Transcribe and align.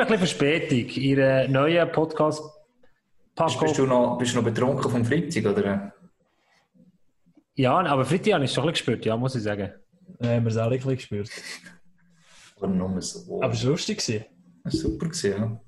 haben 0.00 0.12
ein 0.12 0.20
bisschen 0.20 0.38
Verspätung. 0.38 1.02
Ihre 1.02 1.48
neuen 1.48 1.92
Podcast 1.92 2.42
bist, 3.36 3.60
bist, 3.60 3.78
du 3.78 3.86
noch, 3.86 4.18
bist 4.18 4.32
du 4.32 4.38
noch 4.38 4.44
betrunken 4.44 4.90
vom 4.90 5.04
Freitag, 5.04 5.46
oder? 5.46 5.92
Ja, 7.54 7.78
aber 7.78 8.04
Freitag 8.04 8.34
habe 8.34 8.44
ich 8.44 8.50
es 8.50 8.54
schon 8.54 8.64
ein 8.64 8.72
bisschen 8.72 8.86
gespürt, 8.86 9.04
ja, 9.04 9.16
muss 9.16 9.34
ich 9.34 9.42
sagen. 9.42 9.72
Ja, 10.20 10.30
haben 10.30 10.44
wir 10.44 10.50
es 10.50 10.56
auch 10.56 10.64
ein 10.64 10.70
bisschen 10.70 10.96
gespürt. 10.96 11.30
Aber 12.60 12.66
nur 12.66 13.00
so. 13.00 13.40
Aber 13.40 13.52
es 13.52 13.62
war 13.62 13.70
lustig. 13.70 13.98
Es 13.98 14.10
war 14.64 14.70
super, 14.72 15.06
gewesen, 15.06 15.30
ja. 15.30 15.60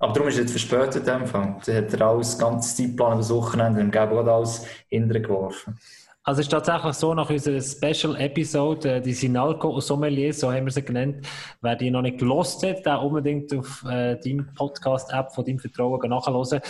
Aber 0.00 0.12
darum 0.12 0.28
ist 0.28 0.34
es 0.34 0.40
jetzt 0.40 0.50
verspätet 0.50 1.06
dem 1.06 1.24
Fall. 1.24 1.56
Sie 1.62 1.72
hat 1.72 1.92
er 1.92 2.00
alles, 2.00 2.36
ganze 2.36 2.74
Zeitplan 2.74 3.18
das 3.18 3.30
Wochenende 3.30 3.80
im 3.80 3.92
Geben 3.92 4.28
alles 4.28 4.66
hinterher 4.88 5.22
geworfen. 5.22 5.78
Also 6.24 6.40
es 6.40 6.46
ist 6.46 6.50
tatsächlich 6.50 6.94
so, 6.94 7.14
nach 7.14 7.28
unserer 7.28 7.60
Special-Episode, 7.60 8.96
äh, 8.96 9.00
die 9.00 9.12
Sinalco 9.12 9.80
Sommelier, 9.80 10.32
so 10.32 10.52
haben 10.52 10.66
wir 10.66 10.70
sie 10.70 10.84
genannt, 10.84 11.26
wer 11.62 11.74
die 11.74 11.90
noch 11.90 12.02
nicht 12.02 12.18
gelost 12.18 12.64
hat, 12.64 12.86
der 12.86 13.02
unbedingt 13.02 13.52
auf 13.52 13.84
äh, 13.88 14.16
deinem 14.20 14.54
Podcast-App 14.54 15.32
von 15.32 15.44
deinem 15.44 15.58
Vertrauen 15.58 16.08
nachhören. 16.08 16.60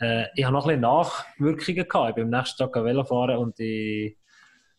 Äh, 0.00 0.24
ich 0.34 0.44
habe 0.44 0.54
noch 0.54 0.64
ein 0.66 0.80
bisschen 0.80 0.80
Nachwirkungen 0.80 1.88
gehabt. 1.88 2.08
Ich 2.08 2.14
bin 2.16 2.24
am 2.24 2.30
nächsten 2.30 2.58
Tag 2.58 2.74
Velo 2.74 3.04
fahren 3.04 3.36
und 3.36 3.60
ich 3.60 4.16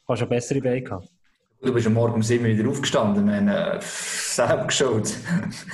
habe 0.06 0.18
schon 0.18 0.28
bessere 0.28 0.60
Beine 0.60 0.82
gehabt. 0.82 1.17
Du 1.60 1.74
bist 1.74 1.88
am 1.88 1.94
Morgen 1.94 2.14
um 2.14 2.22
7 2.22 2.44
Uhr 2.44 2.52
wieder 2.52 2.70
aufgestanden, 2.70 3.26
wir 3.26 3.36
haben 3.36 3.48
äh, 3.48 3.80
selbst 3.82 4.68
geschaut. 4.68 5.12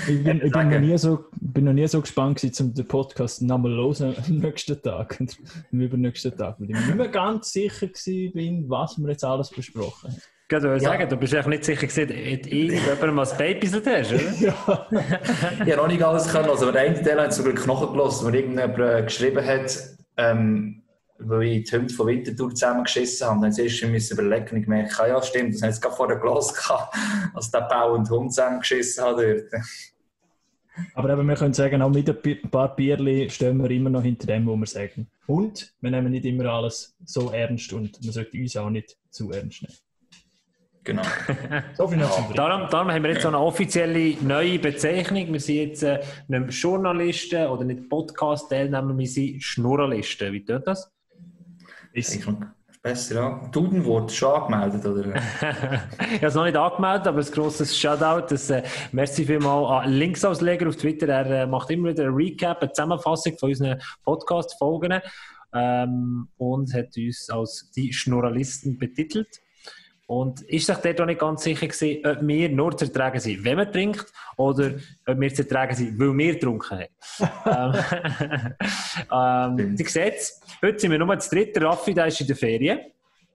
Ich 0.07 0.23
bin, 0.23 0.41
ich 0.41 0.51
bin, 0.51 0.69
noch 0.69 0.79
nie 0.79 0.97
so, 0.97 1.25
bin 1.41 1.65
noch 1.65 1.73
nie 1.73 1.85
so 1.87 1.99
gespannt 1.99 2.39
gewesen, 2.39 2.67
um 2.67 2.73
den 2.73 2.87
Podcast 2.87 3.41
nochmal 3.41 3.73
los 3.73 4.01
am 4.01 4.15
nächsten 4.29 4.81
Tag 4.81 5.17
und 5.19 5.37
am 5.73 5.81
übernächsten 5.81 6.37
Tag, 6.37 6.55
weil 6.59 6.69
ich 6.69 6.75
mir 6.75 6.85
nicht 6.85 6.95
mehr 6.95 7.09
ganz 7.09 7.51
sicher 7.51 7.87
bin, 8.33 8.69
was 8.69 8.97
wir 8.97 9.09
jetzt 9.09 9.25
alles 9.25 9.49
besprochen 9.49 10.09
haben. 10.09 10.21
Ich 10.49 10.61
würde 10.61 10.79
sagen, 10.79 11.01
ja. 11.01 11.07
du 11.07 11.17
bist 11.17 11.35
einfach 11.35 11.49
nicht 11.49 11.65
sicher 11.65 11.87
gewesen, 11.87 12.03
ob 12.03 12.11
irgendjemand 12.11 13.15
mal 13.15 13.25
Babys 13.37 13.73
hast, 13.73 13.83
oder? 13.83 14.21
ja. 14.39 14.87
ich 15.65 15.71
habe 15.71 15.75
noch 15.75 15.87
nicht 15.87 16.03
alles 16.03 16.31
können, 16.31 16.49
also 16.49 16.71
der 16.71 16.81
eine 16.81 17.01
Teil 17.01 17.19
hat 17.19 17.33
zum 17.33 17.45
Glück 17.45 17.65
nachgelassen, 17.67 18.27
wo 18.27 18.33
irgendjemand 18.33 19.07
geschrieben 19.07 19.45
hat, 19.45 19.77
ähm, 20.15 20.82
weil 21.29 21.43
ich 21.43 21.69
die 21.69 21.77
Hunde 21.77 21.93
von 21.93 22.07
Winterthur 22.07 22.49
zusammengeschissen 22.53 23.27
habe. 23.27 23.41
Dann 23.41 23.53
zuerst 23.53 23.83
müssen 23.85 24.13
überlegen 24.13 24.55
und 24.55 24.63
gemerkt, 24.63 24.99
ah, 24.99 25.07
ja 25.07 25.21
stimmt, 25.21 25.55
das 25.55 25.61
haben 25.61 25.71
sie 25.71 25.81
gerade 25.81 25.95
vor 25.95 26.07
der 26.07 26.17
Glas 26.17 26.53
gehabt, 26.53 26.95
als 27.33 27.51
der 27.51 27.61
Bau 27.61 27.93
und 27.93 28.09
Hund 28.09 28.33
zusammengeschissen 28.33 29.03
hat 29.03 29.17
dort. 29.17 29.51
Aber 30.95 31.09
eben, 31.11 31.27
wir 31.27 31.35
können 31.35 31.53
sagen, 31.53 31.81
auch 31.81 31.89
mit 31.89 32.09
ein 32.09 32.49
paar 32.49 32.75
Bierli 32.75 33.29
stehen 33.29 33.61
wir 33.61 33.69
immer 33.69 33.89
noch 33.89 34.01
hinter 34.01 34.27
dem, 34.27 34.47
was 34.47 34.59
wir 34.59 34.65
sagen. 34.65 35.07
Und 35.27 35.73
wir 35.81 35.91
nehmen 35.91 36.11
nicht 36.11 36.25
immer 36.25 36.45
alles 36.45 36.95
so 37.05 37.29
ernst 37.31 37.71
und 37.73 38.03
man 38.03 38.11
sollte 38.11 38.37
uns 38.37 38.57
auch 38.57 38.69
nicht 38.69 38.97
zu 39.09 39.31
ernst 39.31 39.61
nehmen. 39.61 39.75
Genau. 40.83 41.03
so 41.77 41.87
viel 41.87 41.97
noch 41.97 42.29
ja. 42.29 42.35
darum, 42.35 42.69
darum 42.69 42.91
haben 42.91 43.03
wir 43.03 43.11
jetzt 43.11 43.21
so 43.21 43.29
eine 43.29 43.39
offizielle 43.39 44.17
neue 44.21 44.59
Bezeichnung. 44.59 45.31
Wir 45.31 45.39
sind 45.39 45.55
jetzt 45.55 45.83
äh, 45.83 46.01
nicht 46.27 46.51
Journalisten 46.61 47.47
oder 47.47 47.63
nicht 47.63 47.89
Podcast-Teilnehmer, 47.89 48.97
wir 48.97 49.07
sind 49.07 49.41
Schnurralisten. 49.41 50.33
Wie 50.33 50.43
tut 50.43 50.67
das? 50.67 50.92
Ist 51.93 52.19
besser, 52.81 53.15
ja. 53.15 53.49
Dudenwort 53.51 54.11
schon 54.11 54.33
angemeldet, 54.33 54.85
oder? 54.85 55.15
ich 55.15 56.15
habe 56.17 56.25
es 56.25 56.35
noch 56.35 56.43
nicht 56.43 56.57
angemeldet, 56.57 57.07
aber 57.07 57.19
ein 57.19 57.31
grosses 57.31 57.77
Shoutout. 57.77 58.27
Das, 58.29 58.49
äh, 58.49 58.63
merci 58.91 59.25
vielmals 59.25 59.85
an 59.85 59.91
Linksausleger 59.91 60.67
auf 60.67 60.75
Twitter. 60.75 61.07
Er 61.07 61.43
äh, 61.43 61.47
macht 61.47 61.69
immer 61.71 61.89
wieder 61.89 62.03
ein 62.05 62.13
Recap, 62.13 62.61
eine 62.61 62.71
Zusammenfassung 62.71 63.37
von 63.37 63.49
unseren 63.49 63.81
Podcast-Folgen 64.03 64.99
ähm, 65.53 66.27
und 66.37 66.73
hat 66.73 66.97
uns 66.97 67.29
als 67.29 67.71
die 67.75 67.93
Schnurralisten 67.93 68.77
betitelt. 68.77 69.42
Und 70.13 70.41
ist 70.41 70.67
sich 70.67 70.77
dort 70.77 71.01
auch 71.01 71.05
nicht 71.07 71.19
ganz 71.19 71.41
sicher 71.41 71.65
gewesen, 71.65 72.05
ob 72.05 72.27
wir 72.27 72.49
nur 72.49 72.77
zu 72.77 72.85
ertragen 72.85 73.19
sind, 73.19 73.43
wenn 73.43 73.57
man 73.57 73.71
trinkt, 73.71 74.05
oder 74.37 74.73
ob 75.07 75.19
wir 75.19 75.33
zu 75.33 75.41
ertragen 75.41 75.75
sind, 75.75 75.99
weil 75.99 76.15
wir 76.15 76.33
getrunken 76.33 76.87
haben. 77.49 77.75
ähm, 79.57 79.57
ähm, 79.59 79.77
Sie 79.77 79.85
sehen 79.85 80.13
heute 80.61 80.79
sind 80.79 80.91
wir 80.91 80.99
nur 80.99 81.15
das 81.15 81.29
dritte. 81.29 81.61
Raffi, 81.63 81.95
der 81.95 82.07
ist 82.07 82.21
in 82.21 82.27
der 82.27 82.35
Ferien. 82.35 82.79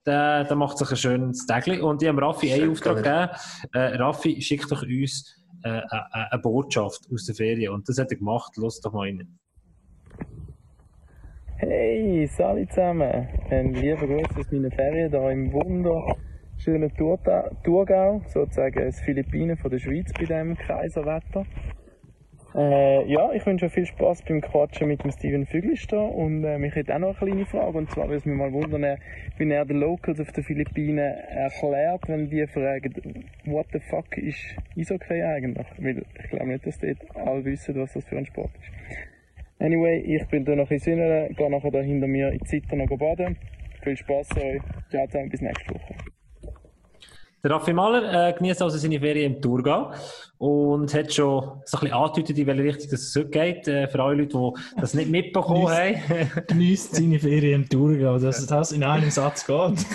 Der, 0.06 0.44
der 0.44 0.56
macht 0.56 0.78
sich 0.78 0.88
ein 0.88 0.96
schönes 0.96 1.46
Tägli. 1.46 1.80
Und 1.80 2.00
ich 2.00 2.08
habe 2.08 2.22
Raffi 2.22 2.52
einen 2.52 2.70
Auftrag 2.70 2.96
gegeben. 2.98 3.28
Äh, 3.72 3.96
Raffi, 3.96 4.40
schickt 4.40 4.70
doch 4.70 4.82
uns 4.82 5.36
äh, 5.64 5.68
eine, 5.68 5.82
äh, 5.90 6.24
eine 6.30 6.40
Botschaft 6.40 7.08
aus 7.12 7.24
der 7.24 7.34
Ferien. 7.34 7.74
Und 7.74 7.88
das 7.88 7.98
hat 7.98 8.12
er 8.12 8.18
gemacht. 8.18 8.56
Los 8.56 8.80
doch 8.80 8.92
mal 8.92 9.08
rein. 9.08 9.36
Hey, 11.56 12.30
salut 12.36 12.70
zusammen. 12.70 13.28
Ein 13.50 13.74
lieber 13.74 14.06
Gruß 14.06 14.36
aus 14.38 14.52
meinen 14.52 14.70
Ferien 14.70 15.10
hier 15.10 15.30
im 15.30 15.52
Wunder 15.52 16.16
schönen 16.58 16.92
Thurgau, 16.94 18.20
sozusagen 18.26 18.84
das 18.84 19.00
Philippinen 19.00 19.56
von 19.56 19.70
der 19.70 19.78
Schweiz 19.78 20.12
bei 20.12 20.20
diesem 20.20 20.56
Kaiserwetter. 20.56 21.46
Äh, 22.54 23.06
ja, 23.12 23.32
ich 23.32 23.44
wünsche 23.46 23.66
euch 23.66 23.72
viel 23.72 23.86
Spaß 23.86 24.22
beim 24.22 24.40
Quatschen 24.40 24.88
mit 24.88 25.04
dem 25.04 25.12
Steven 25.12 25.46
Füglister 25.46 26.00
und 26.00 26.42
äh, 26.44 26.58
mich 26.58 26.74
hätte 26.74 26.94
auch 26.94 26.98
noch 26.98 27.20
eine 27.20 27.30
kleine 27.30 27.46
Frage 27.46 27.78
und 27.78 27.90
zwar 27.90 28.04
würde 28.04 28.16
es 28.16 28.24
mich 28.24 28.36
mal 28.36 28.52
wundern, 28.52 28.98
wie 29.36 29.50
er 29.50 29.64
den 29.64 29.78
Locals 29.78 30.18
auf 30.18 30.32
den 30.32 30.42
Philippinen 30.42 30.98
erklärt, 30.98 32.08
wenn 32.08 32.30
die 32.30 32.46
fragen, 32.46 33.26
what 33.44 33.66
the 33.72 33.80
fuck 33.80 34.16
ist 34.16 34.56
Eishockey 34.76 35.22
eigentlich? 35.22 35.66
Weil 35.78 36.02
ich 36.18 36.30
glaube 36.30 36.48
nicht, 36.48 36.66
dass 36.66 36.78
dort 36.78 36.98
alle 37.14 37.44
wissen, 37.44 37.76
was 37.76 37.92
das 37.92 38.04
für 38.06 38.16
ein 38.16 38.26
Sport 38.26 38.50
ist. 38.58 38.98
Anyway, 39.60 39.98
ich 39.98 40.26
bin 40.28 40.44
da 40.44 40.56
noch 40.56 40.70
in 40.70 40.78
Sinneren, 40.78 41.34
gehe 41.34 41.50
nachher 41.50 41.70
da 41.70 41.80
hinter 41.80 42.06
mir 42.06 42.32
in 42.32 42.38
die 42.38 42.44
Zeit 42.44 42.72
noch 42.72 42.96
baden. 42.96 43.36
Viel 43.82 43.96
Spaß 43.96 44.36
euch. 44.38 44.62
Ciao 44.90 45.06
zusammen, 45.06 45.28
bis 45.28 45.40
nächste 45.40 45.74
Woche. 45.74 45.94
Der 47.44 47.52
Raffi 47.52 47.72
Mahler 47.72 48.30
äh, 48.30 48.32
genießt 48.32 48.62
also 48.62 48.78
seine 48.78 48.98
Ferien 48.98 49.34
im 49.34 49.40
Thurgau 49.42 49.92
und 50.38 50.92
hat 50.92 51.14
schon 51.14 51.40
so 51.64 51.76
ein 51.76 51.80
bisschen 51.80 51.92
angedeutet, 51.92 52.36
in 52.36 52.46
welche 52.48 52.64
Richtung 52.64 52.90
das 52.90 53.18
geht. 53.30 53.68
Äh, 53.68 53.86
für 53.86 54.02
alle 54.02 54.22
Leute, 54.22 54.36
die 54.36 54.80
das 54.80 54.94
nicht 54.94 55.08
mitbekommen 55.08 55.68
haben. 55.68 55.94
Genießt 56.48 56.96
seine 56.96 57.20
Ferien 57.20 57.62
im 57.62 57.68
Thurgau, 57.68 58.18
dass 58.18 58.44
das 58.44 58.72
in 58.72 58.82
einem 58.82 59.10
Satz 59.10 59.46
geht. 59.46 59.56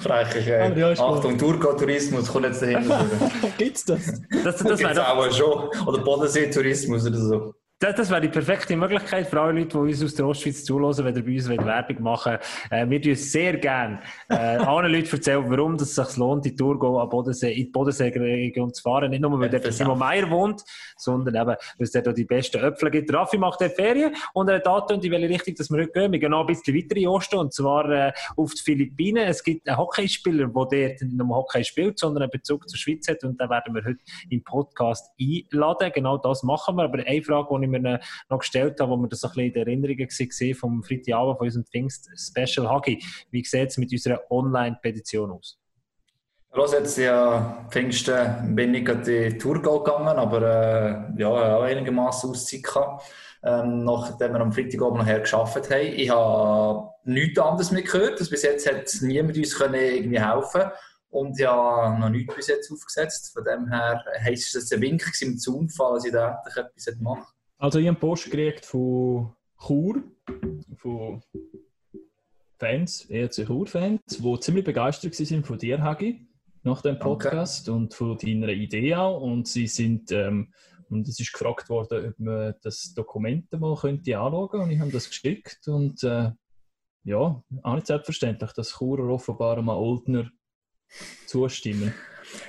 Frechlich, 0.00 0.48
ey. 0.48 0.78
Ja, 0.78 0.90
Achtung, 0.90 1.38
Thurgau-Tourismus 1.38 2.28
kommt 2.28 2.44
jetzt 2.44 2.60
dahin. 2.60 2.84
Gibt's 3.58 3.86
das? 3.86 4.20
Das, 4.44 4.58
das, 4.58 4.64
das 4.64 4.80
wäre 4.80 5.08
auch 5.08 5.32
schon. 5.32 5.70
Oder 5.86 6.04
Bodensee-Tourismus 6.04 7.06
oder 7.06 7.18
so. 7.18 7.54
Das, 7.80 7.96
das 7.96 8.08
wäre 8.08 8.20
die 8.20 8.28
perfekte 8.28 8.76
Möglichkeit 8.76 9.26
für 9.26 9.40
alle 9.40 9.58
Leute, 9.58 9.70
die 9.70 9.76
uns 9.76 10.02
aus 10.02 10.14
der 10.14 10.26
Ostschweiz 10.26 10.64
zuhören, 10.64 11.04
wenn 11.04 11.16
ihr 11.16 11.24
bei 11.24 11.34
uns 11.34 11.48
Werbung 11.48 12.02
machen 12.02 12.38
äh, 12.70 12.88
Wir 12.88 13.02
tun 13.02 13.16
sehr 13.16 13.56
gerne 13.58 14.00
äh, 14.28 14.34
anderen 14.34 14.92
Leuten 14.92 15.10
erzählen, 15.10 15.44
warum 15.50 15.74
es 15.74 15.92
sich 15.92 16.16
lohnt, 16.16 16.44
die 16.44 16.54
Tour 16.54 17.02
an 17.02 17.08
Bodensee, 17.08 17.52
in 17.52 17.66
die 17.66 17.70
Bodenseeregion 17.72 18.72
zu 18.72 18.80
fahren. 18.80 19.10
Nicht 19.10 19.20
nur, 19.20 19.38
weil 19.40 19.50
dort 19.50 19.70
Simon 19.72 19.98
Meier 19.98 20.30
wohnt, 20.30 20.62
sondern 20.96 21.34
eben, 21.34 21.48
weil 21.48 21.58
es 21.78 21.90
dort 21.90 22.16
die 22.16 22.24
besten 22.24 22.62
Äpfel 22.62 22.92
gibt. 22.92 23.12
Raffi 23.12 23.38
macht 23.38 23.60
dort 23.60 23.72
Ferien 23.72 24.14
und 24.34 24.48
er 24.48 24.56
hat 24.56 24.68
angetönt, 24.68 25.04
in 25.04 25.10
welche 25.10 25.28
Richtung 25.30 25.54
dass 25.56 25.68
wir 25.68 25.82
heute 25.82 25.92
gehen. 25.92 26.12
Wir 26.12 26.20
gehen 26.20 26.30
noch 26.30 26.40
ein 26.40 26.46
bisschen 26.46 26.76
weiter 26.76 26.96
in 26.96 27.08
Osten, 27.08 27.36
und 27.36 27.52
zwar 27.52 27.90
äh, 27.90 28.12
auf 28.36 28.54
die 28.54 28.62
Philippinen. 28.62 29.24
Es 29.24 29.42
gibt 29.42 29.68
einen 29.68 29.76
Hockeyspieler, 29.76 30.46
der 30.46 30.52
dort 30.52 30.70
nicht 30.70 31.02
nur 31.02 31.36
Hockey 31.36 31.64
spielt, 31.64 31.98
sondern 31.98 32.22
einen 32.22 32.30
Bezug 32.30 32.68
zur 32.68 32.78
Schweiz 32.78 33.08
hat 33.08 33.24
und 33.24 33.40
den 33.40 33.50
werden 33.50 33.74
wir 33.74 33.84
heute 33.84 33.98
im 34.30 34.44
Podcast 34.44 35.12
einladen. 35.20 35.90
Genau 35.92 36.18
das 36.18 36.44
machen 36.44 36.76
wir. 36.76 36.84
Aber 36.84 37.04
eine 37.04 37.22
Frage, 37.22 37.48
die 37.60 37.63
ich 37.64 37.70
mir 37.70 38.00
noch 38.28 38.38
gestellt 38.38 38.80
habe, 38.80 38.92
wo 38.92 38.96
wir 38.96 39.08
das 39.08 39.24
ein 39.24 39.30
bisschen 39.30 39.46
in 39.46 39.52
der 39.52 39.66
Erinnerung 39.66 39.96
gesehen 39.96 40.54
vom 40.54 40.82
Freitagabend 40.82 41.38
von 41.38 41.46
unserem 41.46 41.64
Pfingst-Special 41.64 42.68
Hagi. 42.68 43.02
Wie 43.30 43.44
sieht 43.44 43.70
es 43.70 43.78
mit 43.78 43.92
unserer 43.92 44.20
Online-Petition 44.30 45.32
aus? 45.32 45.58
Los, 46.56 46.72
jetzt 46.72 46.98
ja 46.98 47.66
Pfingsten 47.68 48.54
bin 48.54 48.74
ich 48.74 48.84
gerade 48.84 49.30
die 49.30 49.38
Tour 49.38 49.60
gegangen, 49.60 50.16
aber 50.16 50.42
äh, 51.16 51.20
ja, 51.20 51.56
auch 51.56 51.62
einigermaßen 51.62 52.30
Auszeit 52.30 52.62
gehabt, 52.62 53.02
ähm, 53.42 53.82
nachdem 53.82 54.34
wir 54.34 54.40
am 54.40 54.52
Freitagabend 54.52 55.00
nachher 55.00 55.18
geschafft 55.18 55.68
haben. 55.68 55.86
Ich 55.96 56.10
habe 56.10 56.90
nichts 57.02 57.40
anderes 57.40 57.72
mehr 57.72 57.82
gehört. 57.82 58.20
Also 58.20 58.30
bis 58.30 58.44
jetzt 58.44 58.70
hat 58.70 58.88
niemand 59.00 59.36
uns 59.36 59.58
können 59.58 59.74
irgendwie 59.74 60.20
helfen 60.20 60.70
und 61.10 61.38
ja 61.40 61.98
noch 61.98 62.08
nichts 62.08 62.32
bis 62.36 62.46
jetzt 62.46 62.70
aufgesetzt. 62.70 63.32
Von 63.32 63.42
dem 63.42 63.68
her 63.68 64.04
heisst 64.22 64.54
es 64.54 64.70
ein 64.70 64.80
Wink 64.80 65.10
im 65.22 65.36
Zaunfall, 65.36 65.94
dass 65.94 66.04
ich 66.04 66.12
da 66.12 66.40
endlich 66.46 66.56
etwas 66.56 67.00
mache. 67.00 67.33
Also 67.58 67.78
ich 67.78 67.88
habe 67.88 67.98
Post 67.98 68.24
gekriegt 68.24 68.64
von 68.64 69.34
Chur, 69.66 70.02
von 70.76 71.22
Fans, 72.58 73.06
ERC 73.10 73.46
Chur-Fans, 73.46 74.00
die 74.06 74.40
ziemlich 74.40 74.64
begeistert 74.64 75.18
waren 75.18 75.44
von 75.44 75.58
dir, 75.58 75.82
Hagi, 75.82 76.26
nach 76.62 76.82
dem 76.82 76.98
Podcast 76.98 77.68
okay. 77.68 77.76
und 77.76 77.94
von 77.94 78.18
deiner 78.18 78.48
Idee 78.48 78.94
auch. 78.94 79.20
Und 79.20 79.48
sie 79.48 79.66
sind, 79.66 80.10
ähm, 80.12 80.52
und 80.88 81.08
es 81.08 81.20
ist 81.20 81.32
gefragt 81.32 81.68
worden, 81.68 82.08
ob 82.10 82.18
man 82.18 82.54
das 82.62 82.94
Dokument 82.94 83.50
mal 83.52 83.76
könnte 83.76 84.18
anschauen 84.18 84.60
und 84.60 84.70
ich 84.70 84.80
habe 84.80 84.90
das 84.90 85.08
geschickt 85.08 85.66
und 85.66 86.02
äh, 86.02 86.30
ja, 87.04 87.42
auch 87.62 87.74
nicht 87.74 87.86
selbstverständlich, 87.86 88.52
dass 88.52 88.78
Churer 88.78 89.08
offenbar 89.08 89.60
mal 89.62 89.76
Oldner 89.76 90.30
zustimmen. 91.26 91.92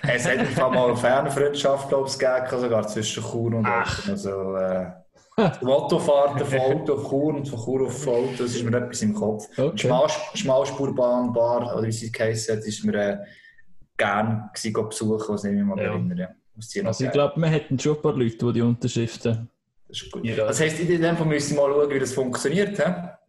Es 0.08 0.26
hat 0.26 0.38
einfach 0.38 0.72
mal 0.72 0.88
eine 0.88 0.98
Fernfreundschaft, 0.98 1.90
glaube 1.90 2.10
ich, 2.10 2.18
gegeben, 2.18 2.62
sogar 2.62 2.88
zwischen 2.88 3.24
Chur 3.24 3.54
und 3.54 3.66
Ach. 3.66 4.08
Also, 4.08 4.56
äh, 4.56 4.92
Mottofahrten 5.62 6.46
von 6.46 6.60
Auto 6.60 6.94
auf 6.94 7.10
Chur 7.10 7.36
und 7.36 7.48
von 7.48 7.60
Chur 7.60 7.86
auf 7.88 8.08
Auto, 8.08 8.30
das 8.38 8.56
ist 8.56 8.64
mir 8.64 8.78
etwas 8.78 9.02
im 9.02 9.14
Kopf. 9.14 9.48
Okay. 9.58 9.78
Schmal, 9.78 10.08
Schmalspurbahn, 10.34 11.34
Bar, 11.34 11.76
oder 11.76 11.88
wie 11.88 11.92
sie 11.92 12.12
geheißen 12.12 12.56
hat, 12.56 12.64
ist 12.64 12.86
mir 12.86 12.96
äh, 12.96 13.18
gerne 13.98 14.50
gewesen, 14.54 14.90
besuchen, 14.90 15.34
was 15.34 15.44
ich 15.44 15.52
mich 15.52 15.64
mal 15.64 15.78
ja. 15.78 15.86
erinnere. 15.86 16.36
Also 16.86 17.04
ich 17.04 17.12
glaube, 17.12 17.40
wir 17.42 17.48
hätten 17.48 17.78
schon 17.78 17.98
ein 17.98 18.02
paar 18.02 18.14
Leute, 18.14 18.38
die 18.38 18.54
die 18.54 18.62
Unterschriften 18.62 19.50
das 19.88 20.02
ist 20.02 20.12
gut. 20.12 20.26
Ja. 20.26 20.48
Das 20.48 20.60
heisst, 20.60 20.80
in 20.80 21.02
dem 21.02 21.16
Fall 21.16 21.28
müssen 21.28 21.56
wir 21.56 21.68
mal 21.68 21.74
schauen, 21.74 21.90
wie 21.92 22.00
das 22.00 22.14
funktioniert. 22.14 22.80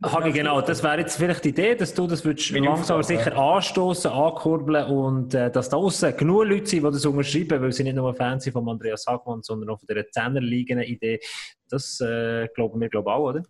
Hagi, 0.03 0.33
genau, 0.33 0.61
das 0.61 0.83
wäre 0.83 0.99
jetzt 0.99 1.17
vielleicht 1.17 1.45
die 1.45 1.51
Idee, 1.51 1.75
dass 1.75 1.93
du 1.93 2.07
das 2.07 2.25
würdest 2.25 2.51
langsam 2.51 3.03
sicher 3.03 3.33
ja. 3.33 3.57
anstoßen, 3.57 4.11
ankurbeln 4.11 4.87
und 4.87 5.35
äh, 5.35 5.51
dass 5.51 5.69
da 5.69 5.77
außen 5.77 6.17
genug 6.17 6.45
Leute 6.45 6.67
sind, 6.67 6.85
die 6.85 6.91
das 6.91 7.05
unterschreiben, 7.05 7.63
weil 7.63 7.73
sie 7.73 7.85
nicht 7.85 7.97
nur 7.97 8.15
Fans 8.15 8.45
sind 8.45 8.53
von 8.55 8.69
Andreas 8.69 9.07
Hagmann, 9.07 9.43
sondern 9.43 9.71
auch 9.71 9.79
von 9.79 9.87
dieser 9.89 10.09
Zehnerliegenden 10.11 10.87
Idee. 10.87 11.21
Das 11.69 12.01
äh, 12.01 12.49
glauben 12.55 12.81
wir, 12.81 12.89
glaube 12.89 13.11
ich, 13.11 13.15
auch, 13.15 13.29
oder? 13.29 13.43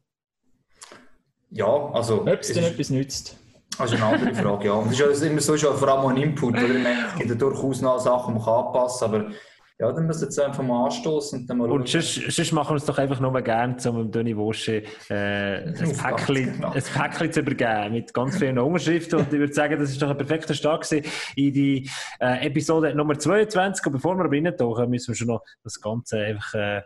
Ja, 1.50 1.90
also... 1.92 2.22
Ob 2.22 2.28
es 2.28 2.52
denn 2.52 2.64
etwas 2.64 2.90
nützt. 2.90 3.36
Das 3.78 3.92
ist 3.92 4.02
eine 4.02 4.12
andere 4.12 4.34
Frage, 4.34 4.66
ja. 4.66 4.72
Und 4.72 4.90
es 4.90 5.00
ist 5.00 5.22
immer 5.22 5.40
so, 5.40 5.56
schon 5.56 5.76
vor 5.76 5.88
allem 5.88 6.06
ein 6.06 6.22
Input, 6.22 6.54
oder? 6.54 6.62
Es 7.08 7.18
gibt 7.18 7.28
ja 7.28 7.36
durchaus 7.36 7.82
noch 7.82 7.98
Sachen, 7.98 8.34
die 8.34 8.40
man 8.40 8.66
anpassen 8.66 9.10
kann, 9.10 9.20
aber 9.20 9.30
ja, 9.78 9.92
dann 9.92 10.06
müssen 10.06 10.22
wir 10.22 10.26
jetzt 10.28 10.40
einfach 10.40 10.62
mal 10.62 10.86
anstoßen 10.86 11.40
und 11.40 11.50
dann 11.50 11.58
mal 11.58 11.70
Und 11.70 11.86
sonst, 11.86 12.14
sonst 12.14 12.52
machen 12.52 12.70
wir 12.70 12.76
es 12.76 12.86
doch 12.86 12.96
einfach 12.96 13.20
nur 13.20 13.38
gerne, 13.42 13.76
um 13.90 13.96
dem 13.96 14.10
Döni 14.10 14.34
Wosche 14.34 14.82
äh, 15.10 15.64
ein, 15.66 15.74
Päckchen, 15.74 16.52
genau. 16.54 16.72
ein 16.72 16.82
Päckchen 16.82 17.32
zu 17.32 17.40
übergeben 17.40 17.92
mit 17.92 18.14
ganz 18.14 18.38
vielen 18.38 18.58
Unterschriften. 18.58 19.18
Und 19.18 19.32
ich 19.32 19.38
würde 19.38 19.52
sagen, 19.52 19.78
das 19.78 19.90
ist 19.90 20.00
doch 20.00 20.08
ein 20.08 20.16
perfekter 20.16 20.54
Start 20.54 20.90
in 20.92 21.02
die 21.34 21.90
äh, 22.20 22.46
Episode 22.46 22.94
Nummer 22.94 23.18
22. 23.18 23.84
Und 23.84 23.92
bevor 23.92 24.16
wir 24.16 24.24
aber 24.24 24.34
reintauchen, 24.34 24.88
müssen 24.88 25.08
wir 25.08 25.14
schon 25.14 25.28
noch 25.28 25.42
das 25.62 25.78
Ganze 25.78 26.20
einfach 26.20 26.54
äh, 26.54 26.82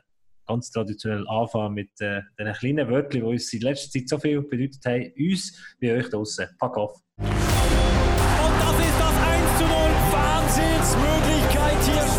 ganz 0.49 0.73
traditionell 0.73 1.25
anfangen 1.29 1.75
mit 1.75 1.91
äh, 2.01 2.23
den 2.41 2.53
kleinen 2.55 2.89
Wörtern, 2.89 3.21
die 3.21 3.23
uns 3.23 3.53
in 3.53 3.61
letzter 3.61 4.01
Zeit 4.01 4.09
so 4.09 4.19
viel 4.19 4.43
bedeutet 4.43 4.85
haben, 4.85 5.13
uns 5.17 5.77
wie 5.79 5.93
euch 5.93 6.11
draußen. 6.11 6.49
Pack 6.59 6.77
auf! 6.77 7.01
Und 7.19 7.29
das 7.29 8.79
ist 8.81 8.99
das 8.99 9.15
1 9.15 9.59
zu 9.59 9.65
0. 9.65 9.73
Wahnsinnsmöglichkeit 10.11 11.83
hier. 11.85 12.10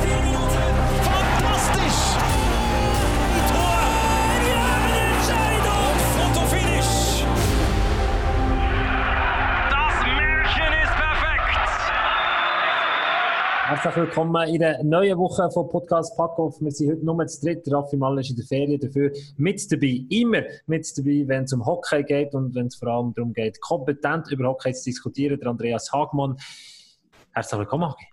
Herzlich 13.72 13.96
willkommen 13.96 14.50
in 14.50 14.60
der 14.60 14.84
neuen 14.84 15.18
Woche 15.18 15.50
von 15.50 15.70
Podcast 15.70 16.18
Packoff. 16.18 16.60
Wir 16.60 16.72
sind 16.72 16.92
heute 16.92 17.06
nur 17.06 17.26
zu 17.26 17.40
dritt. 17.40 17.64
Raffi 17.72 17.96
Mal 17.96 18.20
ist 18.20 18.30
in 18.30 18.36
der 18.36 18.46
Ferien 18.46 18.78
dafür 18.78 19.14
mit 19.38 19.72
dabei. 19.72 20.04
Immer 20.10 20.42
mit 20.66 20.98
dabei, 20.98 21.24
wenn 21.26 21.46
es 21.46 21.54
um 21.54 21.66
Hockey 21.66 22.04
geht 22.04 22.34
und 22.34 22.54
wenn 22.54 22.68
es 22.68 22.76
vor 22.76 22.90
allem 22.90 23.14
darum 23.14 23.32
geht, 23.32 23.62
kompetent 23.62 24.30
über 24.30 24.50
Hockey 24.50 24.74
zu 24.74 24.84
diskutieren. 24.90 25.40
Der 25.40 25.52
Andreas 25.52 25.90
Hagmann. 25.94 26.36
Herzlich 27.32 27.60
willkommen, 27.60 27.86
Hagi. 27.86 28.11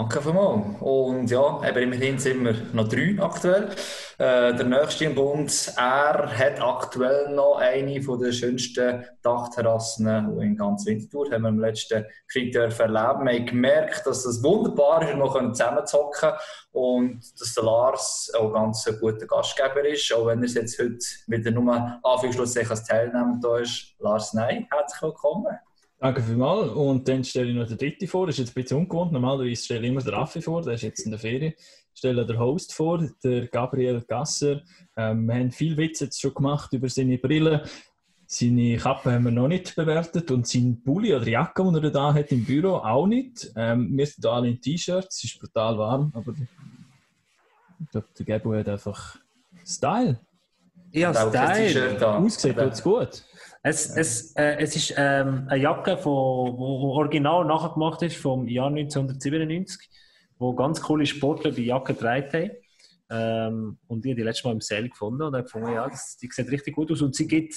Danke 0.00 0.22
vielmals. 0.22 0.80
Und 0.80 1.30
ja, 1.30 1.60
eben 1.68 1.82
immerhin 1.82 2.18
sind 2.18 2.42
wir 2.42 2.54
noch 2.72 2.88
drei 2.88 3.16
aktuell. 3.20 3.68
Äh, 4.16 4.54
der 4.54 4.64
nächste 4.64 5.04
im 5.04 5.14
Bund, 5.14 5.74
er 5.76 6.38
hat 6.38 6.58
aktuell 6.58 7.34
noch 7.34 7.58
eine 7.58 8.00
der 8.00 8.32
schönsten 8.32 9.04
Dachterrassen 9.20 10.40
in 10.40 10.56
ganz 10.56 10.86
Winterthur. 10.86 11.30
Haben 11.30 11.42
wir 11.42 11.48
im 11.50 11.58
letzten 11.58 12.06
Krieg 12.32 12.54
erleben. 12.54 12.88
Wir 12.88 13.00
haben 13.10 13.44
gemerkt, 13.44 14.06
dass 14.06 14.24
es 14.24 14.42
wunderbar 14.42 15.06
ist, 15.06 15.16
noch 15.16 15.38
zusammenzocken 15.52 16.30
und 16.72 17.20
dass 17.38 17.52
der 17.52 17.64
Lars 17.64 18.32
auch 18.38 18.54
ganz 18.54 18.86
ein 18.86 18.98
guter 19.00 19.26
Gastgeber 19.26 19.84
ist, 19.86 20.10
auch 20.14 20.28
wenn 20.28 20.42
er 20.42 20.48
jetzt 20.48 20.78
heute 20.78 20.96
wieder 21.26 21.50
nur 21.50 22.00
Anführungsschlusszeichen 22.02 22.70
als 22.70 22.84
Teilnehmer 22.84 23.38
da 23.42 23.58
ist. 23.58 23.96
Lars, 23.98 24.32
nein, 24.32 24.66
herzlich 24.70 25.02
willkommen. 25.02 25.58
Danke 26.00 26.22
vielmals. 26.22 26.70
Und 26.70 27.06
dann 27.06 27.22
stelle 27.22 27.50
ich 27.50 27.56
noch 27.56 27.66
den 27.66 27.76
dritten 27.76 28.08
vor. 28.08 28.26
Das 28.26 28.36
ist 28.36 28.38
jetzt 28.38 28.56
ein 28.56 28.62
bisschen 28.62 28.78
ungewohnt. 28.78 29.12
Normalerweise 29.12 29.62
stelle 29.62 29.82
ich 29.82 29.88
immer 29.90 30.00
den 30.00 30.14
Raffi 30.14 30.40
vor, 30.40 30.62
der 30.62 30.74
ist 30.74 30.82
jetzt 30.82 31.00
in 31.00 31.10
der 31.10 31.20
Ferien. 31.20 31.52
Ich 31.92 31.98
stelle 31.98 32.24
den 32.24 32.38
Host 32.38 32.72
vor, 32.72 33.06
der 33.22 33.48
Gabriel 33.48 34.02
Gasser. 34.08 34.62
Ähm, 34.96 35.26
wir 35.26 35.34
haben 35.34 35.50
viel 35.50 35.76
Witze 35.76 36.04
jetzt 36.04 36.18
schon 36.18 36.32
gemacht 36.32 36.72
über 36.72 36.88
seine 36.88 37.18
Brille. 37.18 37.64
Seine 38.26 38.78
Kappe 38.78 39.12
haben 39.12 39.24
wir 39.24 39.30
noch 39.32 39.48
nicht 39.48 39.76
bewertet 39.76 40.30
und 40.30 40.46
sein 40.46 40.80
Pulli 40.82 41.14
oder 41.14 41.28
Jacke, 41.28 41.70
die 41.70 41.82
er 41.82 41.90
da 41.90 42.14
hat 42.14 42.32
im 42.32 42.44
Büro, 42.44 42.76
auch 42.76 43.06
nicht. 43.06 43.50
Ähm, 43.56 43.94
wir 43.98 44.06
sind 44.06 44.24
alle 44.24 44.48
in 44.48 44.60
T-Shirts, 44.60 45.16
es 45.16 45.24
ist 45.24 45.38
brutal 45.40 45.76
warm, 45.76 46.12
aber 46.14 46.32
ich 47.80 47.90
glaube, 47.90 48.06
der 48.16 48.26
Gabo 48.26 48.54
hat 48.54 48.68
einfach 48.68 49.16
Style. 49.66 50.20
Ja, 50.92 51.12
Style. 51.12 52.06
Aussieht 52.06 52.56
tut's 52.56 52.82
gut. 52.82 53.24
Es, 53.62 53.94
es, 53.94 54.34
äh, 54.36 54.56
es 54.58 54.74
ist 54.74 54.94
ähm, 54.96 55.46
eine 55.48 55.62
Jacke, 55.62 55.96
die 55.96 56.06
original 56.06 57.44
nachgemacht 57.44 58.00
ist 58.02 58.16
vom 58.16 58.48
Jahr 58.48 58.68
1997, 58.68 59.88
wo 60.38 60.54
ganz 60.54 60.80
coole 60.80 61.04
Sportler 61.04 61.50
die 61.50 61.66
Jacke 61.66 61.92
getragen 61.92 62.32
haben. 62.32 62.50
Ähm, 63.10 63.78
und 63.86 64.06
ich 64.06 64.12
habe 64.12 64.20
die 64.20 64.22
letzte 64.22 64.48
Mal 64.48 64.54
im 64.54 64.60
Sale 64.60 64.88
gefunden 64.88 65.22
und 65.22 65.34
habe 65.34 65.44
gefunden, 65.44 65.72
ja, 65.72 65.86
das, 65.86 66.16
die 66.16 66.28
sieht 66.30 66.50
richtig 66.50 66.74
gut 66.74 66.90
aus 66.90 67.02
und 67.02 67.14
sie 67.14 67.26
geht 67.26 67.54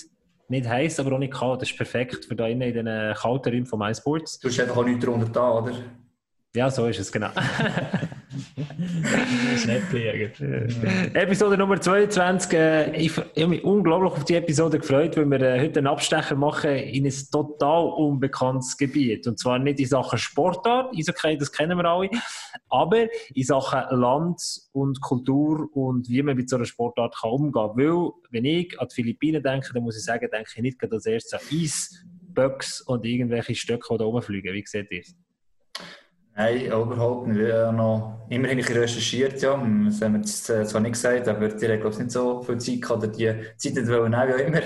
nicht 0.49 0.67
heiß, 0.67 0.99
aber 0.99 1.13
auch 1.13 1.19
nicht 1.19 1.33
kalt. 1.33 1.61
Das 1.61 1.69
ist 1.69 1.77
perfekt 1.77 2.25
für 2.25 2.35
da 2.35 2.47
innen 2.47 2.75
in 2.75 2.85
den 2.85 3.13
kalten 3.15 3.49
Räumen 3.49 3.65
von 3.65 3.79
MySports. 3.79 4.39
Du 4.39 4.49
hast 4.49 4.59
einfach 4.59 4.77
auch 4.77 4.85
nichts 4.85 5.05
drunter 5.05 5.29
da, 5.29 5.51
oder? 5.59 5.73
Ja, 6.53 6.69
so 6.69 6.85
ist 6.87 6.99
es, 6.99 7.11
genau. 7.11 7.29
Schnäppchen. 9.57 11.15
Episode 11.15 11.57
Nummer 11.57 11.79
22. 11.79 12.53
Äh, 12.53 12.95
ich, 12.95 13.11
ich 13.35 13.43
habe 13.43 13.47
mich 13.47 13.63
unglaublich 13.63 14.11
auf 14.11 14.25
die 14.25 14.35
Episode 14.35 14.79
gefreut, 14.79 15.15
weil 15.17 15.25
wir 15.25 15.41
äh, 15.41 15.59
heute 15.61 15.79
einen 15.79 15.87
Abstecher 15.87 16.35
machen 16.35 16.71
in 16.71 17.05
ein 17.05 17.13
total 17.31 17.85
unbekanntes 17.85 18.77
Gebiet. 18.77 19.27
Und 19.27 19.39
zwar 19.39 19.59
nicht 19.59 19.79
in 19.79 19.87
Sachen 19.87 20.17
Sportart, 20.17 20.93
Eishockey, 20.95 21.37
das 21.37 21.51
kennen 21.51 21.77
wir 21.77 21.85
alle, 21.85 22.09
aber 22.69 23.07
in 23.33 23.43
Sachen 23.43 23.99
Land 23.99 24.41
und 24.71 25.01
Kultur 25.01 25.69
und 25.73 26.09
wie 26.09 26.21
man 26.21 26.35
mit 26.35 26.49
so 26.49 26.55
einer 26.55 26.65
Sportart 26.65 27.15
kann 27.19 27.31
umgehen 27.31 27.53
kann. 27.53 27.77
Weil, 27.77 28.11
wenn 28.31 28.45
ich 28.45 28.79
an 28.79 28.87
die 28.89 28.95
Philippinen 28.95 29.43
denke, 29.43 29.73
dann 29.73 29.83
muss 29.83 29.97
ich 29.97 30.03
sagen, 30.03 30.27
denke 30.31 30.49
ich 30.55 30.61
nicht 30.61 30.91
als 30.91 31.05
erstes 31.05 31.33
an 31.33 31.39
Eis, 31.51 32.05
Böcks 32.33 32.81
und 32.81 33.05
irgendwelche 33.05 33.55
Stöcke, 33.55 33.93
die 33.93 33.97
da 33.99 34.05
rumfliegen. 34.05 34.53
Wie 34.53 34.63
seht 34.65 34.91
ihr 34.91 35.01
es? 35.01 35.15
Nein, 36.35 36.65
überhaupt 36.65 37.27
nicht. 37.27 37.53
Haben 37.53 37.77
noch 37.77 38.13
immerhin 38.29 38.59
recherchiert, 38.59 39.41
ja. 39.41 39.51
Das 39.51 40.01
haben 40.01 40.13
wir 40.13 40.19
jetzt 40.19 40.49
äh, 40.49 40.65
zwar 40.65 40.81
nicht 40.81 40.93
gesagt, 40.93 41.27
aber 41.27 41.47
die 41.47 41.67
haben, 41.67 41.79
glaube 41.79 41.93
ich, 41.93 41.99
nicht 41.99 42.11
so 42.11 42.41
viel 42.41 42.57
Zeit 42.57 42.81
gehabt, 42.81 43.03
oder 43.03 43.07
die 43.07 43.35
Zeit 43.57 43.73
nicht 43.75 43.87
wollen, 43.87 44.13
wie 44.13 44.33
auch 44.33 44.37
immer. 44.37 44.61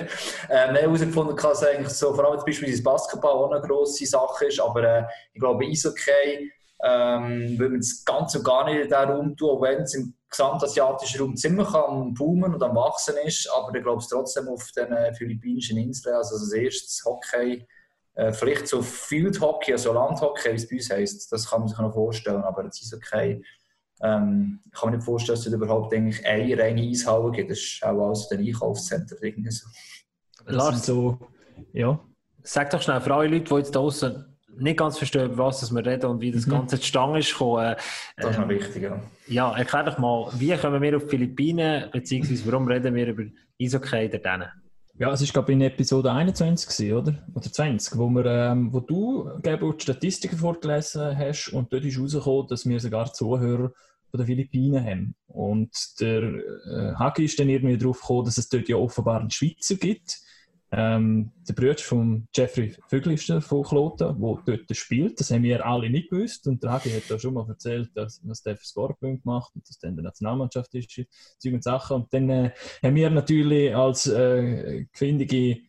Ähm, 0.50 0.68
haben 0.68 0.75
herausgefunden, 0.75 1.36
dass 1.36 1.64
eigentlich 1.66 1.90
so, 1.90 2.14
vor 2.14 2.25
allem 2.25 2.40
beispielsweise 2.46 2.84
Basketball 2.84 3.31
auch 3.31 3.52
eine 3.52 3.62
grosse 3.68 4.06
Sache 4.06 4.46
ist, 4.46 4.62
aber 4.62 4.84
äh, 4.84 5.04
ich 5.34 5.42
glaube, 5.42 5.66
Eishockey 5.66 6.52
ähm, 6.84 7.60
will 7.60 7.69
man 7.69 7.80
es 7.80 8.06
ganz 8.06 8.36
und 8.36 8.46
gar 8.46 8.66
nicht 8.66 8.78
in 8.78 8.84
diesem 8.84 9.10
Raum 9.10 9.36
tun, 9.36 9.50
auch 9.50 9.62
wenn 9.62 9.81
es 9.81 9.96
im 9.96 10.14
gesamtasiatischen 10.30 11.22
Raum 11.22 11.36
ziemlich 11.36 11.68
am 11.69 12.14
Boomen 12.14 12.54
und 12.54 12.64
am 12.64 12.76
Wachsen 12.76 13.16
ist, 13.26 13.50
aber 13.54 13.76
ich 13.76 13.83
glaube 13.83 14.00
es 14.00 14.07
trotzdem 14.07 14.47
auf 14.47 14.71
den 14.71 14.92
äh, 14.92 15.14
philippinischen 15.14 15.78
Inseln, 15.78 16.16
also 16.16 16.36
als 16.36 16.54
erstes 16.54 17.04
Hockey, 17.04 17.66
äh, 18.18 18.33
vielleicht 18.33 18.68
so 18.68 18.81
Field 18.81 19.40
Hockey, 19.40 19.74
also 19.74 19.94
Landhockey, 19.94 20.52
wie 20.52 20.56
es 20.56 20.68
bei 20.68 20.76
uns 20.76 20.90
heisst, 20.90 21.31
das 21.31 21.47
kann 21.47 21.59
man 21.59 21.69
sich 21.69 21.78
noch 21.78 21.94
vorstellen, 21.94 22.42
aber 22.42 22.64
das 22.64 22.81
ist 22.81 22.94
okay. 22.94 23.44
Ähm, 24.02 24.59
ich 24.66 24.71
kann 24.71 24.90
mir 24.90 24.97
nicht 24.97 25.06
vorstellen, 25.06 25.38
dass 25.38 25.45
es 25.45 25.54
überhaupt 25.54 25.94
eigentlich 25.94 26.26
eine 26.26 26.57
reine 26.57 26.81
Eishalle 26.81 27.31
gibt. 27.31 27.52
Das 27.52 27.59
ist 27.59 27.83
auch 27.83 28.07
alles 28.07 28.31
ein 28.31 28.40
Einkaufszentrum. 28.40 29.19
Irgendwie 29.21 29.52
so. 29.52 29.68
Lars, 30.47 30.86
so, 30.86 31.19
ja. 31.74 32.00
Sag 32.42 32.71
doch 32.71 32.81
schnell 32.81 33.02
für 33.02 33.14
alle 33.14 33.28
Leute, 33.28 33.45
die 33.45 33.56
jetzt 33.56 33.76
draußen 33.76 34.26
nicht 34.57 34.80
ganz 34.80 34.97
verstehen, 34.97 35.31
über 35.31 35.45
was 35.45 35.71
wir 35.71 35.86
reden 35.86 36.09
und 36.09 36.19
wie 36.19 36.31
das 36.31 36.47
mhm. 36.47 36.52
Ganze 36.52 36.80
zustande 36.80 37.19
ist 37.19 37.33
gekommen. 37.33 37.76
das 38.16 38.31
ist 38.31 38.38
noch 38.38 38.44
ähm, 38.44 38.50
wichtig, 38.50 38.81
ja. 38.81 39.00
Ja, 39.28 39.56
erklär 39.56 39.83
doch 39.83 40.00
mal, 40.00 40.31
wie 40.40 40.57
kommen 40.57 40.81
wir 40.81 40.97
auf 40.97 41.04
die 41.04 41.09
Philippinen, 41.09 41.92
beziehungsweise 41.92 42.52
warum 42.52 42.68
reden 42.68 42.95
wir 42.95 43.07
über 43.09 43.24
Eishockey 43.62 44.09
dort? 44.09 44.47
Ja, 44.99 45.11
es 45.11 45.21
ist 45.21 45.31
glaube 45.31 45.51
ich 45.51 45.56
in 45.56 45.61
Episode 45.61 46.11
21 46.11 46.69
gewesen, 46.69 46.94
oder? 46.97 47.23
Oder 47.35 47.51
20, 47.51 47.97
wo, 47.97 48.09
wir, 48.09 48.25
ähm, 48.25 48.73
wo 48.73 48.80
du 48.80 49.30
glaube 49.44 49.71
die 49.77 49.83
Statistiken 49.83 50.37
vorgelesen 50.37 51.16
hast 51.16 51.49
und 51.49 51.71
dort 51.71 51.85
ist 51.85 51.97
herausgekommen, 51.97 52.47
dass 52.47 52.66
wir 52.66 52.80
sogar 52.80 53.13
Zuhörer 53.13 53.71
von 54.09 54.18
den 54.18 54.25
Philippinen 54.25 54.83
haben. 54.83 55.16
Und 55.27 55.71
der 55.99 56.23
äh, 56.23 56.95
Hagi 56.95 57.25
ist 57.25 57.39
dann 57.39 57.49
irgendwie 57.49 57.77
darauf 57.77 58.01
gekommen, 58.01 58.25
dass 58.25 58.39
es 58.39 58.49
dort 58.49 58.68
ja 58.69 58.77
offenbar 58.77 59.19
einen 59.19 59.30
Schweizer 59.30 59.75
gibt, 59.75 60.19
ähm, 60.71 61.31
der 61.47 61.54
Bruder 61.54 61.78
von 61.78 62.28
Jeffrey 62.36 62.76
Vöglister 62.90 63.42
von 63.42 63.64
Kloten, 63.64 64.19
der 64.19 64.57
dort 64.57 64.76
spielt, 64.76 65.19
das 65.19 65.31
haben 65.31 65.44
wir 65.44 65.66
alle 65.66 65.90
nicht 65.90 66.09
gewusst. 66.09 66.45
Und 66.47 66.62
der 66.62 66.71
Hagi 66.71 66.90
hat 66.90 67.04
da 67.09 67.18
schon 67.18 67.33
mal 67.36 67.47
erzählt, 67.47 67.90
dass, 67.95 68.21
was 68.24 68.44
der 68.44 68.57
für 68.57 68.66
Scorpion 68.66 69.21
gemacht 69.21 69.52
und 69.56 69.68
dass 69.68 69.80
der 69.80 69.92
in 69.92 69.95
der 69.95 70.04
Nationalmannschaft 70.04 70.74
ist, 70.76 70.92
Zeug 70.92 71.54
und 71.54 71.64
Sachen. 71.64 71.97
Und 71.97 72.14
dann 72.14 72.30
äh, 72.30 72.52
haben 72.83 72.95
wir 72.95 73.09
natürlich 73.09 73.74
als 73.74 74.07
äh, 74.07 74.86
findige 74.94 75.59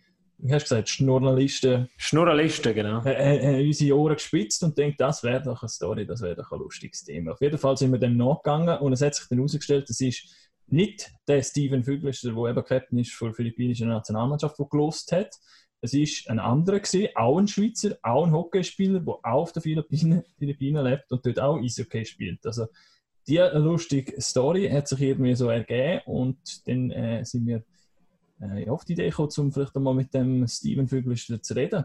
wie 0.40 0.52
hast 0.52 0.70
du 0.70 0.74
gesagt, 0.76 0.88
Schnurralisten. 0.88 1.88
Schnurralisten, 1.96 2.72
genau. 2.72 3.02
Äh, 3.04 3.60
äh, 3.60 3.66
unsere 3.66 3.98
Ohren 3.98 4.14
gespitzt 4.14 4.62
und 4.62 4.78
denkt, 4.78 5.00
das 5.00 5.24
wäre 5.24 5.42
doch 5.42 5.62
eine 5.62 5.68
Story, 5.68 6.06
das 6.06 6.22
wäre 6.22 6.36
doch 6.36 6.52
ein 6.52 6.60
lustiges 6.60 7.04
Thema. 7.04 7.32
Auf 7.32 7.40
jeden 7.40 7.58
Fall 7.58 7.76
sind 7.76 7.90
wir 7.90 7.98
dann 7.98 8.16
nachgegangen 8.16 8.78
und 8.78 8.92
es 8.92 9.02
hat 9.02 9.16
sich 9.16 9.26
dann 9.28 9.38
herausgestellt, 9.38 9.88
das 9.88 10.00
ist 10.00 10.47
nicht 10.70 11.10
der 11.26 11.42
Steven 11.42 11.84
Füglister, 11.84 12.32
der 12.32 12.50
eben 12.50 12.64
Captain 12.64 12.98
ist 12.98 13.12
für 13.12 13.28
die 13.28 13.34
philippinische 13.34 13.86
Nationalmannschaft, 13.86 14.58
der 14.58 14.66
gelost 14.66 15.12
hat. 15.12 15.34
Es 15.80 15.92
war 15.92 16.32
ein 16.32 16.38
anderer, 16.40 16.80
gewesen, 16.80 17.08
auch 17.14 17.38
ein 17.38 17.46
Schweizer, 17.46 17.96
auch 18.02 18.26
ein 18.26 18.32
Hockeyspieler, 18.32 19.00
der 19.00 19.14
auch 19.14 19.42
auf 19.42 19.52
den 19.52 19.62
Philippinen, 19.62 20.24
Philippinen 20.38 20.84
lebt 20.84 21.10
und 21.12 21.24
dort 21.24 21.38
auch 21.38 21.58
Eishockey 21.58 22.04
spielt. 22.04 22.44
Also 22.44 22.66
diese 23.26 23.50
lustige 23.58 24.20
Story 24.20 24.68
hat 24.68 24.88
sich 24.88 25.00
irgendwie 25.00 25.34
so 25.34 25.48
ergeben 25.48 26.02
und 26.06 26.66
dann 26.66 26.90
äh, 26.90 27.24
sind 27.24 27.46
wir 27.46 27.62
äh, 28.40 28.68
auf 28.68 28.84
die 28.84 28.94
Idee 28.94 29.10
gekommen, 29.10 29.30
um 29.36 29.52
vielleicht 29.52 29.76
einmal 29.76 29.94
mit 29.94 30.12
dem 30.14 30.46
Steven 30.48 30.88
Vögelister 30.88 31.40
zu 31.40 31.54
reden. 31.54 31.84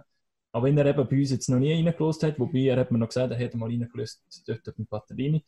Aber 0.52 0.68
wenn 0.68 0.78
er 0.78 0.86
eben 0.86 1.08
bei 1.08 1.18
uns 1.18 1.32
jetzt 1.32 1.50
noch 1.50 1.60
nie 1.60 1.74
reingelost 1.74 2.24
hat, 2.24 2.40
wobei 2.40 2.60
er 2.60 2.78
hat 2.78 2.92
mir 2.92 3.00
noch 3.00 3.08
gesagt, 3.08 3.32
er 3.32 3.38
hätte 3.38 3.58
mal 3.58 3.70
reingelost 3.70 4.24
dort 4.48 4.68
auf 4.92 5.06
dem. 5.08 5.42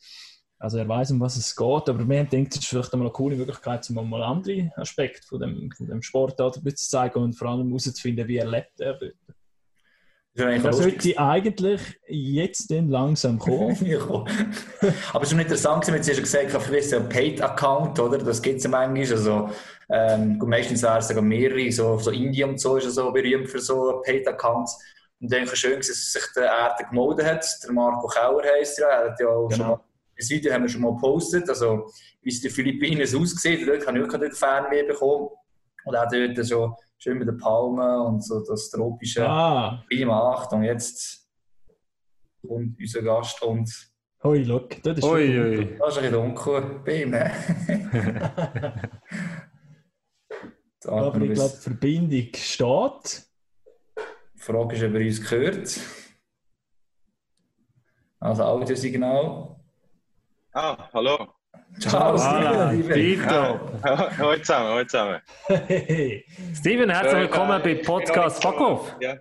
Also 0.66 0.80
er 0.80 0.90
weiß, 0.90 1.12
um 1.12 1.20
was 1.20 1.38
es 1.38 1.56
geht, 1.56 1.90
aber 1.90 2.10
wir 2.10 2.24
denken, 2.24 2.50
es 2.50 2.58
ist 2.58 2.66
vielleicht 2.66 2.92
einmal 2.92 3.10
eine 3.10 3.14
coole 3.14 3.36
Möglichkeit, 3.36 3.88
um 3.88 4.10
mal 4.10 4.24
andere 4.24 4.72
Aspekte 4.78 5.22
von 5.28 5.40
dem, 5.40 5.70
von 5.72 5.86
dem 5.86 6.02
Sport 6.02 6.40
zu 6.40 6.90
zeigen 6.90 7.20
und 7.20 7.34
vor 7.34 7.50
allem 7.50 7.68
herauszufinden, 7.68 8.28
wie 8.28 8.38
er 8.38 8.48
lebt 8.48 8.80
er 8.80 8.96
dort. 8.96 9.14
Das 10.64 10.78
sollte 10.78 11.20
eigentlich 11.20 11.82
jetzt 12.08 12.72
dann 12.72 12.90
langsam 12.90 13.38
kommen. 13.38 13.78
Aber 15.14 15.24
es 15.24 15.32
ist 15.32 15.40
interessant, 15.40 15.88
wenn 15.88 16.02
Sie 16.02 16.16
schon 16.16 16.24
gesagt 16.24 16.52
haben, 16.52 16.64
vielleicht 16.64 16.92
ein 16.96 17.10
Paid-Account, 17.10 18.00
oder? 18.00 18.18
Das 18.18 18.42
gibt 18.42 18.58
es 18.58 18.64
ja 18.64 18.72
manchmal. 18.72 19.18
Also, 19.18 19.50
ähm, 19.90 20.40
meistens 20.48 20.82
wären 20.82 20.98
es 20.98 21.10
sogar 21.10 21.22
mehrere, 21.22 21.72
so, 21.72 22.00
so 22.00 22.10
Indien 22.10 22.50
und 22.50 22.60
so 22.60 22.78
ist 22.78 22.86
ja 22.86 22.90
so 22.90 23.12
berühmt 23.12 23.48
für 23.48 23.60
so 23.60 24.02
Paid-Accounts. 24.04 24.80
Und 25.22 25.28
ich 25.28 25.30
denke 25.30 25.56
schön, 25.56 25.78
dass 25.78 25.88
sich 25.88 26.24
der 26.36 26.46
Erde 26.46 26.86
gemeldet 26.90 27.28
hat. 27.28 27.46
Der 27.64 27.72
Marco 27.72 28.08
Kauer 28.08 28.42
heisst 28.58 28.80
ja, 28.80 28.88
er 28.88 29.12
hat 29.12 29.20
ja 29.20 29.28
auch 29.28 29.48
genau. 29.48 29.58
schon 29.58 29.68
mal, 29.68 29.80
das 30.18 30.30
Video 30.30 30.54
haben 30.54 30.64
wir 30.64 30.70
schon 30.70 30.82
mal 30.82 30.94
gepostet, 30.94 31.50
also 31.50 31.92
wie 32.22 32.30
es 32.30 32.38
in 32.38 32.44
den 32.44 32.52
Philippinen 32.52 33.02
aussieht. 33.02 33.68
Dort 33.68 33.86
habe 33.86 34.00
ich 34.00 34.06
auch 34.06 34.18
dort 34.18 34.34
Fernweh 34.34 34.84
bekommen. 34.84 35.30
Und 35.86 35.96
auch 35.96 36.08
dort 36.10 36.48
schon 36.48 36.74
schön 36.98 37.18
mit 37.20 37.28
den 37.28 37.38
Palmen 37.38 38.02
und 38.08 38.24
so 38.24 38.44
das 38.44 38.70
tropische 38.70 39.28
ah. 39.28 39.84
Klima. 39.90 40.34
Achtung, 40.34 40.64
jetzt 40.64 41.30
kommt 42.48 42.80
unser 42.80 43.02
Gast 43.02 43.42
und. 43.44 43.70
Hoi, 44.24 44.44
look, 44.44 44.82
das 44.82 44.98
ist 44.98 45.04
ui, 45.04 45.40
ui. 45.40 45.78
Das 45.78 45.90
ist 45.90 45.98
ein 45.98 46.04
bisschen 46.04 46.14
dunkel 46.14 46.82
bei 46.84 47.04
ihm. 47.04 47.14
Aber 50.88 51.22
ich 51.22 51.34
glaube, 51.34 51.54
die 51.56 51.62
Verbindung 51.62 52.30
steht. 52.34 53.28
Die 54.36 54.40
Frage 54.40 54.76
ist, 54.76 54.84
ob 54.84 54.94
er 54.94 55.02
uns 55.02 55.22
gehört. 55.30 55.80
Also 58.20 58.44
Audiosignal. 58.44 59.55
Ah, 60.58 60.90
hallo. 60.94 61.34
Ciao, 61.80 62.18
Steven. 62.18 62.84
Steven. 62.86 63.30
Hallo 63.84 64.38
zusammen, 64.38 64.68
hallo 64.70 64.86
zusammen. 64.86 65.22
Steven, 66.56 66.90
herzlich 66.90 67.24
willkommen 67.24 67.62
bei 67.62 67.76
Podcast 67.76 68.42
Fuck 68.42 68.62
Off. 68.62 68.96
Ja. 69.02 69.18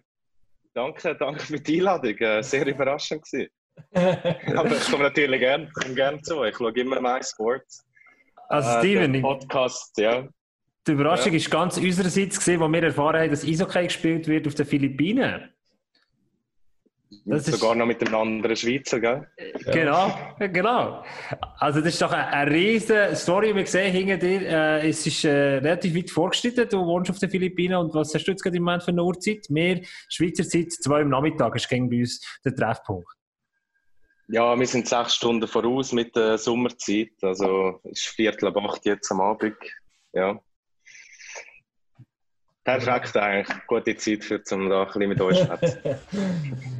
Danke, 0.74 1.16
danke 1.16 1.40
für 1.40 1.58
die 1.58 1.80
Einladung. 1.80 2.16
Äh, 2.18 2.40
sehr 2.40 2.64
überraschend 2.64 3.24
gewesen. 3.24 3.50
Aber 4.56 4.76
ich 4.76 4.88
komme 4.88 5.02
natürlich 5.02 5.40
gerne 5.40 5.68
gern 5.96 6.22
zu. 6.22 6.44
Ich 6.44 6.56
schaue 6.56 6.70
immer 6.70 7.00
MySports. 7.00 7.84
Also 8.48 8.68
äh, 8.68 8.78
Steven, 8.78 9.20
Podcast, 9.20 9.98
ja. 9.98 10.28
Die 10.86 10.92
Überraschung 10.92 11.32
ja. 11.32 11.38
ist 11.38 11.50
ganz 11.50 11.76
unsererseits 11.78 12.38
gesehen, 12.38 12.60
wo 12.60 12.68
wir 12.68 12.84
erfahren 12.84 13.22
haben, 13.22 13.30
dass 13.30 13.44
Eishockey 13.44 13.86
gespielt 13.86 14.28
wird 14.28 14.46
auf 14.46 14.54
den 14.54 14.66
Philippinen. 14.66 15.52
Das 17.26 17.46
Sogar 17.46 17.72
ist, 17.72 17.78
noch 17.78 17.86
mit 17.86 18.06
einem 18.06 18.14
anderen 18.14 18.56
Schweizer, 18.56 19.00
gell? 19.00 19.26
Genau, 19.72 20.12
genau. 20.38 21.04
Also 21.58 21.80
das 21.80 21.94
ist 21.94 22.02
doch 22.02 22.12
eine, 22.12 22.26
eine 22.26 22.50
riesige 22.50 23.10
Story, 23.14 23.54
wir 23.54 23.66
sehen 23.66 23.92
hinter 23.92 24.16
dir, 24.16 24.42
äh, 24.42 24.88
es 24.88 25.06
ist 25.06 25.24
äh, 25.24 25.56
relativ 25.58 25.94
weit 25.96 26.10
vorgeschritten, 26.10 26.68
du 26.68 26.84
wohnst 26.84 27.10
auf 27.10 27.18
den 27.18 27.30
Philippinen 27.30 27.76
und 27.76 27.94
was 27.94 28.14
hast 28.14 28.24
du 28.24 28.32
jetzt 28.32 28.42
gerade 28.42 28.56
im 28.56 28.64
Moment 28.64 28.82
für 28.82 28.90
eine 28.90 29.02
Uhrzeit? 29.02 29.46
Mehr 29.48 29.80
Schweizer 30.08 30.44
Zeit, 30.44 30.72
zwei 30.72 31.02
im 31.02 31.10
Nachmittag 31.10 31.54
ist 31.56 31.68
gegen 31.68 31.88
bei 31.88 32.00
uns 32.00 32.20
der 32.44 32.54
Treffpunkt. 32.54 33.08
Ja, 34.28 34.58
wir 34.58 34.66
sind 34.66 34.88
sechs 34.88 35.14
Stunden 35.16 35.46
voraus 35.46 35.92
mit 35.92 36.16
der 36.16 36.38
Sommerzeit, 36.38 37.12
also 37.22 37.80
es 37.84 38.00
ist 38.00 38.08
Viertel 38.08 38.48
ab 38.48 38.56
acht 38.56 38.84
jetzt 38.86 39.10
am 39.12 39.20
Abend, 39.20 39.56
ja. 40.12 40.38
Perfekt 42.64 43.16
eigentlich. 43.18 43.66
Gute 43.66 43.94
Zeit, 43.96 44.24
für, 44.24 44.40
um 44.52 44.70
da 44.70 44.80
ein 44.80 44.86
bisschen 44.86 45.08
mit 45.10 45.20
euch 45.20 45.38
zu 45.38 45.50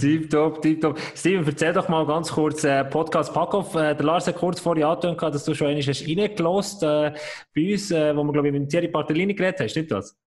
Tipptopp, 0.01 0.63
tipptopp. 0.63 0.99
Steven, 1.15 1.47
erzähl 1.47 1.75
doch 1.75 1.91
mal 1.91 2.07
ganz 2.07 2.33
kurz, 2.33 2.65
äh, 2.65 2.85
Podcast 2.85 3.35
Packoff. 3.35 3.75
Äh, 3.75 3.95
der 3.95 4.07
Lars 4.07 4.27
hat 4.27 4.37
kurz 4.37 4.61
vorher 4.61 4.89
angetönt, 4.89 5.23
dass 5.23 5.45
du 5.45 5.55
schon 5.55 5.67
einmal 5.67 5.83
hast 5.83 6.09
reingelost 6.09 6.83
äh, 6.83 7.13
bei 7.55 7.73
uns, 7.73 7.91
äh, 7.91 8.17
wo 8.17 8.25
wir, 8.25 8.33
glaube 8.33 8.49
ich, 8.49 8.55
mit 8.55 8.71
Thierry 8.71 8.89
Bartellini 8.89 9.35
geredet 9.35 9.61
haben. 9.61 9.69
Stimmt 9.69 9.91
das? 9.91 10.19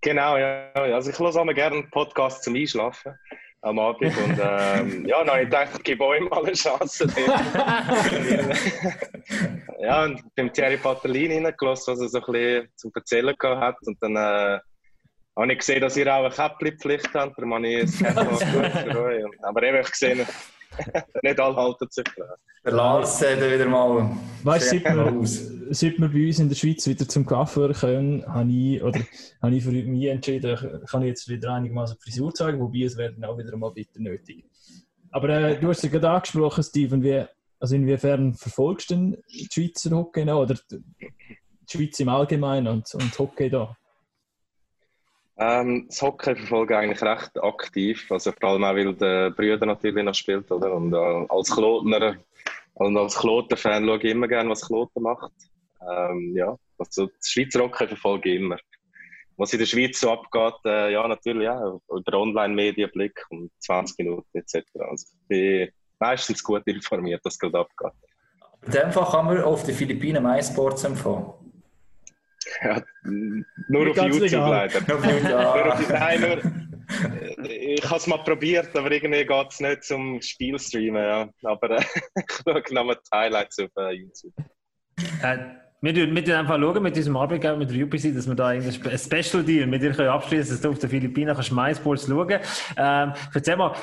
Genau, 0.00 0.38
ja. 0.38 0.72
Also 0.72 1.10
ich 1.10 1.18
höre 1.18 1.36
auch 1.36 1.54
gerne 1.54 1.76
einen 1.76 1.90
Podcast 1.90 2.42
zum 2.42 2.54
Einschlafen 2.54 3.12
am 3.60 3.78
Abend. 3.78 4.16
Und 4.16 4.40
ähm, 4.42 5.06
ja, 5.06 5.18
habe 5.18 5.42
ich 5.42 5.44
gedacht, 5.44 5.70
ich 5.76 5.82
gebe 5.82 6.04
euch 6.04 6.20
mal 6.28 6.42
eine 6.42 6.52
Chance. 6.52 7.06
ja, 9.82 10.04
und 10.04 10.22
beim 10.36 10.52
Thierry 10.52 10.76
Patellini 10.76 11.34
hineingelassen, 11.34 11.94
was 11.94 12.00
er 12.00 12.08
so 12.08 12.18
ein 12.18 12.32
bisschen 12.32 12.68
zum 12.76 12.92
Erzählen 12.94 13.36
hat. 13.40 13.76
Und 13.84 13.98
dann 14.00 14.16
äh, 14.16 14.60
habe 15.36 15.52
ich 15.52 15.58
gesehen, 15.58 15.80
dass 15.80 15.96
ihr 15.96 16.14
auch 16.14 16.24
eine 16.24 16.30
Käppli-Pflicht 16.30 17.12
habt. 17.14 17.36
Darum 17.36 17.54
habe 17.54 17.68
ich 17.68 17.82
es 17.84 17.98
gut 17.98 18.14
für 18.14 19.02
euch. 19.02 19.24
Aber 19.42 19.62
eben, 19.62 19.80
ich 19.80 19.90
gesehen, 19.90 20.26
nicht 21.22 21.40
alle 21.40 21.56
halten 21.56 21.88
sich 21.90 22.04
dran. 22.04 22.28
Der 22.64 22.72
Lars 22.72 23.18
sieht 23.18 23.40
wieder 23.40 23.66
mal. 23.66 24.08
Weißt 24.44 24.72
du, 24.72 24.78
seit, 24.78 24.94
wir, 24.94 25.74
seit 25.74 25.98
wir 25.98 26.08
bei 26.08 26.26
uns 26.26 26.38
in 26.38 26.48
der 26.48 26.54
Schweiz 26.54 26.86
wieder 26.86 27.08
zum 27.08 27.26
Kaffee 27.26 27.72
können, 27.72 28.24
habe 28.24 28.50
ich, 28.50 28.80
oder, 28.80 29.00
habe 29.42 29.54
ich 29.56 29.64
für 29.64 29.72
mich 29.72 30.06
entschieden, 30.06 30.84
kann 30.88 31.02
ich 31.02 31.08
jetzt 31.08 31.28
wieder 31.28 31.54
einigermaßen 31.54 31.98
Frisur 31.98 32.32
zeigen, 32.32 32.60
wobei 32.60 32.84
es 32.84 32.96
werden 32.96 33.24
auch 33.24 33.36
wieder 33.36 33.56
mal 33.56 33.72
bitte 33.72 34.00
nötig. 34.00 34.44
Aber 35.10 35.28
äh, 35.28 35.58
du 35.58 35.68
hast 35.68 35.82
es 35.82 35.90
gerade 35.90 36.08
angesprochen, 36.08 36.62
Steven, 36.62 37.02
wie, 37.02 37.24
also 37.62 37.76
inwiefern 37.76 38.34
verfolgst 38.34 38.90
du 38.90 38.94
den 38.96 39.22
Schweizer 39.28 39.96
Hockey 39.96 40.24
noch, 40.24 40.40
oder 40.40 40.56
die 40.68 40.82
Schweiz 41.70 42.00
im 42.00 42.08
Allgemeinen 42.08 42.66
und, 42.66 42.92
und 42.92 43.18
Hockey 43.20 43.48
da? 43.48 43.76
Ähm, 45.38 45.86
das 45.86 46.02
Hockey 46.02 46.34
verfolge 46.34 46.74
ich 46.74 46.80
eigentlich 46.80 47.02
recht 47.02 47.40
aktiv, 47.40 48.10
also 48.10 48.32
vor 48.32 48.50
allem 48.50 48.64
auch, 48.64 48.74
weil 48.74 48.94
der 48.94 49.30
Brüder 49.30 49.64
natürlich 49.64 50.04
noch 50.04 50.14
spielt, 50.14 50.50
oder? 50.50 50.74
Und 50.74 50.92
äh, 50.92 51.26
als 51.28 51.52
Klotner 51.52 52.16
und 52.74 52.96
als 52.96 53.16
Kloten-Fan 53.16 53.86
schaue 53.86 53.98
ich 53.98 54.04
immer 54.06 54.26
gerne, 54.26 54.50
was 54.50 54.66
Kloten 54.66 55.00
macht. 55.00 55.32
Ähm, 55.88 56.34
ja, 56.36 56.56
also 56.78 57.06
das 57.06 57.28
Schweizer 57.28 57.60
Hockey 57.60 57.86
verfolge 57.86 58.30
ich 58.30 58.40
immer. 58.40 58.56
Was 59.36 59.52
in 59.52 59.60
der 59.60 59.66
Schweiz 59.66 60.00
so 60.00 60.10
abgeht, 60.10 60.58
äh, 60.64 60.92
ja, 60.92 61.06
natürlich, 61.06 61.44
ja, 61.44 61.78
über 61.88 62.18
Online-Medienblick 62.18 63.24
um 63.30 63.48
20 63.60 63.98
Minuten 63.98 64.36
etc. 64.36 64.64
Also 64.80 65.06
ich 65.12 65.28
bin 65.28 65.68
meistens 66.02 66.42
gut 66.42 66.66
informiert, 66.66 67.20
was 67.24 67.38
gerade 67.38 67.60
abgeht. 67.60 67.92
In 68.66 68.72
dem 68.72 68.92
Fall 68.92 69.10
kann 69.10 69.26
man 69.26 69.42
auf 69.42 69.64
den 69.64 69.74
Philippinen 69.74 70.22
MySports 70.22 70.84
empfehlen. 70.84 71.26
Ja, 72.62 72.82
nur 73.68 73.90
auf 73.90 73.96
YouTube 73.96 74.20
legal. 74.20 74.50
leider. 74.50 74.80
nur 74.86 75.74
auf, 75.74 75.88
nein, 75.88 76.20
nur, 76.20 76.38
ich 77.48 77.84
habe 77.84 77.96
es 77.96 78.06
mal 78.06 78.18
probiert, 78.18 78.76
aber 78.76 78.90
irgendwie 78.90 79.24
geht 79.24 79.46
es 79.50 79.60
nicht 79.60 79.84
zum 79.84 80.20
Spielstreamen. 80.20 81.02
Ja. 81.02 81.28
Aber 81.44 81.70
äh, 81.70 81.84
ich 82.16 82.24
schaue 82.44 82.84
noch 82.84 82.94
die 82.94 83.16
Highlights 83.16 83.58
auf 83.60 83.70
äh, 83.78 83.92
YouTube. 83.92 84.34
Äh, 85.22 85.38
wir 85.80 86.06
müssen 86.06 86.32
einfach 86.32 86.58
schauen 86.60 86.82
mit 86.82 86.94
diesem 86.94 87.16
Arbeitgeber, 87.16 87.56
mit 87.56 87.70
der 87.70 87.84
UPC, 87.84 88.14
dass 88.14 88.28
wir 88.28 88.34
da 88.34 88.48
ein 88.48 88.62
Special 88.62 89.42
Deal 89.42 89.66
mit 89.66 89.82
dir 89.82 90.12
abschließen 90.12 90.54
dass 90.54 90.60
du 90.60 90.70
auf 90.70 90.78
den 90.78 90.90
Philippinen 90.90 91.34
kannst 91.34 91.52
MySports 91.52 92.08
schauen 92.08 92.40
Ähm, 92.76 93.12
erzähl 93.34 93.56
mal, 93.56 93.74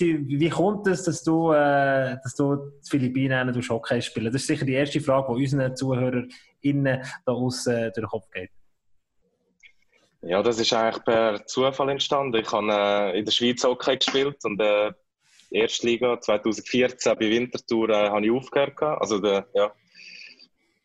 wie 0.00 0.48
kommt 0.48 0.86
es, 0.86 1.04
dass 1.04 1.22
du, 1.22 1.52
äh, 1.52 2.16
dass 2.22 2.34
du 2.34 2.56
die 2.56 2.88
Philippinen 2.88 3.52
durch 3.52 3.70
Hockey 3.70 4.00
spielen? 4.00 4.32
Das 4.32 4.42
ist 4.42 4.46
sicher 4.46 4.64
die 4.64 4.74
erste 4.74 5.00
Frage, 5.00 5.34
die 5.34 5.42
unseren 5.42 5.76
ZuhörerInnen 5.76 7.02
da 7.24 7.32
aus 7.32 7.66
äh, 7.66 7.90
durch 7.90 7.94
den 7.94 8.06
Kopf 8.06 8.30
geht. 8.30 8.50
Ja, 10.22 10.42
das 10.42 10.60
ist 10.60 10.72
eigentlich 10.72 11.04
per 11.04 11.44
Zufall 11.46 11.90
entstanden. 11.90 12.36
Ich 12.36 12.52
habe 12.52 12.72
äh, 12.72 13.18
in 13.18 13.24
der 13.24 13.32
Schweiz 13.32 13.64
Hockey 13.64 13.96
gespielt 13.96 14.36
und 14.44 14.60
äh, 14.60 14.92
die 15.50 15.56
erste 15.56 15.86
Liga 15.86 16.20
2014 16.20 17.14
bei 17.18 17.28
Winterthur 17.28 17.90
äh, 17.90 18.08
habe 18.08 18.24
ich 18.24 18.32
aufgehört. 18.32 18.80
Also 18.80 19.18
der, 19.18 19.46
ja, 19.52 19.72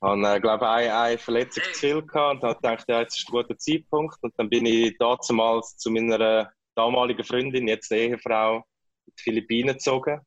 habe, 0.02 0.28
äh, 0.28 0.40
glaube 0.40 0.66
ich, 0.66 0.70
eine, 0.70 0.96
eine 0.96 1.18
Verletzung 1.18 1.64
zu 1.72 1.80
viel 1.80 2.02
gehabt 2.02 2.44
und 2.44 2.56
gedacht, 2.56 2.86
ja, 2.88 3.02
jetzt 3.02 3.18
ist 3.18 3.30
ein 3.30 3.32
guter 3.32 3.58
Zeitpunkt. 3.58 4.18
Und 4.22 4.34
dann 4.38 4.50
bin 4.50 4.66
ich 4.66 4.98
damals 4.98 5.78
zu 5.78 5.92
meiner 5.92 6.52
damaligen 6.76 7.24
Freundin, 7.24 7.68
jetzt 7.68 7.92
Ehefrau, 7.92 8.64
die 9.08 9.24
Philippinen 9.24 9.74
gezogen 9.74 10.22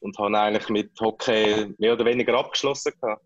und 0.00 0.18
habe 0.18 0.38
eigentlich 0.38 0.68
mit 0.68 1.00
Hockey 1.00 1.74
mehr 1.78 1.94
oder 1.94 2.04
weniger 2.04 2.38
abgeschlossen 2.38 2.92
gehabt. 3.00 3.24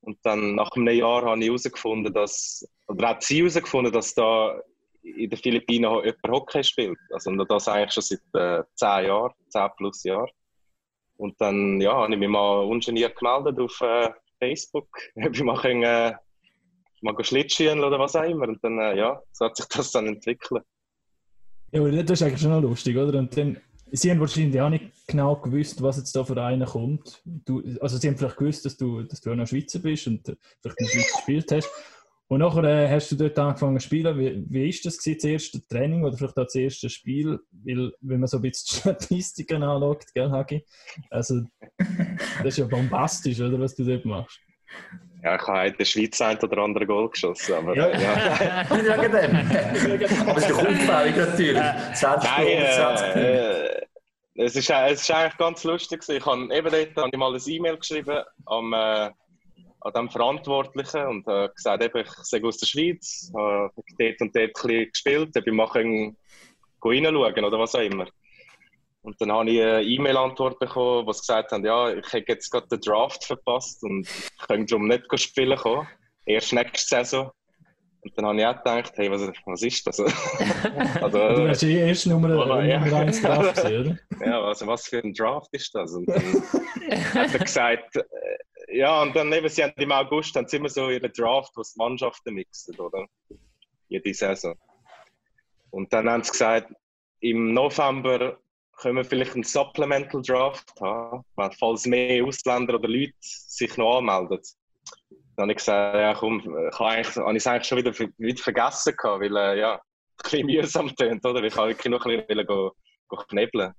Und 0.00 0.18
dann 0.24 0.56
nach 0.56 0.70
einem 0.72 0.94
Jahr 0.94 1.24
habe 1.24 1.40
ich 1.40 1.46
herausgefunden, 1.46 2.12
dass, 2.12 2.68
oder 2.88 3.10
hat 3.10 3.22
sie 3.22 3.38
herausgefunden, 3.38 3.92
dass 3.92 4.14
da 4.14 4.60
in 5.02 5.30
den 5.30 5.38
Philippinen 5.38 5.90
jemand 5.90 6.28
Hockey 6.28 6.64
spielt. 6.64 6.98
Also 7.12 7.30
und 7.30 7.38
das 7.48 7.68
eigentlich 7.68 7.92
schon 7.92 8.02
seit 8.02 8.20
äh, 8.34 8.64
zehn 8.74 9.06
Jahren, 9.06 9.32
zehn 9.48 9.68
plus 9.76 10.02
Jahren. 10.04 10.30
Und 11.16 11.40
dann 11.40 11.80
ja, 11.80 11.94
habe 11.94 12.12
ich 12.12 12.18
mich 12.18 12.28
mal 12.28 12.64
ungeniert 12.64 13.16
gemeldet 13.16 13.58
auf 13.60 13.80
äh, 13.80 14.10
Facebook, 14.40 14.88
ob 15.14 15.34
ich 15.34 15.42
mal, 15.42 15.60
können, 15.60 15.82
äh, 15.82 16.14
mal 17.00 17.24
Schlittschuhen 17.24 17.82
oder 17.82 17.98
was 17.98 18.16
auch 18.16 18.24
immer. 18.24 18.48
Und 18.48 18.62
dann, 18.64 18.78
äh, 18.78 18.96
ja, 18.96 19.20
so 19.32 19.44
hat 19.44 19.56
sich 19.56 19.66
das 19.66 19.92
dann 19.92 20.06
entwickelt. 20.08 20.64
Ja, 21.70 21.80
aber 21.80 21.90
das 21.90 22.20
ist 22.20 22.22
eigentlich 22.22 22.40
schon 22.40 22.50
noch 22.50 22.60
lustig, 22.60 22.96
oder? 22.96 23.18
Und 23.18 23.36
dann 23.36 23.60
Sie 23.94 24.10
haben 24.10 24.20
wahrscheinlich 24.20 24.58
auch 24.60 24.70
nicht 24.70 24.90
genau 25.06 25.36
gewusst, 25.36 25.82
was 25.82 25.98
jetzt 25.98 26.16
da 26.16 26.24
für 26.24 26.42
einen 26.42 26.66
kommt. 26.66 27.22
Du, 27.24 27.62
also 27.80 27.98
sie 27.98 28.08
haben 28.08 28.16
vielleicht 28.16 28.38
gewusst, 28.38 28.64
dass 28.64 28.76
du, 28.78 29.02
dass 29.02 29.20
du 29.20 29.30
auch 29.30 29.36
noch 29.36 29.46
Schweizer 29.46 29.80
bist 29.80 30.06
und 30.06 30.24
vielleicht 30.62 30.80
in 30.80 30.86
der 30.86 30.92
Schweiz 30.92 31.12
gespielt 31.14 31.52
hast. 31.52 31.70
Und 32.28 32.38
nachher 32.38 32.64
äh, 32.64 32.88
hast 32.88 33.12
du 33.12 33.16
dort 33.16 33.38
angefangen 33.38 33.78
zu 33.78 33.86
spielen. 33.86 34.46
Wie, 34.48 34.66
ist 34.66 34.86
das 34.86 34.96
gewesen, 34.96 35.18
das 35.20 35.24
erste 35.24 35.68
Training 35.68 36.02
oder 36.02 36.16
vielleicht 36.16 36.38
auch 36.38 36.44
das 36.44 36.54
erste 36.54 36.88
Spiel? 36.88 37.38
Weil, 37.50 37.92
wenn 38.00 38.20
man 38.20 38.26
so 38.26 38.38
ein 38.38 38.42
bisschen 38.42 38.80
Statistiken 38.80 39.62
anschaut, 39.62 40.06
gell, 40.14 40.30
Hagi? 40.30 40.64
Also, 41.10 41.42
das 41.76 42.46
ist 42.46 42.56
ja 42.56 42.64
bombastisch, 42.64 43.38
oder, 43.38 43.60
was 43.60 43.74
du 43.74 43.84
dort 43.84 44.06
machst. 44.06 44.40
Ja, 45.22 45.36
ich 45.36 45.42
habe 45.46 45.68
in 45.68 45.76
der 45.76 45.84
Schweiz 45.84 46.20
ein 46.20 46.36
oder 46.38 46.58
andere 46.58 46.84
Goal 46.84 47.08
geschossen, 47.08 47.54
aber 47.54 47.76
Ja. 47.76 47.88
ja. 47.90 48.70
Wegen 48.70 49.12
dem. 49.12 50.28
Aber 50.28 50.36
es 50.38 50.42
ist 50.44 50.50
doch 50.50 50.58
auffällig 50.58 51.16
natürlich. 51.16 51.62
20 51.94 52.30
Nein, 52.30 52.46
Goal, 52.46 52.72
20 52.72 53.04
Punkte. 53.04 53.80
äh, 54.34 54.44
es, 54.44 54.56
ist, 54.56 54.70
äh, 54.70 54.90
es 54.90 55.02
ist 55.02 55.10
eigentlich 55.12 55.38
ganz 55.38 55.64
lustig. 55.64 56.02
Ich 56.08 56.26
habe 56.26 56.54
eben 56.54 56.70
dort 56.70 56.96
habe 56.96 57.10
ich 57.12 57.18
mal 57.18 57.34
ein 57.34 57.40
E-Mail 57.46 57.76
geschrieben 57.76 58.24
am, 58.46 58.72
äh, 58.72 59.10
an 59.80 59.92
dem 59.94 60.10
Verantwortlichen 60.10 61.06
und 61.06 61.28
äh, 61.28 61.48
gesagt, 61.54 61.84
eben, 61.84 62.00
ich 62.00 62.10
sei 62.22 62.42
aus 62.42 62.58
der 62.58 62.66
Schweiz, 62.66 63.30
habe 63.36 63.70
dort 63.98 64.20
und 64.20 64.34
dort 64.34 64.36
ein 64.36 64.52
bisschen 64.52 64.90
gespielt, 64.90 65.36
ob 65.36 65.46
ich 65.46 65.72
gehen 65.72 66.16
reinschauen 66.82 67.44
oder 67.44 67.58
was 67.60 67.74
auch 67.76 67.80
immer. 67.80 68.06
Und 69.02 69.20
dann 69.20 69.32
habe 69.32 69.50
ich 69.50 69.60
eine 69.60 69.82
E-Mail-Antwort 69.82 70.60
bekommen, 70.60 71.06
wo 71.06 71.12
sie 71.12 71.20
gesagt 71.20 71.50
haben, 71.50 71.64
ja, 71.64 71.92
ich 71.92 72.06
habe 72.12 72.24
jetzt 72.28 72.50
gerade 72.50 72.68
den 72.68 72.80
Draft 72.80 73.24
verpasst 73.24 73.82
und 73.82 74.08
ich 74.08 74.46
könnte 74.46 74.66
darum 74.66 74.86
nicht 74.86 75.04
spielen 75.20 75.58
kommen. 75.58 75.88
Erst 76.24 76.52
nächste 76.52 76.96
Saison. 76.96 77.30
Und 78.02 78.12
dann 78.16 78.26
habe 78.26 78.40
ich 78.40 78.46
auch 78.46 78.56
gedacht, 78.56 78.92
hey, 78.96 79.10
was, 79.10 79.22
was 79.44 79.62
ist 79.62 79.86
das? 79.86 80.00
also, 81.02 81.18
Du 81.18 81.46
warst 81.46 81.62
eh 81.62 81.88
erst 81.88 82.06
Nummer, 82.06 82.46
Oh, 82.46 82.60
ja. 82.60 82.80
Nummer 82.80 82.98
1 82.98 83.22
drauf 83.22 83.54
gewesen, 83.54 83.98
oder? 84.20 84.26
ja, 84.26 84.42
also 84.42 84.66
was 84.66 84.86
für 84.86 84.98
ein 84.98 85.14
Draft 85.14 85.48
ist 85.52 85.74
das? 85.74 85.92
Und 85.94 86.06
dann 86.08 86.22
hat 87.14 87.32
er 87.32 87.38
gesagt, 87.38 87.96
äh, 87.96 88.76
ja, 88.76 89.02
und 89.02 89.14
dann 89.14 89.32
eben, 89.32 89.48
sie 89.48 89.62
haben 89.62 89.72
im 89.76 89.92
August 89.92 90.34
haben 90.34 90.48
sie 90.48 90.56
immer 90.56 90.68
so 90.68 90.90
ihren 90.90 91.12
Draft, 91.12 91.52
wo 91.56 91.62
sie 91.62 91.76
Mannschaften 91.76 92.34
mixen, 92.34 92.78
oder? 92.78 93.06
Jede 93.88 94.14
Saison. 94.14 94.54
Und 95.70 95.92
dann 95.92 96.08
haben 96.08 96.24
sie 96.24 96.32
gesagt, 96.32 96.72
im 97.20 97.52
November 97.52 98.36
können 98.82 98.96
wir 98.96 99.04
vielleicht 99.04 99.34
einen 99.34 99.44
Supplemental 99.44 100.22
Draft 100.22 100.72
haben, 100.80 101.24
falls 101.58 101.86
mehr 101.86 102.24
Ausländer 102.24 102.74
oder 102.74 102.88
Leute 102.88 103.14
sich 103.20 103.76
noch 103.76 103.98
anmelden. 103.98 104.40
Dann 105.36 105.44
habe 105.44 105.52
ich 105.52 105.58
gesagt, 105.58 105.96
ja 105.96 106.14
komm, 106.14 106.40
ich 106.40 106.78
habe, 106.78 106.90
eigentlich, 106.90 107.16
habe 107.16 107.30
ich 107.32 107.36
es 107.36 107.46
eigentlich 107.46 107.68
schon 107.68 107.78
wieder, 107.78 107.98
wieder 108.18 108.42
vergessen 108.42 108.94
gehabt, 108.96 109.22
weil 109.22 109.36
äh, 109.36 109.60
ja, 109.60 109.74
ein 109.76 109.80
bisschen 110.22 110.46
mühsam 110.46 110.96
tönt, 110.96 111.24
oder? 111.24 111.42
Ich 111.42 111.56
wollte 111.56 111.76
wirklich 111.76 111.90
noch 111.90 112.04
ein 112.04 112.26
bisschen 112.26 113.26
knebeln. 113.28 113.72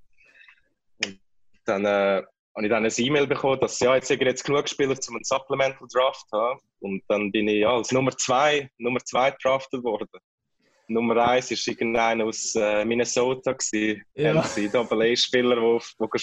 Und 1.04 1.20
dann 1.64 1.84
äh, 1.84 2.22
habe 2.56 2.66
ich 2.66 2.70
dann 2.70 2.84
ein 2.84 2.92
E-Mail 2.96 3.26
bekommen, 3.26 3.60
dass 3.60 3.80
ja, 3.80 3.94
jetzt 3.94 4.10
ich 4.10 4.20
jetzt 4.20 4.44
genug 4.44 4.68
Spieler, 4.68 4.96
um 5.08 5.16
einen 5.16 5.24
Supplemental 5.24 5.86
Draft 5.92 6.28
zu 6.28 6.36
haben. 6.36 6.60
Und 6.80 7.02
dann 7.08 7.30
bin 7.30 7.48
ich 7.48 7.60
ja 7.60 7.70
als 7.70 7.92
Nummer 7.92 8.16
zwei, 8.16 8.70
Nummer 8.78 9.00
zwei 9.00 9.34
drafted 9.42 9.82
worden. 9.82 10.08
Nummer 10.86 11.16
eins 11.28 11.50
war 11.50 11.58
irgendeiner 11.72 12.24
aus 12.24 12.54
äh, 12.54 12.84
Minnesota, 12.84 13.52
gewesen, 13.52 14.02
Ja. 14.14 14.32
NCAA-Spieler, 14.34 15.56
der 15.56 15.62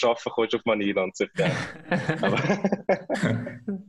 arbeiten 0.10 0.30
konnte 0.30 0.58
auf 0.58 0.66
Manila 0.66 1.04
und 1.04 1.16
so. 1.18 1.26
aber, 2.22 2.38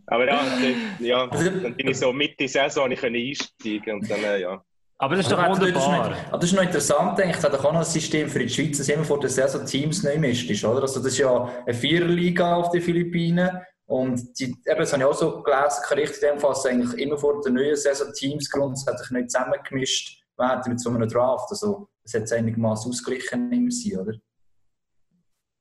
aber 0.06 0.26
ja, 0.26 0.42
dann, 0.42 1.06
ja, 1.06 1.26
dann 1.26 1.74
bin 1.76 1.88
ich 1.88 1.98
so 1.98 2.12
Mitte 2.12 2.48
Saison 2.48 2.90
ich 2.90 3.00
konnte 3.00 3.18
einsteigen 3.18 3.94
und 4.00 4.10
dann, 4.10 4.24
äh, 4.24 4.40
ja. 4.40 4.62
Aber 4.98 5.16
das 5.16 5.26
ist 5.26 5.32
doch 5.32 5.38
Aber 5.38 5.58
das 5.58 5.68
ist 5.68 5.74
noch- 5.74 6.30
das 6.30 6.44
ist 6.44 6.52
noch 6.52 6.62
interessant, 6.62 7.18
denke 7.18 7.36
ich. 7.36 7.44
Hat 7.44 7.52
doch 7.52 7.64
auch 7.64 7.72
noch 7.72 7.80
ein 7.80 7.84
System 7.84 8.28
für 8.28 8.38
die 8.38 8.48
Schweiz, 8.48 8.78
dass 8.78 8.88
immer 8.88 9.04
vor 9.04 9.18
der 9.18 9.30
Saison 9.30 9.66
Teams 9.66 10.04
neu 10.04 10.16
mischt 10.16 10.48
ist, 10.48 10.64
oder? 10.64 10.82
Also 10.82 11.00
das 11.02 11.12
ist 11.12 11.18
ja 11.18 11.44
eine 11.66 11.74
Viererliga 11.74 12.54
auf 12.54 12.70
den 12.70 12.82
Philippinen. 12.82 13.50
Und 13.86 14.38
die, 14.38 14.44
eben, 14.44 14.78
das 14.78 14.92
habe 14.92 15.02
ich 15.02 15.08
auch 15.08 15.14
so 15.14 15.42
gelesen, 15.42 15.82
ich 15.82 16.22
in 16.22 16.28
dem 16.30 16.38
Fall, 16.38 16.50
dass 16.52 16.66
eigentlich 16.66 17.00
immer 17.02 17.18
vor 17.18 17.40
der 17.42 17.52
neuen 17.52 17.76
Saison 17.76 18.12
Teams 18.14 18.48
grundsätzlich 18.48 19.10
nicht 19.10 19.30
zusammengemischt 19.32 20.21
werden 20.36 20.72
mit 20.72 20.80
so 20.80 20.90
einem 20.90 21.08
Draft. 21.08 21.50
Also 21.50 21.88
das 22.02 22.14
hat 22.14 22.32
einigermaßen 22.32 22.90
ausgeglichen 22.90 23.52
immer 23.52 23.70
sein, 23.70 23.98
oder? 23.98 24.14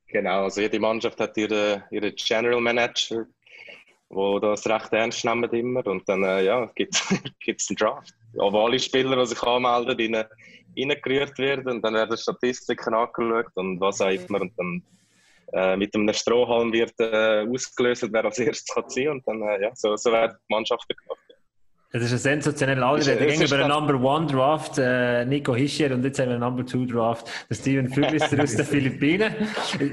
Genau, 0.07 0.43
also 0.43 0.61
jede 0.61 0.79
Mannschaft 0.79 1.19
hat 1.19 1.37
ihre, 1.37 1.85
ihre 1.89 2.11
General 2.11 2.59
Manager, 2.59 3.25
wo 4.09 4.39
das 4.39 4.67
recht 4.67 4.91
ernst 4.91 5.23
nehmen 5.23 5.49
immer 5.51 5.87
und 5.87 6.07
dann 6.07 6.23
äh, 6.23 6.43
ja, 6.43 6.65
gibt 6.75 6.95
es 6.95 7.09
einen 7.69 7.77
Draft. 7.77 8.13
Wo 8.33 8.65
alle 8.65 8.77
Spieler, 8.77 9.15
die 9.15 9.25
sich 9.27 9.41
anmelden, 9.41 10.15
rein, 10.15 10.25
reingerührt 10.77 11.37
werden 11.39 11.75
und 11.75 11.81
dann 11.81 11.93
werden 11.93 12.17
Statistiken 12.17 12.93
angeschaut 12.93 13.51
und 13.55 13.79
was 13.79 14.01
auch 14.01 14.09
immer 14.09 14.41
und 14.41 14.53
dann 14.57 14.83
äh, 15.53 15.77
mit 15.77 15.95
einem 15.95 16.13
Strohhalm 16.13 16.73
wird 16.73 16.93
äh, 16.99 17.45
ausgelöst, 17.49 18.07
wer 18.11 18.25
als 18.25 18.39
erstes 18.39 18.73
kann 18.73 18.89
ziehen 18.89 19.11
und 19.11 19.27
dann 19.27 19.41
äh, 19.43 19.61
ja, 19.63 19.75
so, 19.75 19.95
so 19.95 20.11
werden 20.11 20.37
die 20.37 20.53
Mannschaften. 20.53 20.95
Das 21.93 22.03
ist 22.03 22.13
ein 22.13 22.17
sensationeller 22.19 22.85
Alter. 22.87 23.13
Ist- 23.13 23.19
Wir 23.19 23.27
ist 23.45 23.51
über 23.51 23.57
einen 23.65 23.67
Number 23.69 23.95
One 24.01 24.25
Draft, 24.27 24.77
äh, 24.77 25.25
Nico 25.25 25.53
Hischier, 25.53 25.91
und 25.93 26.03
jetzt 26.05 26.19
haben 26.19 26.27
wir 26.29 26.35
einen 26.35 26.39
Number 26.43 26.65
Two 26.65 26.85
Draft, 26.85 27.29
der 27.49 27.55
Steven 27.55 27.89
Füglister 27.89 28.41
aus 28.41 28.55
den 28.55 28.65
Philippinen. 28.73 29.33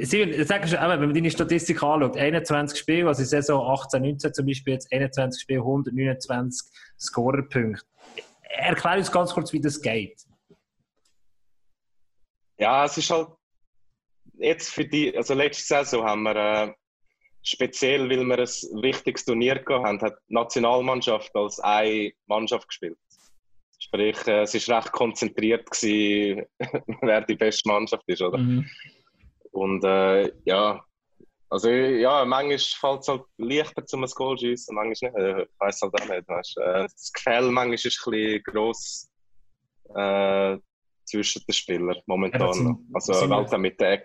Steven, 0.04 0.44
sag 0.44 0.68
schon, 0.68 0.78
wenn 0.78 1.00
man 1.00 1.12
deine 1.14 1.30
Statistik 1.30 1.82
anschaut, 1.82 2.16
21 2.16 2.78
Spiele, 2.78 3.08
also 3.08 3.22
in 3.22 3.26
Saison 3.28 3.68
18, 3.68 4.00
19 4.02 4.32
zum 4.32 4.46
Beispiel, 4.46 4.74
jetzt 4.74 4.92
21 4.92 5.42
Spiele, 5.42 5.58
129 5.61 6.68
Scorerpunkte. 7.00 7.82
Erklär 8.48 8.98
uns 8.98 9.11
ganz 9.11 9.32
kurz, 9.34 9.52
wie 9.52 9.61
das 9.61 9.80
geht. 9.82 10.20
Ja, 12.58 12.84
es 12.84 12.96
ist 12.96 13.11
halt 13.11 13.28
jetzt 14.38 14.70
für 14.70 14.84
die, 14.84 15.16
also 15.16 15.34
letzte 15.34 15.64
Saison 15.64 16.04
haben 16.04 16.22
wir 16.22 16.37
äh, 16.37 16.72
speziell, 17.48 18.08
weil 18.11 18.24
wir 18.24 18.38
ein 18.38 18.82
wichtiges 18.82 19.24
Turnier 19.24 19.62
haben, 19.68 20.00
hat 20.00 20.18
die 20.28 20.34
Nationalmannschaft 20.34 21.34
als 21.34 21.58
eine 21.61 22.12
Mannschaft 22.26 22.68
gespielt. 22.68 22.98
Sprich, 23.80 24.26
äh, 24.26 24.42
es 24.42 24.68
war 24.68 24.78
recht 24.78 24.92
konzentriert, 24.92 25.70
gewesen, 25.70 26.44
wer 27.02 27.20
die 27.22 27.37
beste 27.37 27.68
Mannschaft 27.68 28.02
ist, 28.06 28.22
oder? 28.22 28.38
Mhm. 28.38 28.66
Und 29.52 29.84
äh, 29.84 30.30
ja, 30.44 30.84
also 31.48 31.70
ja, 31.70 32.24
manchmal 32.26 32.58
fällt 32.58 33.00
es 33.00 33.08
halt 33.08 33.22
leichter 33.38 33.87
zum 33.87 34.04
ein 34.04 34.11
Goal 34.11 34.37
schiessen, 34.38 34.74
manchmal 34.74 35.11
nicht. 35.12 35.18
Äh, 35.18 35.42
Ich 35.44 35.48
weiß 35.61 35.80
halt 35.82 35.94
auch 36.02 36.08
nicht. 36.08 36.28
Weißt. 36.28 36.58
Äh, 36.58 36.82
das 36.82 37.12
Gefälle 37.12 37.50
manchmal 37.50 37.74
ist 37.74 37.84
ein 37.87 38.11
bisschen 38.11 38.42
gross 38.42 39.11
äh, 39.94 40.58
zwischen 41.04 41.42
den 41.48 41.52
Spielern 41.54 41.96
momentan. 42.06 42.40
Ja, 42.42 42.52
sind- 42.52 42.78
also 42.92 43.12
sind 43.14 43.30
dann 43.52 43.61
mit 43.62 43.80
der 43.80 44.02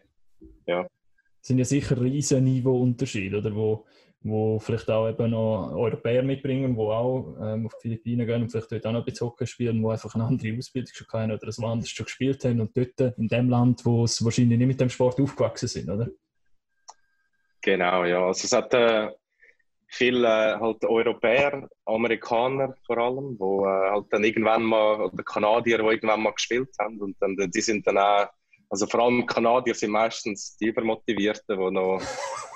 sind 1.43 1.59
ja 1.59 1.65
sicher 1.65 1.99
riesen 2.01 2.45
Niveauunterschiede, 2.45 3.37
oder? 3.37 3.53
Wo, 3.53 3.85
wo 4.21 4.59
vielleicht 4.59 4.89
auch 4.89 5.09
eben 5.09 5.31
noch 5.31 5.73
Europäer 5.75 6.23
mitbringen, 6.23 6.75
die 6.75 6.81
auch 6.81 7.35
ähm, 7.41 7.65
auf 7.65 7.73
die 7.75 7.89
Philippinen 7.89 8.25
gehen 8.25 8.41
und 8.41 8.49
vielleicht 8.49 8.71
dort 8.71 8.85
auch 8.85 8.93
noch 8.93 9.01
ein 9.01 9.05
bisschen 9.05 9.27
Hockey 9.27 9.45
spielen, 9.45 9.81
die 9.81 9.89
einfach 9.89 10.15
eine 10.15 10.23
andere 10.23 10.57
Ausbildung 10.57 10.93
schon 10.93 11.07
haben 11.11 11.31
oder 11.31 11.45
das 11.45 11.59
woanders 11.59 11.89
schon 11.89 12.05
gespielt 12.05 12.45
haben 12.45 12.61
und 12.61 12.75
dort 12.75 13.17
in 13.17 13.27
dem 13.27 13.49
Land, 13.49 13.85
wo 13.85 14.07
sie 14.07 14.23
wahrscheinlich 14.23 14.57
nicht 14.57 14.67
mit 14.67 14.79
dem 14.79 14.89
Sport 14.89 15.19
aufgewachsen 15.19 15.67
sind, 15.67 15.89
oder? 15.89 16.07
Genau, 17.61 18.05
ja. 18.05 18.25
Also 18.25 18.45
es 18.45 18.53
hat 18.53 18.73
äh, 18.73 19.09
viele 19.87 20.27
äh, 20.27 20.59
halt 20.59 20.85
Europäer, 20.85 21.67
Amerikaner 21.85 22.73
vor 22.85 22.97
allem, 22.97 23.35
wo 23.37 23.65
äh, 23.65 23.91
halt 23.91 24.05
dann 24.11 24.23
irgendwann 24.23 24.63
mal, 24.63 25.01
oder 25.01 25.23
Kanadier, 25.23 25.79
die 25.79 25.83
irgendwann 25.83 26.21
mal 26.21 26.31
gespielt 26.31 26.73
haben 26.79 27.01
und 27.01 27.17
dann, 27.19 27.35
die 27.35 27.61
sind 27.61 27.85
dann 27.85 27.97
auch, 27.97 28.27
also 28.73 28.87
vor 28.87 29.01
allem 29.01 29.27
Kanadier 29.27 29.75
sind 29.75 29.91
meistens 29.91 30.57
die 30.57 30.69
Übermotivierten, 30.69 31.59
die 31.59 31.71
noch, 31.71 32.01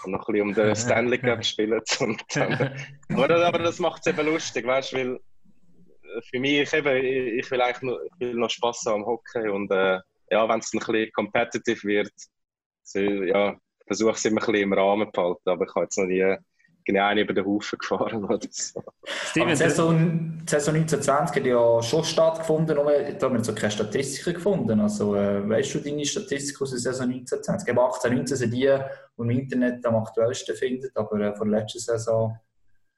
noch 0.07 0.27
ein 0.27 0.33
bisschen 0.33 0.41
um 0.41 0.53
den 0.55 0.75
Stanley 0.75 1.19
Cup 1.19 1.45
spielen. 1.45 1.79
Und 1.99 2.23
aber, 3.13 3.45
aber 3.45 3.59
das 3.59 3.77
macht 3.77 4.01
es 4.03 4.11
eben 4.11 4.25
lustig, 4.25 4.65
weißt 4.65 4.93
du, 4.93 4.97
weil 4.97 5.19
für 6.27 6.39
mich 6.39 6.73
eben, 6.73 7.05
ich, 7.05 7.45
ich 7.45 7.51
will 7.51 7.61
eigentlich 7.61 7.81
nur, 7.83 8.03
ich 8.03 8.11
will 8.19 8.33
noch 8.33 8.49
Spass 8.49 8.83
haben 8.87 9.03
am 9.03 9.05
Hockey 9.05 9.47
und 9.47 9.69
äh, 9.69 9.99
ja, 10.31 10.49
wenn 10.49 10.59
es 10.59 10.73
ein 10.73 10.79
bisschen 10.79 11.11
competitive 11.11 11.83
wird, 11.87 12.13
so, 12.81 12.99
ja, 12.99 13.55
versuche 13.85 14.13
es 14.13 14.25
immer 14.25 14.41
ein 14.41 14.47
bisschen 14.47 14.63
im 14.63 14.73
Rahmen 14.73 15.05
zu 15.05 15.11
behalten, 15.11 15.49
aber 15.51 15.65
ich 15.65 15.75
habe 15.75 15.85
jetzt 15.85 15.99
noch 15.99 16.05
nie 16.07 16.35
genau 16.87 17.13
über 17.13 17.33
den 17.33 17.45
Haufen 17.45 17.77
gefahren 17.77 18.23
oder 18.23 18.39
so. 18.49 18.79
Aber 18.79 18.93
Steven, 19.05 19.49
die 19.49 19.55
Saison, 19.55 20.39
die 20.43 20.49
Saison 20.49 20.75
1920 20.75 21.35
hat 21.35 21.45
ja 21.45 21.83
schon 21.83 22.03
stattgefunden, 22.03 22.75
nur 22.75 22.85
da 22.85 23.25
haben 23.25 23.35
wir 23.35 23.43
so 23.43 23.53
keine 23.53 23.71
Statistiken 23.71 24.33
gefunden. 24.33 24.79
Also, 24.79 25.15
äh, 25.15 25.47
weißt 25.47 25.75
du 25.75 25.79
deine 25.79 26.05
Statistik 26.05 26.61
aus 26.61 26.71
der 26.71 26.79
Saison 26.79 27.07
1920? 27.09 27.69
Eben 27.69 27.79
18, 27.79 28.13
19 28.13 28.37
sind 28.37 28.53
die, 28.53 28.61
die 28.61 29.21
im 29.21 29.29
Internet 29.29 29.85
am 29.85 29.97
aktuellsten 29.97 30.55
findet, 30.55 30.95
aber 30.95 31.19
äh, 31.19 31.35
von 31.35 31.51
der 31.51 31.59
letzten 31.59 31.79
Saison 31.79 32.39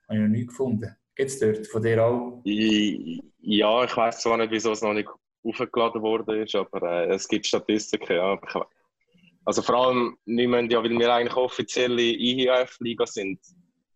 habe 0.08 0.18
ich 0.18 0.20
noch 0.20 0.30
nichts 0.30 0.48
gefunden. 0.50 0.96
Gibt 1.16 1.32
es 1.32 1.40
dort 1.40 1.68
von 1.68 1.82
dir 1.82 2.06
auch? 2.06 2.42
Ich, 2.46 3.22
ja, 3.42 3.84
ich 3.84 3.98
weiß 3.98 4.20
zwar 4.20 4.38
nicht, 4.38 4.52
wieso 4.52 4.72
es 4.72 4.82
noch 4.82 4.94
nicht 4.94 5.10
aufgeladen 5.44 6.02
worden 6.02 6.44
ist, 6.44 6.56
aber 6.56 6.82
äh, 6.84 7.14
es 7.14 7.28
gibt 7.28 7.48
Statistiken, 7.48 8.14
ja. 8.14 8.34
Aber 8.34 8.68
Also 9.46 9.64
vor 9.64 9.76
allem, 9.76 10.18
wir 10.26 10.48
müssen 10.48 10.70
ja, 10.70 10.84
weil 10.84 10.92
wir 10.92 11.12
eigentlich 11.12 11.36
offizielle 11.36 12.04
IHF-Liga 12.04 13.08
sind, 13.08 13.40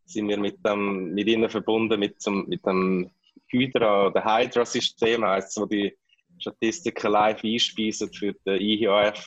sind 0.05 0.27
wir 0.27 0.37
mit, 0.37 0.65
dem, 0.65 1.13
mit 1.13 1.27
ihnen 1.27 1.49
verbunden, 1.49 1.99
mit, 1.99 2.25
dem- 2.25 2.45
mit 2.47 2.65
dem 2.65 3.09
Hydra, 3.47 4.07
oder 4.07 4.23
Hydra-System 4.23 5.23
heisst 5.25 5.49
es, 5.49 5.57
wo 5.61 5.65
die 5.65 5.95
Statistiken 6.39 7.11
live 7.11 7.43
einspeisen 7.43 8.11
für 8.11 8.33
den 8.45 8.59
IHF. 8.59 9.25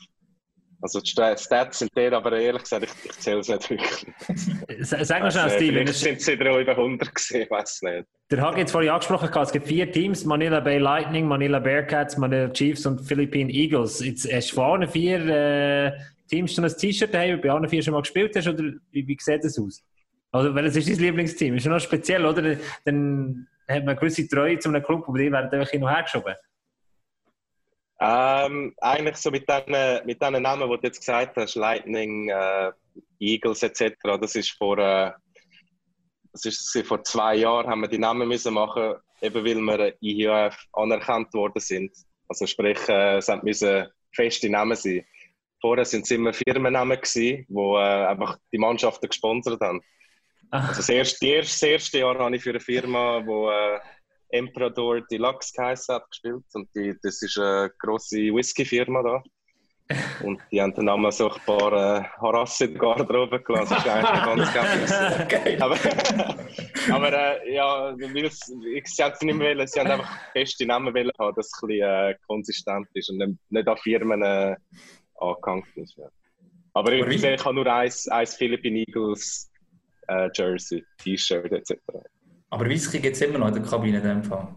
Also 0.82 1.00
die 1.00 1.08
Stats 1.10 1.78
sind 1.78 1.96
der, 1.96 2.12
aber 2.12 2.38
ehrlich 2.38 2.62
gesagt, 2.62 2.84
ich, 2.84 3.10
ich 3.10 3.18
zähle 3.18 3.38
es 3.38 3.48
nicht 3.48 3.70
wirklich. 3.70 4.06
Sag 4.80 5.22
mal 5.22 5.30
schnell, 5.30 5.50
Steve. 5.50 5.72
Vielleicht 5.72 5.94
sind 5.94 6.20
sie 6.20 6.36
da 6.36 6.60
über 6.60 6.72
100 6.72 7.14
gesehen, 7.14 7.42
ich 7.42 7.50
weiß 7.50 7.80
nicht. 7.82 8.04
Der 8.30 8.40
hat 8.42 8.58
es 8.58 8.70
vorhin 8.72 8.90
angesprochen, 8.90 9.30
es 9.40 9.52
gibt 9.52 9.66
vier 9.68 9.90
Teams, 9.90 10.24
Manila 10.26 10.60
Bay 10.60 10.76
Lightning, 10.78 11.26
Manila 11.26 11.60
Bearcats, 11.60 12.18
Manila 12.18 12.50
Chiefs 12.50 12.84
und 12.84 13.00
Philippine 13.00 13.50
Eagles. 13.50 14.04
Jetzt 14.04 14.30
hast 14.30 14.50
du 14.50 14.56
von 14.56 14.64
allen 14.82 14.88
vier 14.88 15.26
äh, 15.26 15.92
Teams 16.28 16.52
schon 16.54 16.64
ein 16.64 16.76
T-Shirt 16.76 17.14
daheim, 17.14 17.40
bei 17.40 17.50
allen 17.50 17.68
vier 17.68 17.82
schon 17.82 17.94
mal 17.94 18.02
gespielt 18.02 18.36
hast, 18.36 18.46
oder 18.48 18.64
wie, 18.90 19.06
wie 19.08 19.16
sieht 19.18 19.44
das 19.44 19.58
aus? 19.58 19.82
Also, 20.32 20.54
weil 20.54 20.66
es 20.66 20.76
ist 20.76 20.88
dein 20.88 20.98
Lieblingsteam, 20.98 21.56
ist 21.56 21.64
ja 21.64 21.70
noch 21.70 21.80
speziell, 21.80 22.24
oder? 22.26 22.56
Dann 22.84 23.48
hat 23.68 23.80
man 23.80 23.90
eine 23.90 23.96
gewisse 23.96 24.28
Treue 24.28 24.58
zu 24.58 24.68
einem 24.68 24.82
Club, 24.82 25.04
aber 25.08 25.18
die 25.18 25.32
werden 25.32 25.50
einfach 25.50 25.70
hin 25.70 25.82
und 25.82 25.90
her 25.90 26.02
geschoben. 26.02 26.34
Ähm, 27.98 28.74
eigentlich 28.78 29.16
so 29.16 29.30
mit 29.30 29.48
diesen 29.48 30.06
mit 30.06 30.20
den 30.20 30.42
Namen, 30.42 30.70
die 30.70 30.76
du 30.76 30.82
jetzt 30.82 30.98
gesagt 30.98 31.36
hast, 31.36 31.54
Lightning, 31.54 32.28
äh, 32.28 32.72
Eagles 33.18 33.62
etc., 33.62 33.94
das 34.20 34.34
ist 34.34 34.50
vor, 34.50 34.76
äh, 34.78 35.12
das 36.32 36.44
ist 36.44 36.86
vor 36.86 37.02
zwei 37.04 37.36
Jahren 37.36 37.68
haben 37.68 37.80
wir 37.80 37.88
die 37.88 37.98
Namen 37.98 38.28
müssen 38.28 38.52
machen, 38.52 38.96
eben 39.22 39.44
weil 39.44 39.78
wir 39.78 39.94
IHF 40.02 40.56
anerkannt 40.74 41.32
worden 41.32 41.60
sind. 41.60 41.96
Also 42.28 42.46
sprich, 42.46 42.86
äh, 42.88 43.16
es 43.16 43.28
müssen 43.42 43.86
feste 44.12 44.50
Namen 44.50 44.76
sein. 44.76 45.06
Vorher 45.62 45.86
sind 45.86 46.04
es 46.04 46.10
immer 46.10 46.34
Firmennamen 46.34 47.00
gewesen, 47.00 47.46
wo 47.48 47.78
äh, 47.78 48.06
einfach 48.06 48.38
die 48.52 48.58
Mannschaften 48.58 49.08
gesponsert 49.08 49.60
haben. 49.62 49.80
Also 50.50 50.76
das 50.76 50.88
erste, 50.88 51.38
das 51.38 51.62
erste 51.62 51.98
Jahr 51.98 52.18
habe 52.18 52.36
ich 52.36 52.42
für 52.42 52.50
eine 52.50 52.60
Firma, 52.60 53.22
wo 53.24 53.50
äh, 53.50 53.78
Emperador 54.30 55.00
Deluxe 55.02 55.52
geheißen 55.54 55.94
hat, 55.94 56.10
gespielt. 56.10 56.44
Und 56.54 56.68
die, 56.74 56.94
das 57.02 57.22
ist 57.22 57.38
eine 57.38 57.70
grosse 57.78 58.16
Whisky-Firma 58.16 59.02
da. 59.02 59.22
Und 60.24 60.40
die 60.50 60.60
haben 60.60 60.74
dann 60.74 60.88
einmal 60.88 61.12
so 61.12 61.30
ein 61.30 61.40
paar 61.46 61.72
äh, 61.72 62.02
Harasse 62.20 62.64
in 62.64 62.72
die 62.72 62.78
Garderobe 62.78 63.40
gelassen. 63.40 63.74
Das 63.74 63.84
ist 63.84 63.88
eigentlich 63.88 64.54
ganz 64.54 65.28
geil. 65.28 65.62
aber 65.62 65.76
aber 66.90 67.12
äh, 67.12 67.54
ja, 67.54 67.94
weil 67.96 68.24
es, 68.24 68.40
sie 68.40 69.02
haben 69.02 69.12
es 69.12 69.20
nicht 69.22 69.36
mehr 69.36 69.56
wollen, 69.56 69.66
sie 69.66 69.78
haben 69.78 69.90
einfach 69.90 70.10
feste 70.32 70.66
Namen 70.66 70.92
wollen 70.92 71.12
haben, 71.18 71.34
dass 71.36 71.46
es 71.46 71.62
ein 71.62 71.68
bisschen 71.68 71.88
äh, 71.88 72.14
konsistent 72.26 72.88
ist 72.94 73.10
und 73.10 73.38
nicht 73.50 73.68
an 73.68 73.76
Firmen 73.76 74.22
äh, 74.22 74.56
angehängt 75.20 75.76
ist. 75.76 75.96
Ja. 75.96 76.08
Aber 76.74 76.92
ich, 76.92 77.06
ich, 77.06 77.24
ich 77.24 77.44
habe 77.44 77.54
nur 77.54 77.66
eins, 77.66 78.08
eins 78.08 78.34
Philippine 78.34 78.80
Eagles 78.80 79.50
äh, 80.08 80.28
Jersey, 80.34 80.84
T-Shirt 80.98 81.52
etc. 81.52 81.74
Aber 82.50 82.66
Whisky 82.66 83.00
gibt 83.00 83.16
es 83.16 83.22
immer 83.22 83.38
noch 83.38 83.48
in 83.48 83.54
der 83.54 83.62
Kabine 83.62 83.98
in 83.98 84.04
dem 84.04 84.24
Fall. 84.24 84.48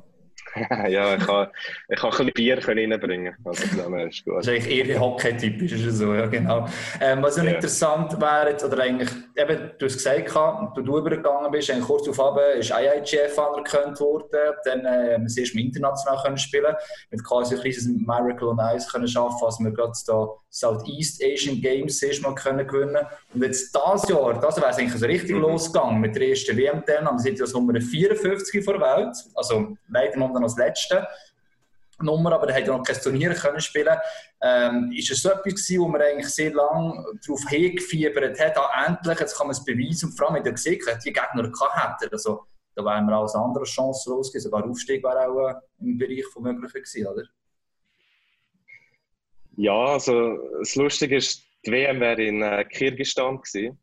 ja, 0.89 1.15
ich 1.15 1.25
kann, 1.25 1.47
ich 1.87 1.99
kann 1.99 2.11
ein 2.11 2.17
bisschen 2.17 2.33
Bier 2.33 2.67
reinbringen. 2.67 3.35
Also, 3.43 3.63
das 3.63 4.13
ist 4.13 4.25
gut. 4.25 4.37
Das 4.37 4.47
ist 4.47 4.53
eigentlich 4.53 4.87
eher 4.87 4.99
Hockey-typisch, 4.99 5.71
ist 5.71 5.97
so, 5.97 6.13
ja, 6.13 6.25
genau. 6.25 6.67
Ähm, 7.01 7.21
was 7.21 7.37
ja. 7.37 7.43
interessant 7.43 8.19
wäre, 8.19 8.55
oder 8.65 8.83
eigentlich, 8.83 9.09
eben, 9.35 9.71
du 9.77 9.85
hast 9.85 9.97
gesagt, 9.97 10.75
du, 10.75 10.81
du 10.81 10.97
übergegangen 10.97 11.51
bist, 11.51 11.69
eigentlich 11.69 11.85
kurz 11.85 12.05
darauf 12.05 12.39
ist 12.57 12.71
IIGF 12.71 13.37
anerkannt 13.37 13.99
worden, 13.99 14.55
dann 14.65 14.85
äh, 14.85 15.17
wir 15.19 15.37
erst 15.37 15.55
mal 15.55 15.61
international 15.61 16.21
können 16.23 16.37
spielen 16.37 16.75
mit 17.11 17.23
quasi 17.23 17.55
ein 17.55 17.61
kleines 17.61 17.87
Miracle 17.87 18.47
on 18.47 18.59
Ice 18.75 18.87
können 18.91 19.07
schaffen, 19.07 19.45
als 19.45 19.59
wir 19.59 19.71
gerade 19.71 19.93
da 20.07 20.27
Southeast 20.49 21.23
Asian 21.23 21.61
Games 21.61 22.01
erst 22.01 22.23
mal 22.23 22.33
können 22.33 22.67
gewinnen 22.67 23.05
Und 23.33 23.43
jetzt 23.43 23.75
dieses 23.75 24.09
Jahr, 24.09 24.39
das 24.39 24.57
wäre 24.57 24.67
eigentlich 24.67 24.93
so 24.93 25.05
richtig 25.05 25.35
mhm. 25.35 25.41
losgegangen 25.41 26.01
mit 26.01 26.15
der 26.15 26.29
ersten 26.29 26.57
WM-Teilnahme, 26.57 27.19
sind 27.19 27.39
ja 27.39 27.45
Nummer 27.53 27.79
54 27.79 28.63
vor 28.63 28.77
der 28.77 28.81
Welt, 28.81 29.15
also 29.35 29.75
leider 29.89 30.17
noch 30.39 30.49
als 30.49 30.57
letzte 30.57 31.07
Nummer, 32.01 32.33
aber 32.33 32.49
er 32.49 32.55
hat 32.55 32.67
ja 32.67 32.77
noch 32.77 32.83
kein 32.83 32.95
Turnier 32.95 33.33
können 33.33 33.59
spielen. 33.59 33.97
Ähm, 34.41 34.91
ist 34.91 35.11
es 35.11 35.21
so 35.21 35.29
etwas 35.29 35.43
gewesen, 35.43 35.81
wo 35.81 35.87
man 35.87 36.01
eigentlich 36.01 36.29
sehr 36.29 36.53
lange 36.53 37.03
darauf 37.25 37.41
hingefiebert 37.49 38.39
hat, 38.39 38.57
ah, 38.57 38.85
endlich, 38.87 39.19
jetzt 39.19 39.37
kann 39.37 39.47
man 39.47 39.51
es 39.51 39.63
beweisen 39.63 40.09
und 40.09 40.17
vor 40.17 40.27
allem, 40.27 40.37
wenn 40.37 40.45
er 40.45 40.53
gesehen 40.53 40.79
die 41.03 41.13
Gegner 41.13 41.49
gehabt 41.49 42.01
hätte, 42.01 42.13
also 42.13 42.45
da 42.75 42.85
wären 42.85 43.05
wir 43.07 43.17
als 43.17 43.35
andere 43.35 43.65
Chance 43.65 44.09
losgehen, 44.09 44.41
sogar 44.41 44.63
Aufstieg 44.63 45.03
wäre 45.03 45.27
auch 45.27 45.49
äh, 45.49 45.55
im 45.81 45.97
Bereich 45.97 46.25
von 46.27 46.43
Möglichen 46.43 46.73
gewesen, 46.73 47.07
oder? 47.07 47.23
Ja, 49.57 49.85
also 49.85 50.37
das 50.59 50.75
Lustige 50.75 51.17
ist, 51.17 51.43
die 51.65 51.71
WM 51.71 51.99
wäre 51.99 52.23
in 52.23 52.41
äh, 52.41 52.63
Kirgisistan 52.63 53.41
gewesen 53.41 53.77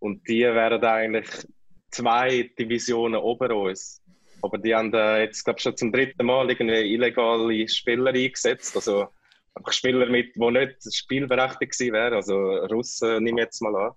und 0.00 0.26
die 0.28 0.42
wären 0.42 0.82
eigentlich 0.82 1.28
zwei 1.90 2.50
Divisionen 2.58 3.20
ober 3.20 3.54
uns. 3.54 4.02
Aber 4.44 4.58
die 4.58 4.74
haben 4.74 4.92
äh, 4.92 5.22
jetzt, 5.22 5.42
glaube 5.42 5.58
schon 5.58 5.74
zum 5.74 5.90
dritten 5.90 6.26
Mal 6.26 6.50
irgendwie 6.50 6.92
illegale 6.92 7.66
Spieler 7.66 8.12
eingesetzt. 8.12 8.76
Also 8.76 9.06
einfach 9.54 9.72
Spieler, 9.72 10.04
mit, 10.04 10.36
die 10.36 10.50
nicht 10.50 10.94
spielberechtigt 10.94 11.80
wären. 11.80 12.12
Also 12.12 12.36
Russen 12.66 13.24
nehme 13.24 13.40
ich 13.40 13.46
jetzt 13.46 13.62
mal 13.62 13.74
an. 13.74 13.92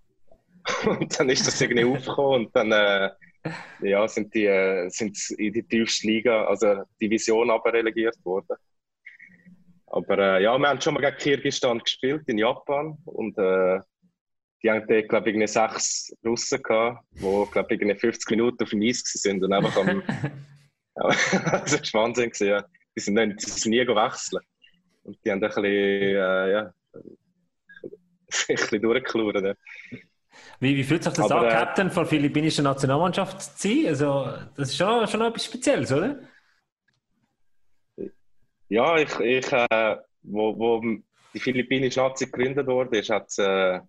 und 1.00 1.20
dann 1.20 1.30
ist 1.30 1.46
das 1.46 1.60
irgendwie 1.60 1.84
aufgekommen 1.84 2.46
und 2.46 2.56
dann 2.56 2.72
äh, 2.72 3.10
ja, 3.82 4.08
sind 4.08 4.34
die 4.34 4.46
äh, 4.46 4.90
sind 4.90 5.18
in 5.32 5.52
die 5.52 5.64
tiefste 5.64 6.08
Liga, 6.08 6.46
also 6.46 6.84
Division 7.02 7.52
aber 7.52 7.74
relegiert 7.74 8.16
worden. 8.24 8.56
Aber 9.88 10.18
äh, 10.18 10.44
ja, 10.44 10.58
wir 10.58 10.70
haben 10.70 10.80
schon 10.80 10.94
mal 10.94 11.02
gegen 11.02 11.18
Kirgisistan 11.18 11.80
gespielt 11.80 12.24
in 12.28 12.38
Japan 12.38 12.98
und 13.04 13.38
äh, 13.38 13.80
die 14.64 14.72
haben 14.72 14.88
dort, 14.88 15.10
glaube 15.10 15.30
ich, 15.30 15.52
sechs 15.52 16.16
Russen 16.26 16.62
gehabt, 16.64 17.06
die, 17.14 17.48
glaube 17.52 17.76
ich, 17.76 18.00
50 18.00 18.30
Minuten 18.32 18.64
auf 18.64 18.70
dem 18.70 18.82
Eis 18.82 19.04
sind 19.04 19.44
und 19.44 19.54
einfach 19.54 19.76
am. 19.78 20.04
das 20.98 21.94
war 21.94 22.04
Wahnsinn. 22.04 22.32
Ja. 22.40 22.64
Die 22.96 23.00
sind, 23.00 23.14
nicht, 23.14 23.46
die 23.46 23.50
sind 23.50 23.70
nie 23.70 23.86
gewechselt. 23.86 24.44
Und 25.04 25.18
die 25.24 25.32
haben 25.32 25.44
ein 25.44 25.50
bisschen, 25.50 25.64
äh, 25.64 26.52
ja, 26.52 26.74
ein 26.94 28.56
bisschen 28.56 28.82
durchgeklaut. 28.82 29.36
Ja. 29.36 29.54
Wie, 30.60 30.76
wie 30.76 30.84
fühlt 30.84 31.04
sich 31.04 31.14
das 31.14 31.32
Aber, 31.32 31.42
an, 31.42 31.48
äh, 31.48 31.52
Captain 31.52 31.92
der 31.94 32.06
philippinischen 32.06 32.64
Nationalmannschaft 32.64 33.42
zu 33.42 33.68
sein? 33.68 33.88
Also, 33.88 34.34
das 34.56 34.70
ist 34.70 34.78
schon, 34.78 35.08
schon 35.08 35.22
etwas 35.22 35.46
Spezielles, 35.46 35.92
oder? 35.92 36.20
Ja, 38.70 38.98
ich, 38.98 39.20
ich 39.20 39.52
äh, 39.52 39.98
wo, 40.24 40.58
wo 40.58 40.82
die 41.34 41.40
philippinische 41.40 42.00
Nazi 42.00 42.26
gegründet 42.26 42.68
wurde, 42.68 43.02
hat 43.02 43.28
es 43.28 43.38
äh, 43.38 43.80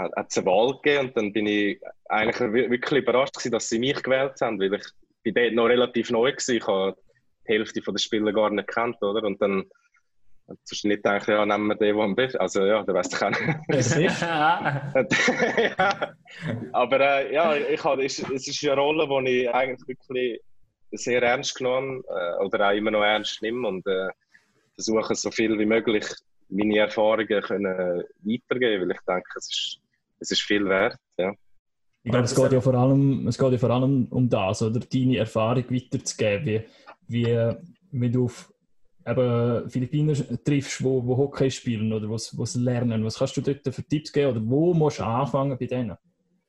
hat 0.00 0.30
es 0.30 0.38
eine 0.38 0.46
Wahl 0.46 0.78
gegeben 0.82 1.08
und 1.08 1.16
dann 1.16 1.32
bin 1.32 1.46
ich 1.46 1.80
eigentlich 2.08 2.70
wirklich 2.70 3.02
überrascht 3.02 3.34
gewesen, 3.34 3.52
dass 3.52 3.68
sie 3.68 3.78
mich 3.78 4.02
gewählt 4.02 4.40
haben, 4.40 4.60
weil 4.60 4.74
ich 4.74 4.84
bin 5.22 5.34
dort 5.34 5.54
noch 5.54 5.66
relativ 5.66 6.10
neu 6.10 6.32
war. 6.32 6.54
Ich 6.54 6.66
habe 6.66 6.96
die 7.46 7.52
Hälfte 7.52 7.80
der 7.80 7.98
Spieler 7.98 8.32
gar 8.32 8.50
nicht 8.50 8.68
kennt, 8.68 9.00
oder? 9.02 9.24
Und 9.24 9.40
dann 9.40 9.64
hast 10.48 10.84
du 10.84 10.88
nicht 10.88 11.02
gedacht, 11.02 11.28
ja, 11.28 11.46
nehmen 11.46 11.68
wir 11.68 11.76
den, 11.76 11.96
der 11.96 12.04
am 12.04 12.16
besten 12.16 12.38
Also 12.38 12.64
ja, 12.64 12.82
der 12.82 12.94
weißt 12.94 13.12
du 13.12 13.26
auch 13.26 13.30
ja. 15.78 16.14
Aber 16.72 17.00
äh, 17.00 17.34
ja, 17.34 17.56
ich 17.56 17.84
habe, 17.84 18.04
es, 18.04 18.18
es 18.18 18.48
ist 18.48 18.64
eine 18.64 18.80
Rolle, 18.80 19.06
die 19.24 19.42
ich 19.42 19.54
eigentlich 19.54 19.88
wirklich 19.88 20.40
sehr 20.92 21.22
ernst 21.22 21.54
genommen 21.54 22.02
äh, 22.08 22.44
oder 22.44 22.68
auch 22.68 22.74
immer 22.74 22.90
noch 22.90 23.02
ernst 23.02 23.40
nehme 23.42 23.68
und 23.68 23.86
äh, 23.86 24.08
versuche 24.74 25.14
so 25.14 25.30
viel 25.30 25.58
wie 25.58 25.66
möglich 25.66 26.04
meine 26.48 26.78
Erfahrungen 26.78 27.42
können 27.42 28.02
weitergeben, 28.22 28.82
weil 28.82 28.96
ich 28.96 29.00
denke, 29.06 29.30
es 29.36 29.48
ist 29.48 29.79
es 30.20 30.30
ist 30.30 30.42
viel 30.42 30.64
wert. 30.66 30.96
Ja. 31.18 31.32
Ich 32.02 32.10
glaube, 32.10 32.24
es 32.24 32.34
geht, 32.34 32.52
ja 32.52 32.60
vor 32.60 32.74
allem, 32.74 33.26
es 33.26 33.36
geht 33.36 33.52
ja 33.52 33.58
vor 33.58 33.70
allem 33.70 34.06
um 34.10 34.28
das, 34.28 34.62
oder 34.62 34.80
deine 34.80 35.18
Erfahrung 35.18 35.64
weiterzugeben, 35.70 36.46
wie, 36.46 37.24
wie, 37.26 37.56
wie 37.90 38.10
du 38.10 38.24
auf 38.24 38.52
eben 39.06 39.68
Philippiner 39.68 40.14
triffst, 40.44 40.82
wo, 40.82 41.04
wo 41.04 41.16
Hockey 41.16 41.50
spielen 41.50 41.92
oder 41.92 42.08
was, 42.08 42.36
was 42.38 42.54
lernen. 42.54 43.04
Was 43.04 43.18
kannst 43.18 43.36
du 43.36 43.40
dort 43.40 43.74
für 43.74 43.82
Tipps 43.82 44.12
geben 44.12 44.30
oder 44.30 44.40
wo 44.44 44.72
musst 44.74 44.98
du 44.98 45.04
anfangen 45.04 45.58
bei 45.58 45.66
denen? 45.66 45.96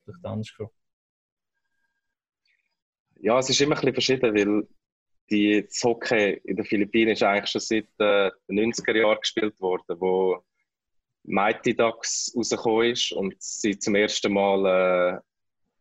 Vielleicht 0.04 0.24
anders 0.24 0.48
gefragt. 0.48 0.74
Ja, 3.20 3.38
es 3.38 3.50
ist 3.50 3.60
immer 3.60 3.76
ein 3.76 3.80
bisschen 3.80 3.94
verschieden, 3.94 4.34
weil 4.34 4.68
die, 5.30 5.64
das 5.66 5.82
Hockey 5.82 6.40
in 6.44 6.56
den 6.56 6.64
Philippinen 6.64 7.12
ist 7.12 7.22
eigentlich 7.22 7.50
schon 7.50 7.60
seit 7.60 7.88
äh, 7.98 8.30
den 8.48 8.72
90er 8.72 8.96
Jahren 8.96 9.20
gespielt 9.20 9.60
worden, 9.60 9.96
wo 10.00 10.44
Mighty 11.24 11.74
Ducks 11.74 12.32
rausgekommen 12.36 12.90
ist 12.90 13.12
und 13.12 13.34
sie 13.38 13.78
zum 13.78 13.94
ersten 13.94 14.32
Mal 14.32 15.20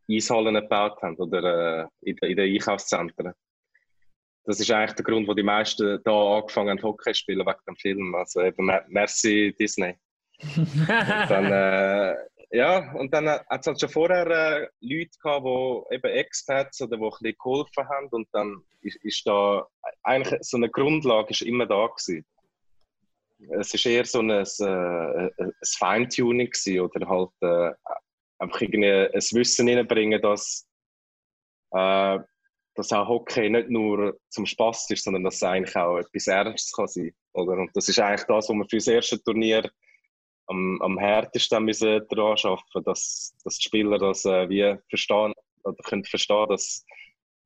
äh, 0.07 0.15
Eishallen 0.17 0.55
gebaut 0.55 1.01
haben 1.01 1.15
oder 1.17 1.83
äh, 1.83 1.87
in, 2.01 2.17
in 2.17 2.37
den 2.37 2.53
Einkaufszentren. 2.53 3.33
Das 4.45 4.59
ist 4.59 4.71
eigentlich 4.71 4.95
der 4.95 5.05
Grund, 5.05 5.27
wo 5.27 5.33
die 5.33 5.43
meisten 5.43 5.99
da 6.03 6.37
angefangen 6.37 6.71
haben, 6.71 6.83
Hockey 6.83 7.13
zu 7.13 7.19
spielen, 7.19 7.45
wegen 7.45 7.59
dem 7.67 7.75
Film. 7.75 8.15
Also 8.15 8.41
eben, 8.41 8.71
merci 8.87 9.55
Disney. 9.59 9.95
und 10.55 10.89
dann, 11.29 11.51
äh, 11.51 12.15
ja, 12.51 12.91
und 12.93 13.13
dann 13.13 13.29
hat 13.29 13.45
es 13.49 13.67
halt 13.67 13.79
schon 13.79 13.89
vorher 13.89 14.27
äh, 14.27 14.67
Leute 14.81 15.11
gehabt, 15.21 15.45
die 15.45 15.95
eben 15.95 16.17
Expats 16.17 16.81
oder 16.81 16.97
die 16.97 17.03
ein 17.03 17.09
bisschen 17.09 17.35
geholfen 17.37 17.89
haben 17.89 18.07
und 18.11 18.27
dann 18.33 18.63
ist, 18.81 18.97
ist 19.03 19.27
da 19.27 19.65
eigentlich 20.03 20.39
so 20.41 20.57
eine 20.57 20.69
Grundlage 20.69 21.29
ist 21.29 21.41
immer 21.43 21.67
da 21.67 21.85
gewesen 21.87 22.25
es 23.49 23.73
ist 23.73 23.85
eher 23.85 24.05
so 24.05 24.19
ein, 24.19 24.31
ein, 24.31 24.45
äh, 24.45 25.29
ein 25.37 25.53
Feintuning 25.77 26.51
oder 26.81 27.07
halt 27.07 27.31
äh, 27.41 27.73
einfach 28.39 28.61
irgendwie 28.61 28.91
ein 28.91 29.11
Wissen 29.13 29.69
reinbringen, 29.69 30.21
dass, 30.21 30.67
äh, 31.71 32.19
dass 32.75 32.93
auch 32.93 33.07
Hockey 33.07 33.49
nicht 33.49 33.69
nur 33.69 34.19
zum 34.29 34.45
Spaß 34.45 34.89
ist, 34.91 35.03
sondern 35.03 35.23
dass 35.23 35.35
es 35.35 35.43
eigentlich 35.43 35.75
auch 35.75 35.97
etwas 35.97 36.27
Ernstes 36.27 36.71
kann 36.71 36.87
sein 36.87 37.13
oder? 37.33 37.53
Und 37.53 37.71
das 37.75 37.89
ist 37.89 37.99
eigentlich 37.99 38.27
das, 38.27 38.49
was 38.49 38.55
wir 38.55 38.65
für 38.69 38.77
das 38.77 38.87
erste 38.87 39.21
Turnier 39.23 39.69
am, 40.47 40.81
am 40.81 40.97
härtesten 40.97 41.63
müssen 41.63 42.01
daran 42.09 42.37
arbeiten, 42.43 42.83
dass, 42.83 43.35
dass 43.43 43.57
die 43.57 43.63
Spieler 43.63 43.97
das 43.97 44.25
äh, 44.25 44.49
wie 44.49 44.77
verstehen 44.89 45.33
oder 45.63 45.77
können 45.83 46.03
verstehen, 46.03 46.47
dass 46.49 46.85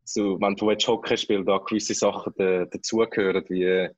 so, 0.04 0.40
wenn 0.40 0.56
du 0.56 0.70
jetzt 0.70 0.88
Hockey 0.88 1.18
spielst, 1.18 1.48
da 1.48 1.58
gewisse 1.58 1.94
Sachen 1.94 2.34
da, 2.38 2.66
dazugehören, 2.66 3.44
wie 3.50 3.90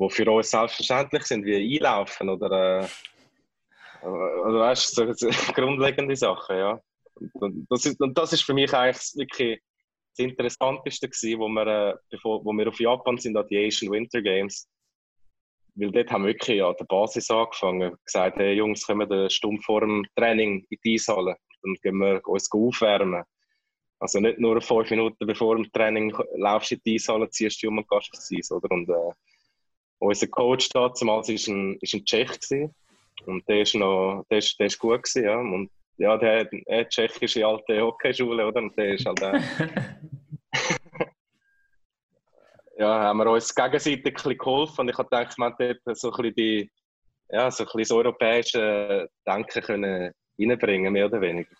wo 0.00 0.08
für 0.08 0.28
uns 0.30 0.50
selbstverständlich 0.50 1.24
sind, 1.24 1.44
wie 1.44 1.76
einlaufen 1.76 2.30
oder, 2.30 2.80
äh, 2.80 4.06
oder 4.06 4.60
weißt, 4.60 4.94
so, 4.94 5.12
so 5.12 5.28
grundlegende 5.54 6.16
Sachen, 6.16 6.56
ja. 6.56 6.80
Und 7.34 7.66
das, 7.68 7.84
ist, 7.84 8.00
und 8.00 8.16
das 8.16 8.32
ist 8.32 8.42
für 8.42 8.54
mich 8.54 8.72
eigentlich 8.72 9.12
wirklich 9.14 9.60
das 10.16 10.24
Interessanteste 10.24 11.06
gewesen, 11.06 11.38
wo 11.38 11.48
wir, 11.48 11.66
äh, 11.66 11.94
bevor, 12.08 12.42
wo 12.42 12.52
wir 12.52 12.68
auf 12.68 12.80
Japan 12.80 13.18
sind, 13.18 13.36
an 13.36 13.46
die 13.50 13.66
Asian 13.66 13.92
Winter 13.92 14.22
Games. 14.22 14.66
Weil 15.74 15.92
dort 15.92 16.10
haben 16.10 16.24
wir 16.24 16.28
wirklich 16.28 16.62
an 16.62 16.74
der 16.80 16.86
Basis 16.86 17.30
angefangen, 17.30 17.94
gesagt, 18.02 18.38
hey 18.38 18.54
Jungs, 18.54 18.86
kommen 18.86 19.08
wir 19.08 19.28
Stunde 19.28 19.60
vor 19.62 19.82
dem 19.82 20.06
Training 20.16 20.66
in 20.70 20.78
die 20.82 20.94
Eishalle, 20.94 21.36
dann 21.62 21.74
gehen 21.82 21.98
wir 21.98 22.26
uns 22.26 22.50
aufwärmen. 22.50 23.22
Also 23.98 24.18
nicht 24.18 24.38
nur 24.38 24.62
fünf 24.62 24.88
Minuten 24.88 25.26
bevor 25.26 25.56
dem 25.56 25.70
Training 25.72 26.10
laufst 26.36 26.70
du 26.70 26.76
in 26.76 26.80
die 26.86 26.94
Eishalle, 26.94 27.28
ziehst 27.28 27.62
du 27.62 27.68
um 27.68 27.76
und 27.76 27.88
gehst 27.88 28.08
aufs 28.14 28.32
Eis, 28.32 28.50
oder? 28.50 28.70
Und 28.70 28.88
äh, 28.88 29.12
unser 30.00 30.26
Coach 30.28 30.68
damals 30.70 31.28
war 31.28 31.54
ein, 31.54 31.78
ist 31.80 31.94
ein 31.94 32.04
Tschech 32.04 32.40
gewesen. 32.40 32.74
und 33.26 33.46
der 33.48 33.62
ist 33.62 33.74
noch, 33.74 34.24
der 34.30 34.38
ist, 34.38 34.58
der 34.58 34.66
ist 34.66 34.78
gut 34.78 35.02
gewesen, 35.02 35.24
ja. 35.24 35.38
Und 35.38 35.70
ja, 35.98 36.16
der, 36.16 36.46
der 36.46 36.88
tschechische 36.88 37.46
alte 37.46 37.80
Hockeyschule, 37.80 38.46
oder? 38.46 38.60
Und 38.60 38.76
der 38.76 38.94
ist 38.94 39.04
halt 39.06 39.20
der. 39.20 39.42
ja, 42.78 43.00
haben 43.00 43.18
wir 43.18 43.30
uns 43.30 43.54
gegenseitig 43.54 44.06
ein 44.06 44.12
bisschen 44.14 44.38
geholfen 44.38 44.80
und 44.80 44.88
ich 44.88 44.96
habe 44.98 45.08
gedacht, 45.08 45.38
man 45.38 45.54
dort 45.58 45.80
so 45.98 46.10
ein 46.10 46.16
bisschen 46.16 46.34
die, 46.34 46.70
ja, 47.28 47.50
so 47.50 47.64
ein 47.64 47.66
bisschen 47.66 47.80
das 47.80 47.90
europäische 47.90 49.10
Denken 49.26 49.62
können 49.62 50.14
reinbringen, 50.38 50.92
mehr 50.92 51.06
oder 51.06 51.20
weniger. 51.20 51.54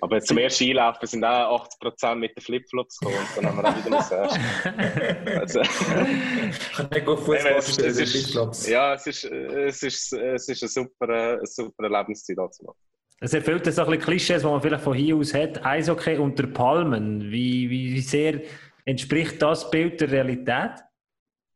Aber 0.00 0.20
zum 0.20 0.38
ersten 0.38 0.64
Einlaufen 0.64 1.06
sind 1.06 1.24
auch 1.24 1.66
80% 1.80 2.14
mit 2.16 2.36
den 2.36 2.42
Flipflops 2.42 2.98
gekommen 2.98 3.18
und 3.18 3.36
dann 3.36 3.46
haben 3.46 3.62
wir 3.62 3.68
auch 3.68 3.76
wieder 3.76 3.96
müssen. 3.96 5.38
also, 5.40 5.60
ich 5.60 6.72
kann 6.72 6.88
nicht 6.92 7.06
gut 7.06 7.20
Fußball 7.20 7.62
spielen 7.62 7.96
mit 7.96 8.08
Flipflops. 8.08 8.68
Ja, 8.68 8.94
es 8.94 9.06
ist, 9.06 9.24
es 9.24 9.82
ist, 9.82 10.12
es 10.12 10.48
ist 10.48 10.62
eine 10.62 10.68
super, 10.68 11.08
eine 11.08 11.46
super 11.46 11.88
Lebenszeit 11.88 12.36
dazu. 12.36 12.74
Es 13.20 13.32
erfüllt 13.32 13.64
so 13.64 13.82
ein 13.82 13.86
bisschen 13.86 14.04
Klischees, 14.04 14.42
die 14.42 14.48
man 14.48 14.60
vielleicht 14.60 14.84
von 14.84 14.94
hier 14.94 15.16
aus 15.16 15.32
hat. 15.32 15.64
Eishockey 15.64 16.18
unter 16.18 16.46
Palmen. 16.46 17.22
Wie, 17.30 17.70
wie, 17.70 17.94
wie 17.94 18.00
sehr 18.00 18.42
entspricht 18.84 19.40
das 19.40 19.70
Bild 19.70 20.00
der 20.00 20.10
Realität? 20.10 20.72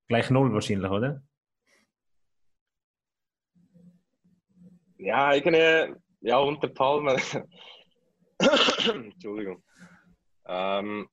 Gleich 0.06 0.30
null 0.30 0.52
wahrscheinlich, 0.54 0.90
oder? 0.90 1.22
Ja, 4.96 5.34
irgendwie, 5.34 5.94
ja, 6.20 6.38
unter 6.38 6.68
Palmen. 6.68 7.20
Entschuldigung. 8.38 9.62
Ähm, 10.46 11.08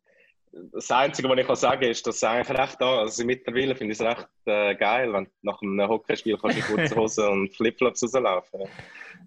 das 0.72 0.90
Einzige, 0.90 1.28
was 1.28 1.38
ich 1.38 1.48
kann 1.48 1.56
sagen 1.56 1.82
kann, 1.82 1.90
ist, 1.92 2.08
dass 2.08 2.16
es 2.16 2.24
eigentlich 2.24 2.58
recht 2.58 2.80
da, 2.80 3.00
also 3.00 3.26
mittlerweile 3.26 3.76
finde 3.76 3.94
ich 3.94 4.00
es 4.00 4.06
recht 4.06 4.28
äh, 4.46 4.76
geil, 4.76 5.12
wenn 5.12 5.28
nach 5.42 5.62
einem 5.62 5.88
Hockeyspiel 5.88 6.38
kannst 6.38 6.58
du 6.58 6.62
in 6.62 6.78
kurzen 6.78 6.98
Hosen 6.98 7.28
und 7.30 7.56
Flipflops 7.56 8.04
rauslaufen. 8.04 8.62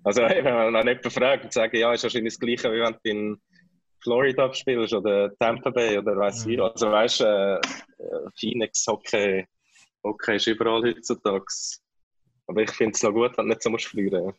Also 0.05 0.23
wenn 0.23 0.45
man 0.45 0.73
dann 0.73 0.87
jemanden 0.87 1.11
fragt 1.11 1.45
und 1.45 1.53
sagt, 1.53 1.75
ja, 1.75 1.93
ist 1.93 2.03
wahrscheinlich 2.03 2.35
das 2.35 2.41
Gleiche, 2.41 2.73
wie 2.73 2.81
wenn 2.81 2.95
du 2.95 3.11
in 3.11 3.41
Florida 4.03 4.53
spielst 4.55 4.95
oder 4.95 5.37
Tampa 5.39 5.71
Bay 5.71 5.99
oder 5.99 6.17
weiß 6.17 6.47
ich. 6.47 6.57
Mhm. 6.57 6.63
Also 6.63 6.91
weißt 6.91 7.21
du, 7.21 7.61
äh, 7.99 8.31
Phoenix 8.39 8.87
Hockey, 8.87 9.47
Hockey 10.05 10.37
ist 10.37 10.47
überall 10.47 10.83
heutzutage. 10.83 11.45
Aber 12.47 12.63
ich 12.63 12.71
finde 12.71 12.93
es 12.95 13.03
noch 13.03 13.13
gut, 13.13 13.37
wenn 13.37 13.47
du 13.47 13.51
nicht 13.51 13.63
so 13.63 13.71
musst 13.71 13.87
verlieren. 13.87 14.33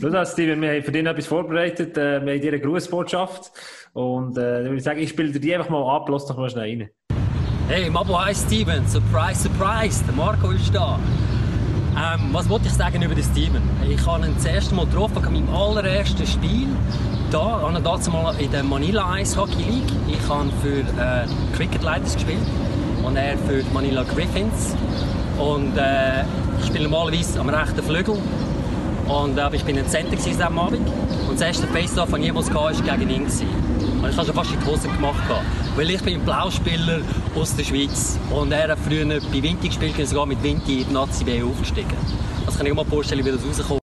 Schau 0.00 0.08
das, 0.08 0.32
Steven, 0.32 0.60
wir 0.60 0.70
haben 0.70 0.82
für 0.82 0.90
dich 0.90 1.06
etwas 1.06 1.26
vorbereitet. 1.26 1.96
Äh, 1.96 2.24
wir 2.24 2.32
haben 2.32 2.40
dir 2.40 2.52
eine 2.52 2.60
Grußbotschaft. 2.60 3.52
Und 3.92 4.36
äh, 4.36 4.64
ich 4.64 4.68
würde 4.68 4.82
sagen, 4.82 5.00
ich 5.00 5.10
spiele 5.10 5.30
dir 5.30 5.40
die 5.40 5.54
einfach 5.54 5.70
mal 5.70 5.94
ab, 5.94 6.08
lass 6.08 6.26
doch 6.26 6.36
mal 6.36 6.50
schnell 6.50 6.64
rein. 6.64 6.90
Hey, 7.68 7.88
Mabo, 7.88 8.18
hi 8.18 8.34
Steven. 8.34 8.86
Surprise, 8.88 9.42
surprise, 9.42 10.02
der 10.04 10.14
Marco 10.14 10.50
ist 10.50 10.74
da. 10.74 10.98
Ähm, 11.96 12.30
was 12.32 12.48
wollte 12.48 12.66
ich 12.66 12.72
sagen 12.72 13.00
über 13.00 13.14
den 13.14 13.24
Steven? 13.24 13.62
Ich 13.88 14.04
habe 14.04 14.26
ihn 14.26 14.34
das 14.34 14.44
erste 14.44 14.74
Mal 14.74 14.86
getroffen 14.86 15.24
an 15.24 15.32
meinem 15.32 15.54
allerersten 15.54 16.26
Spiel. 16.26 16.66
Da, 17.30 17.72
ich 17.72 18.12
mal 18.12 18.34
in 18.40 18.50
der 18.50 18.64
Manila 18.64 19.18
Ice 19.18 19.40
Hockey 19.40 19.62
League. 19.62 19.92
Ich 20.08 20.28
habe 20.28 20.50
für 20.62 20.80
äh, 20.80 21.26
Cricket 21.56 21.82
Lighters 21.82 22.14
gespielt 22.14 22.38
und 23.04 23.16
er 23.16 23.38
für 23.38 23.62
die 23.62 23.72
Manila 23.72 24.02
Griffins. 24.02 24.74
Und 25.38 25.76
äh, 25.76 26.22
ich 26.58 26.66
spiele 26.66 26.84
normalerweise 26.88 27.38
am 27.38 27.48
rechten 27.48 27.82
Flügel 27.82 28.16
und, 29.08 29.38
äh, 29.38 29.48
ich 29.52 29.64
bin 29.64 29.78
ein 29.78 29.86
Center 29.88 30.16
diesem 30.16 30.58
Abend. 30.58 30.88
Und 31.28 31.34
das 31.34 31.40
erste 31.40 31.66
Face-Off, 31.68 32.10
das 32.10 32.20
jemals 32.20 32.50
hatte, 32.50 32.86
war 32.86 32.96
gegen 32.98 33.10
ihn. 33.10 33.22
Und 33.22 34.10
ich 34.10 34.16
habe 34.16 34.26
schon 34.26 34.34
fast 34.34 34.52
in 34.52 34.60
die 34.60 34.66
Hose 34.66 34.88
gemacht. 34.88 35.22
Weil 35.76 35.90
ich 35.90 36.02
bin 36.02 36.14
ein 36.14 36.24
Blauspieler 36.24 37.00
aus 37.34 37.54
der 37.54 37.64
Schweiz. 37.64 38.18
Und 38.30 38.52
er 38.52 38.70
hat 38.70 38.78
früher 38.78 39.06
bei 39.06 39.42
Vinti 39.42 39.68
gespielt, 39.68 39.98
und 39.98 40.06
sogar 40.06 40.26
mit 40.26 40.42
Vinti 40.42 40.82
in 40.82 40.88
die 40.88 40.92
Nazi 40.92 41.24
B 41.24 41.42
aufgestiegen. 41.42 41.96
Das 42.44 42.56
kann 42.56 42.66
ich 42.66 42.72
mir 42.72 42.82
mal 42.82 42.88
vorstellen, 42.88 43.24
wie 43.24 43.30
das 43.30 43.44
rauskommt. 43.44 43.80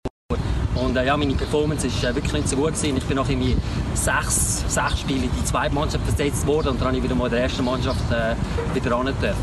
Und 0.76 0.96
äh, 0.96 1.06
ja, 1.06 1.18
meine 1.18 1.34
Performance 1.34 1.88
war 1.88 2.12
äh, 2.12 2.16
wirklich 2.16 2.34
nicht 2.34 2.48
so 2.48 2.56
gut. 2.56 2.74
Gewesen. 2.74 2.98
Ich 2.98 3.04
bin 3.04 3.18
nach 3.18 3.28
irgendwie 3.28 3.58
sechs, 3.94 4.64
sechs 4.68 5.00
Spielen 5.02 5.24
in 5.24 5.30
die 5.38 5.44
zweite 5.44 5.74
Mannschaft 5.74 6.06
versetzt 6.06 6.48
worden 6.48 6.70
und 6.70 6.80
dann 6.80 6.88
habe 6.88 6.98
ich 6.98 7.04
wieder 7.04 7.16
mal 7.16 7.26
in 7.26 7.32
der 7.32 7.42
ersten 7.42 7.66
Mannschaft 7.66 8.00
äh, 8.12 8.36
wieder 8.76 8.96
ran 8.96 9.06
dürfen. 9.06 9.36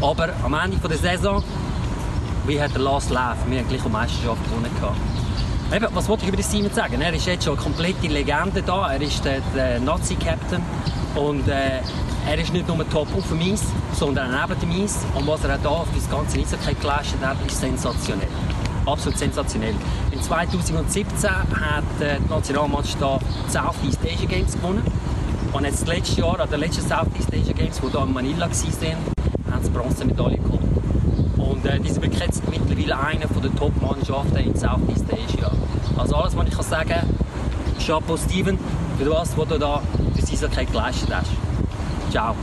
Aber 0.00 0.30
am 0.42 0.54
Ende 0.54 0.76
der 0.76 0.98
Saison 0.98 1.42
wie 2.46 2.60
hat 2.60 2.74
der 2.74 2.80
Last 2.80 3.10
Laugh? 3.10 3.36
Wir 3.46 3.60
haben 3.60 3.68
gleich 3.68 3.80
eine 3.80 3.90
Meisterschaft 3.90 4.42
gewonnen. 4.44 4.70
Eben, 5.74 5.86
was 5.94 6.08
wollte 6.08 6.24
ich 6.24 6.28
über 6.28 6.36
den 6.36 6.44
Simon 6.44 6.72
sagen? 6.72 7.00
Er 7.00 7.14
ist 7.14 7.26
jetzt 7.26 7.44
schon 7.44 7.54
eine 7.54 7.62
komplette 7.62 8.06
Legende 8.06 8.62
da. 8.62 8.92
Er 8.92 9.00
ist 9.00 9.24
der, 9.24 9.40
der 9.54 9.80
Nazi-Captain. 9.80 10.60
Und 11.14 11.48
äh, 11.48 11.80
er 12.28 12.38
ist 12.38 12.52
nicht 12.52 12.68
nur 12.68 12.88
top 12.90 13.08
auf 13.16 13.28
dem 13.28 13.40
Eis, 13.40 13.62
sondern 13.92 14.34
auch 14.34 14.48
neben 14.48 14.60
dem 14.60 14.84
Eis. 14.84 14.98
Und 15.14 15.26
was 15.26 15.44
er 15.44 15.54
auch 15.64 15.86
hier 15.86 15.92
für 15.92 15.98
das 15.98 16.10
ganze 16.10 16.38
Eishockey 16.40 16.74
geleistet 16.80 17.20
hat, 17.22 17.36
ist 17.46 17.60
sensationell. 17.60 18.28
Absolut 18.84 19.18
sensationell. 19.18 19.74
In 20.10 20.20
2017 20.20 21.30
hat 21.30 21.84
äh, 22.00 22.18
die 22.18 22.28
Nationalmannschaft 22.28 23.00
da 23.00 23.18
die 23.46 23.50
Southeast 23.50 24.00
Asia 24.02 24.26
Games 24.28 24.52
gewonnen. 24.52 24.82
Und 25.52 25.64
jetzt 25.64 25.86
letztes 25.86 26.16
Jahr, 26.16 26.40
an 26.40 26.50
den 26.50 26.60
letzten 26.60 26.82
Southeast 26.82 27.28
Asia 27.32 27.52
Games, 27.52 27.80
die 27.80 27.90
hier 27.90 28.02
in 28.02 28.12
Manila 28.12 28.46
waren, 28.46 28.96
haben 29.52 29.64
sie 29.64 29.70
Bronzemedaille 29.70 30.38
geholt. 30.38 30.61
Und 31.42 31.66
äh, 31.66 31.78
die 31.80 31.90
sind 31.90 32.02
wirklich 32.02 32.20
jetzt 32.20 32.48
mittlerweile 32.48 32.98
einer 32.98 33.26
der 33.26 33.54
Top-Mannschaften 33.56 34.36
in 34.36 34.54
Southeast 34.54 35.06
Asia. 35.12 35.50
Also 35.96 36.16
alles, 36.16 36.36
was 36.36 36.48
ich 36.48 36.54
kann 36.54 36.64
sagen 36.64 36.88
kann, 36.90 37.08
Chapeau 37.84 38.16
Steven 38.16 38.58
für 38.98 39.04
das, 39.04 39.36
was 39.36 39.48
du 39.48 39.58
da 39.58 39.82
für 40.14 40.32
Eishockey 40.32 40.64
geleistet 40.66 41.14
hast. 41.14 41.30
Ciao. 42.10 42.36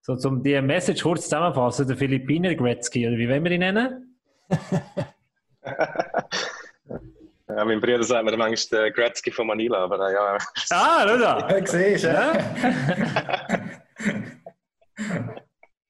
So, 0.00 0.14
um 0.28 0.42
die 0.42 0.60
Message 0.60 1.02
kurz 1.02 1.24
zusammenzufassen, 1.24 1.86
der 1.86 1.96
Philippiner 1.96 2.54
Gretzky, 2.54 3.06
oder 3.06 3.16
wie 3.16 3.28
wollen 3.28 3.44
wir 3.44 3.52
ihn 3.52 3.60
nennen? 3.60 4.16
Ja, 7.46 7.64
mein 7.64 7.78
Bruder 7.78 8.02
sagt 8.02 8.24
mir 8.24 8.36
manchmal 8.36 8.80
der 8.80 8.90
Gretzky 8.90 9.30
von 9.30 9.46
Manila, 9.46 9.84
aber 9.84 10.08
äh, 10.08 10.14
ja. 10.14 10.38
Ah, 10.70 11.06
schau 11.06 11.18
da! 11.18 11.48
Ja, 11.50 11.66
siehst 11.66 12.04
ja. 12.04 12.32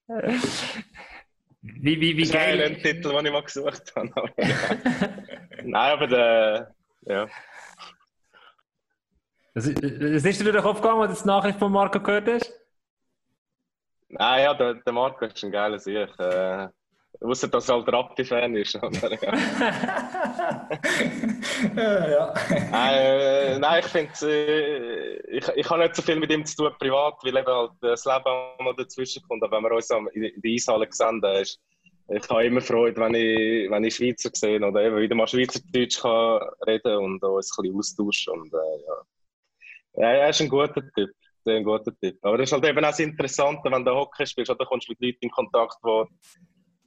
Wie, 1.67 1.99
wie, 1.99 2.17
wie 2.17 2.29
geil. 2.29 2.59
Das 2.59 2.71
ist 2.71 2.77
ein 2.77 2.83
Titel, 2.83 3.11
den 3.11 3.27
ich 3.27 3.33
mal 3.33 3.43
gesucht 3.43 3.93
habe. 3.97 4.11
Aber. 4.15 4.31
Nein, 5.63 5.93
aber 5.93 6.07
der, 6.07 6.75
ja. 7.03 7.27
Was 9.55 9.67
ist, 9.67 9.79
ist 9.83 10.41
dir 10.41 10.45
durch 10.45 10.57
den 10.57 10.63
Kopf 10.63 10.83
gegangen, 10.83 11.01
als 11.01 11.19
du 11.19 11.23
die 11.23 11.29
Nachricht 11.29 11.59
von 11.59 11.73
Marco 11.73 12.01
gehört 12.01 12.29
hast? 12.29 12.53
Nein, 14.09 14.43
ja, 14.43 14.53
der, 14.53 14.75
der 14.75 14.93
Marco 14.93 15.25
ist 15.25 15.43
ein 15.43 15.51
geiler 15.51 15.79
Sieg. 15.79 16.11
Äh, 16.19 16.69
Außer 17.25 17.49
dass 17.49 17.69
er 17.71 17.77
halt 17.77 17.91
Rappi-Fan 17.91 18.55
ist. 18.57 18.75
ja. 21.77 22.09
ja. 22.11 22.35
Äh, 22.91 23.59
nein, 23.59 23.81
ich 23.83 23.87
finde, 23.87 24.13
äh, 24.31 25.39
ich, 25.39 25.49
ich 25.49 25.71
habe 25.71 25.83
nicht 25.83 25.97
so 25.97 26.03
viel 26.03 26.17
mit 26.17 26.31
ihm 26.31 26.45
zu 26.45 26.57
tun 26.57 26.73
privat, 26.79 27.15
weil 27.23 27.37
eben 27.37 27.47
halt 27.47 27.71
das 27.81 28.05
Leben 28.05 28.25
noch 28.61 28.77
dazwischen 28.77 29.23
kommt. 29.27 29.43
Aber 29.43 29.57
wenn 29.57 29.65
wir 29.65 29.73
uns 29.73 29.89
in 30.13 30.33
der 30.37 30.53
Eishalle 30.53 30.87
sehen, 30.91 31.23
ist, 31.41 31.59
ich 32.09 32.29
habe 32.29 32.45
immer 32.45 32.61
Freude, 32.61 33.01
wenn 33.01 33.15
ich, 33.15 33.71
wenn 33.71 33.85
ich 33.85 33.95
Schweizer 33.95 34.29
sehe 34.35 34.61
oder 34.61 34.83
eben 34.83 34.99
wieder 34.99 35.15
mal 35.15 35.27
Schweizerdeutsch 35.27 36.03
kann 36.03 36.41
reden 36.67 36.97
und 36.99 37.23
uns 37.25 37.59
ein 37.59 37.63
bisschen 37.63 37.79
austauschen. 37.79 38.35
Und, 38.35 38.53
äh, 38.53 40.03
ja. 40.03 40.09
er 40.11 40.29
ist 40.29 40.43
ein 40.43 40.51
guter 40.51 40.83
Typ. 40.95 41.11
Ein 41.47 41.65
guter 41.65 41.93
Typ. 41.99 42.19
Aber 42.23 42.37
das 42.37 42.49
ist 42.49 42.53
halt 42.53 42.67
eben 42.67 42.85
auch 42.85 42.91
das 42.91 43.01
Interessante, 43.01 43.71
wenn 43.71 43.85
du 43.85 43.95
Hockey 43.95 44.27
spielst, 44.27 44.51
oder 44.51 44.67
kommst 44.67 44.89
du 44.89 44.93
mit 44.93 45.01
Leuten 45.01 45.19
in 45.23 45.31
Kontakt, 45.31 45.77
die 45.83 46.05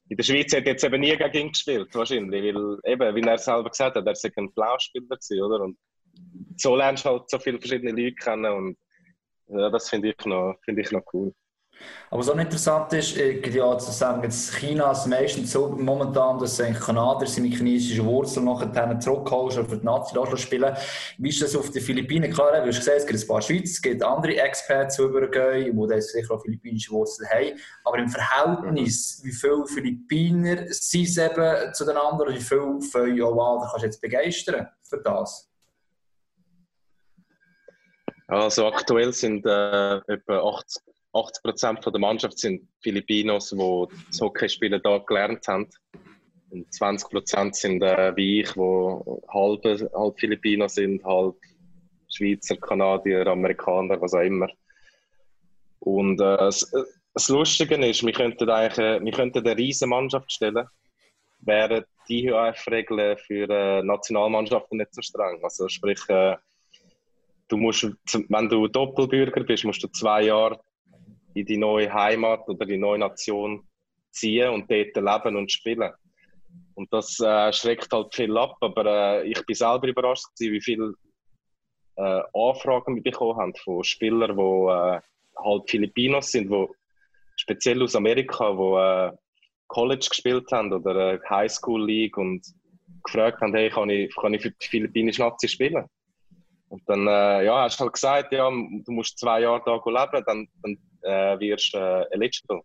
in 0.10 0.18
der 0.18 0.24
Schweiz 0.24 0.54
hat 0.56 0.66
jetzt 0.66 0.84
eben 0.84 1.02
nie 1.02 1.16
gegen 1.16 1.38
ihn 1.38 1.52
gespielt, 1.52 1.94
wahrscheinlich, 1.94 2.56
weil 2.56 2.80
eben, 2.86 3.16
wie 3.16 3.28
er 3.28 3.38
selber 3.38 3.70
gesagt 3.70 3.96
hat, 3.96 4.06
er 4.06 4.14
war 4.14 4.32
ein 4.38 4.54
Blauspieler 4.54 5.06
gewesen, 5.08 5.42
oder? 5.42 5.64
Und 5.64 5.78
so 6.56 6.76
lernst 6.76 7.06
du 7.06 7.10
halt 7.10 7.30
so 7.30 7.40
viele 7.40 7.60
verschiedene 7.60 7.92
Leute 7.92 8.16
kennen 8.16 8.52
und 8.52 8.78
ja, 9.50 9.70
das 9.70 9.90
finde 9.90 10.10
ich, 10.10 10.26
noch, 10.26 10.56
find 10.64 10.80
ich 10.80 10.92
noch 10.92 11.04
cool. 11.14 11.34
Aber 12.10 12.22
was 12.22 12.30
auch 12.30 12.38
interessant 12.38 12.94
ist, 12.94 13.18
ich 13.18 13.54
ja, 13.54 13.78
zu 13.78 13.92
sagen, 13.92 14.24
jetzt 14.24 14.56
China 14.56 14.92
ist 14.92 15.08
meistens 15.08 15.52
so 15.52 15.68
momentan, 15.68 16.40
dass 16.40 16.60
eigentlich 16.62 16.80
Kanadier 16.80 17.28
seine 17.28 17.48
chinesischen 17.50 18.06
Wurzeln 18.06 18.46
nachher 18.46 19.00
zurückholst 19.00 19.58
oder 19.58 19.68
für 19.68 19.78
die 19.78 19.86
Nazi 19.86 20.16
spielen. 20.38 20.74
Wie 21.18 21.30
ist 21.30 21.42
das 21.42 21.56
auf 21.56 21.70
den 21.70 21.82
Philippinen? 21.82 22.32
Klar, 22.32 22.62
du 22.62 22.68
hast 22.68 22.78
gesehen, 22.78 22.94
es 22.96 23.06
gibt 23.06 23.22
ein 23.22 23.28
paar 23.28 23.42
Schweizer, 23.42 23.64
es 23.64 23.82
gibt 23.82 24.04
andere 24.04 24.38
Expats, 24.38 24.96
die 24.96 25.02
übergehen, 25.02 25.78
die 25.78 26.02
sicher 26.02 26.34
auch 26.34 26.42
philippinische 26.42 26.92
Wurzeln 26.92 27.30
haben. 27.30 27.60
Aber 27.84 27.98
im 27.98 28.08
Verhältnis, 28.08 29.20
wie 29.24 29.34
viele 29.34 29.66
Philippiner 29.66 30.66
sind 30.70 31.10
es 31.10 31.18
eben 31.18 31.74
zu 31.74 31.86
den 31.86 31.98
anderen, 31.98 32.34
wie 32.34 32.40
viele 32.40 32.80
von 32.80 33.22
oh 33.22 33.36
wow, 33.36 33.62
da 33.62 33.70
kannst 33.70 33.84
du 33.84 33.88
jetzt 33.88 34.02
begeistern 34.02 34.68
für 34.84 35.02
das? 35.02 35.50
Also 38.28 38.68
aktuell 38.68 39.12
sind 39.14 39.46
äh, 39.46 39.98
etwa 40.08 40.40
80 40.40 40.84
80 41.18 41.44
Prozent 41.44 41.86
der 41.86 42.00
Mannschaft 42.00 42.38
sind 42.40 42.68
Filipinos, 42.82 43.50
die 43.50 43.86
das 44.08 44.22
Hockeyspielen 44.22 44.82
hier 44.84 45.04
gelernt 45.08 45.48
haben. 45.48 45.70
Und 46.50 46.74
20 46.74 47.10
Prozent 47.10 47.56
sind 47.56 47.84
äh, 47.84 48.16
wie 48.16 48.42
ich, 48.42 48.54
die 48.54 49.02
halb, 49.34 49.64
halb 49.94 50.20
Filipino 50.20 50.68
sind, 50.68 51.04
halb 51.04 51.36
Schweizer, 52.10 52.56
Kanadier, 52.58 53.28
Amerikaner, 53.28 54.00
was 54.00 54.14
auch 54.14 54.22
immer. 54.22 54.48
Und 55.80 56.20
äh, 56.22 56.38
das, 56.38 56.72
das, 57.14 57.28
Lustige 57.30 57.76
ist, 57.86 58.06
wir 58.06 58.14
könnten 58.14 58.50
eigentlich 58.50 58.78
äh, 58.78 59.04
wir 59.04 59.12
könnten 59.12 59.46
eine 59.46 59.58
riesige 59.58 59.90
Mannschaft 59.90 60.32
stellen, 60.32 60.68
wären 61.40 61.86
die 62.08 62.26
IHF-Regeln 62.26 63.18
für 63.18 63.50
äh, 63.50 63.84
Nationalmannschaften 63.84 64.78
nicht 64.78 64.94
so 64.94 65.02
streng. 65.02 65.40
Also 65.44 65.68
sprich, 65.68 66.00
äh, 66.08 66.38
du 67.50 67.58
musst, 67.58 67.90
wenn 68.30 68.50
du 68.50 68.68
Doppelbürger 68.68 69.44
bist, 69.44 69.66
musst 69.66 69.84
du 69.84 69.88
zwei 69.90 70.24
Jahre 70.24 70.60
in 71.40 71.46
die 71.46 71.58
neue 71.58 71.94
Heimat 71.94 72.48
oder 72.48 72.66
die 72.66 72.78
neue 72.78 73.00
Nation 73.00 73.68
ziehen 74.12 74.50
und 74.50 74.70
dort 74.72 74.96
leben 74.96 75.36
und 75.36 75.52
spielen. 75.52 75.92
Und 76.76 76.92
das 76.94 77.20
äh, 77.20 77.52
schreckt 77.54 77.92
halt 77.92 78.14
viel 78.14 78.38
ab, 78.38 78.58
aber 78.62 78.86
äh, 78.86 79.30
ich 79.30 79.46
bin 79.46 79.56
selber 79.56 79.88
überrascht, 79.88 80.26
gewesen, 80.38 80.54
wie 80.54 80.62
viele 80.62 80.94
äh, 81.96 82.22
Anfragen 82.34 82.96
wir 82.96 83.04
bekommen 83.04 83.38
haben 83.38 83.56
von 83.56 83.84
Spielern, 83.84 84.38
die 84.38 84.42
äh, 84.42 85.02
halt 85.44 85.70
Filipinos 85.70 86.32
sind, 86.32 86.50
wo 86.50 86.74
speziell 87.36 87.82
aus 87.84 87.96
Amerika, 87.96 88.52
die 88.52 89.14
äh, 89.14 89.18
College 89.68 90.08
gespielt 90.10 90.52
haben 90.52 90.72
oder 90.72 91.14
äh, 91.14 91.20
High 91.30 91.52
School 91.52 91.86
League 91.86 92.18
und 92.18 92.46
gefragt 93.04 93.42
haben, 93.42 93.54
hey, 93.54 93.70
kann 93.70 93.90
ich, 93.90 94.16
kann 94.16 94.34
ich 94.34 94.42
für 94.42 94.52
die 94.52 94.68
philippinische 94.68 95.22
Nazi 95.22 95.48
spielen? 95.48 95.86
Und 96.70 96.82
dann 96.88 97.08
äh, 97.08 97.46
ja, 97.46 97.64
hast 97.64 97.80
du 97.80 97.86
halt 97.86 97.94
gesagt, 97.94 98.32
ja, 98.34 98.50
du 98.50 98.92
musst 98.92 99.18
zwei 99.18 99.42
Jahre 99.42 99.62
da 99.66 99.76
leben, 99.76 100.24
dann, 100.26 100.48
dann 100.62 100.78
äh, 101.02 101.40
wirst 101.40 101.74
äh, 101.76 102.04
eligible. 102.12 102.62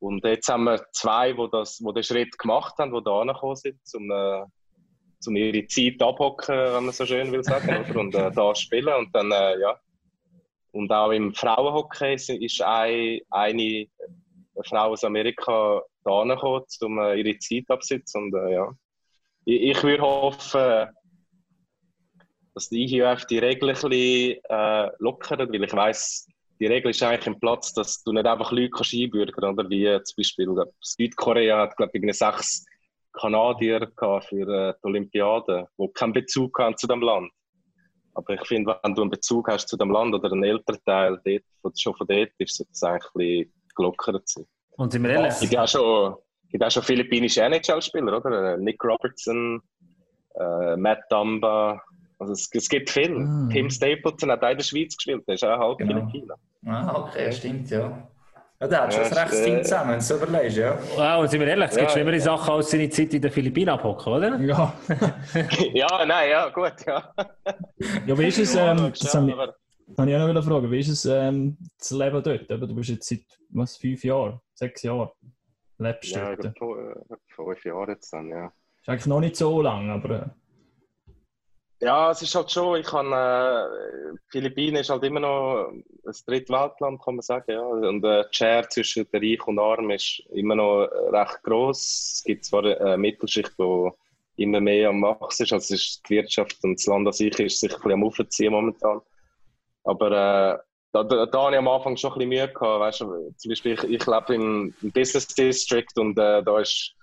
Und 0.00 0.24
jetzt 0.24 0.48
haben 0.48 0.64
wir 0.64 0.84
zwei, 0.92 1.32
die, 1.32 1.48
das, 1.50 1.78
die 1.78 1.92
den 1.92 2.02
Schritt 2.02 2.38
gemacht 2.38 2.74
haben, 2.78 2.92
die 2.92 3.02
da 3.02 3.20
angekommen 3.20 3.56
sind, 3.56 3.80
um, 3.94 4.10
äh, 4.10 4.44
um 5.26 5.36
ihre 5.36 5.66
Zeit 5.66 6.02
abhocken, 6.02 6.54
wenn 6.56 6.84
man 6.84 6.92
so 6.92 7.06
schön 7.06 7.32
will 7.32 7.42
sagen, 7.42 7.68
oder? 7.90 8.00
und 8.00 8.14
äh, 8.14 8.30
da 8.30 8.54
spielen. 8.54 8.94
Und 8.94 9.14
dann, 9.14 9.30
äh, 9.32 9.60
ja. 9.60 9.78
Und 10.72 10.90
auch 10.92 11.10
im 11.10 11.32
Frauenhockey 11.34 12.14
ist 12.14 12.60
eine, 12.60 13.20
eine 13.30 13.86
Frau 14.62 14.90
aus 14.90 15.04
Amerika 15.04 15.80
da 16.04 16.20
angekommen, 16.20 16.64
um 16.82 16.98
äh, 16.98 17.20
ihre 17.20 17.38
Zeit 17.38 17.64
abzusitzen. 17.68 18.24
Und 18.24 18.34
äh, 18.34 18.54
ja. 18.54 18.72
Ich, 19.46 19.62
ich 19.62 19.82
würde 19.82 20.02
hoffen, 20.02 20.88
dass 22.54 22.68
die 22.68 22.84
IHF 22.84 23.24
die 23.26 23.38
Regeln 23.38 23.70
ein 23.70 23.74
bisschen 23.74 24.40
äh, 24.48 24.90
lockern, 24.98 25.48
weil 25.48 25.64
ich 25.64 25.72
weiss, 25.72 26.28
die 26.64 26.72
Regel 26.72 26.92
ist 26.92 27.02
eigentlich 27.02 27.26
im 27.26 27.38
Platz, 27.38 27.74
dass 27.74 28.02
du 28.02 28.12
nicht 28.12 28.24
einfach 28.24 28.50
Leute 28.50 28.70
kannst 28.70 28.94
einbürgern 28.94 29.52
oder 29.52 29.68
wie 29.68 29.84
zum 30.02 30.16
Beispiel 30.16 30.48
Südkorea 30.80 31.58
hat, 31.58 31.76
glaube 31.76 31.90
ich, 31.92 32.16
sechs 32.16 32.64
Kanadier 33.12 33.86
für 33.98 34.48
äh, 34.48 34.72
die 34.72 34.86
Olympiade, 34.86 35.68
die 35.78 35.92
keinen 35.92 36.14
Bezug 36.14 36.58
haben 36.58 36.74
zu 36.78 36.86
dem 36.86 37.02
Land. 37.02 37.30
Aber 38.14 38.32
ich 38.32 38.46
finde, 38.46 38.78
wenn 38.82 38.94
du 38.94 39.02
einen 39.02 39.10
Bezug 39.10 39.46
hast 39.48 39.68
zu 39.68 39.76
dem 39.76 39.90
Land 39.90 40.14
oder 40.14 40.32
einen 40.32 40.42
Elternteil 40.42 41.20
dort, 41.22 41.78
schon 41.78 41.94
von 41.96 42.06
dort, 42.06 42.30
ist 42.38 42.58
es 42.58 42.82
eigentlich 42.82 43.04
ein 43.04 43.18
bisschen 43.18 43.52
gelockert 43.76 44.26
sein. 44.26 44.46
Und 44.78 44.90
sind 44.90 45.02
wir 45.02 45.10
ehrlich? 45.10 45.32
Es 45.32 45.40
gibt 45.40 45.58
auch 45.58 45.68
schon, 45.68 46.14
gibt 46.48 46.64
auch 46.64 46.70
schon 46.70 46.82
philippinische 46.82 47.42
NHL-Spieler, 47.42 48.16
oder? 48.16 48.56
Nick 48.56 48.82
Robertson, 48.82 49.60
äh, 50.40 50.76
Matt 50.76 51.00
Dumba, 51.10 51.78
also 52.28 52.32
es, 52.32 52.48
es 52.52 52.68
gibt 52.68 52.90
viel. 52.90 53.10
Mm. 53.10 53.50
Tim 53.50 53.70
Stapleton 53.70 54.30
hat 54.30 54.42
auch 54.42 54.50
in 54.50 54.56
der 54.56 54.64
Schweiz 54.64 54.96
gespielt, 54.96 55.22
der 55.26 55.34
ist 55.34 55.44
auch 55.44 55.58
halb 55.58 55.78
genau. 55.78 56.08
Philippiner. 56.10 56.34
Ah, 56.66 57.02
okay, 57.02 57.32
stimmt, 57.32 57.70
ja. 57.70 58.08
Ja, 58.60 58.68
der 58.68 58.82
hat 58.82 58.94
schon 58.94 59.02
ja, 59.02 59.08
ein 59.08 59.14
rechtes 59.14 59.44
Team 59.44 59.62
zusammen, 59.62 59.90
wenn 59.90 59.98
du 59.98 60.04
so 60.04 60.16
überlegst, 60.16 60.56
ja. 60.56 60.78
Wow, 60.96 61.22
und 61.22 61.28
sind 61.28 61.40
wir 61.40 61.48
ehrlich, 61.48 61.70
es 61.70 61.76
gibt 61.76 61.88
ja, 61.88 61.90
schlimmere 61.90 62.16
ja. 62.16 62.20
Sachen 62.20 62.54
als 62.54 62.70
seine 62.70 62.88
Zeit 62.88 63.12
in 63.12 63.20
den 63.20 63.30
Philippinen 63.30 63.68
abhocken, 63.70 64.12
oder? 64.12 64.40
Ja. 64.40 64.72
ja, 65.74 66.06
nein, 66.06 66.30
ja, 66.30 66.48
gut, 66.50 66.74
ja. 66.86 67.14
ja, 68.06 68.18
wie 68.18 68.26
ist 68.26 68.38
es, 68.38 68.54
ähm, 68.54 68.92
das 68.98 69.14
habe 69.14 69.30
ich, 69.30 69.98
habe 69.98 70.10
ich 70.10 70.16
auch 70.16 70.32
noch 70.32 70.44
fragen, 70.44 70.70
wie 70.70 70.78
ist 70.78 70.88
es, 70.88 71.04
ähm, 71.04 71.58
das 71.78 71.90
Leben 71.90 72.22
dort? 72.22 72.48
Du 72.48 72.74
bist 72.74 72.90
jetzt 72.90 73.08
seit, 73.08 73.24
was, 73.50 73.76
fünf 73.76 74.04
Jahren, 74.04 74.40
sechs 74.54 74.82
Jahren 74.82 75.10
lebst 75.78 76.14
du 76.14 76.20
ja, 76.20 76.36
dort? 76.36 76.56
Ja, 76.58 77.16
fünf 77.34 77.64
Jahre 77.64 77.90
jetzt 77.92 78.12
dann, 78.12 78.28
ja. 78.28 78.52
Ist 78.80 78.88
eigentlich 78.88 79.06
noch 79.06 79.20
nicht 79.20 79.36
so 79.36 79.60
lang, 79.62 79.90
aber... 79.90 80.34
Äh, 81.84 81.86
ja, 81.86 82.10
es 82.10 82.22
ist 82.22 82.34
halt 82.34 82.50
schon, 82.50 82.80
ich 82.80 82.86
kann, 82.86 83.12
äh, 83.12 84.16
Philippinen 84.28 84.76
ist 84.76 84.90
halt 84.90 85.04
immer 85.04 85.20
noch 85.20 85.68
ein 85.70 85.84
Drittweltland, 86.26 87.02
kann 87.02 87.16
man 87.16 87.22
sagen, 87.22 87.50
ja. 87.50 87.62
Und 87.62 88.02
der 88.02 88.26
Share 88.30 88.66
zwischen 88.68 89.06
der 89.12 89.20
Reich 89.20 89.46
und 89.46 89.58
Arm 89.58 89.90
ist 89.90 90.20
immer 90.32 90.54
noch 90.54 90.88
recht 91.12 91.42
groß. 91.42 91.78
Es 91.78 92.24
gibt 92.24 92.44
zwar 92.44 92.64
eine 92.64 92.96
Mittelschicht, 92.96 93.52
die 93.58 93.90
immer 94.36 94.60
mehr 94.60 94.88
am 94.88 95.02
Wachsen 95.02 95.44
ist, 95.44 95.52
also 95.52 95.74
ist 95.74 96.02
die 96.08 96.14
Wirtschaft 96.14 96.56
und 96.62 96.78
das 96.78 96.86
Land 96.86 97.06
an 97.06 97.12
sich 97.12 97.38
ist 97.38 97.60
sich 97.60 97.72
ein 97.72 97.76
bisschen 97.76 97.92
am 97.92 98.04
Aufziehen 98.04 98.52
momentan. 98.52 99.00
Aber 99.84 100.06
äh, 100.06 100.58
da, 100.92 101.04
da, 101.04 101.26
da 101.26 101.42
habe 101.42 101.52
ich 101.52 101.58
am 101.58 101.68
Anfang 101.68 101.96
schon 101.96 102.12
ein 102.12 102.18
bisschen 102.18 102.28
Mühe 102.30 102.48
gehabt, 102.48 102.80
weißt 102.80 103.00
du, 103.02 103.34
zum 103.36 103.48
Beispiel 103.48 103.72
ich, 103.74 103.84
ich 103.84 104.06
lebe 104.06 104.34
im, 104.34 104.74
im 104.82 104.92
Business 104.92 105.28
District 105.28 105.86
und 105.96 106.18
äh, 106.18 106.42
da 106.42 106.60
ist 106.60 106.94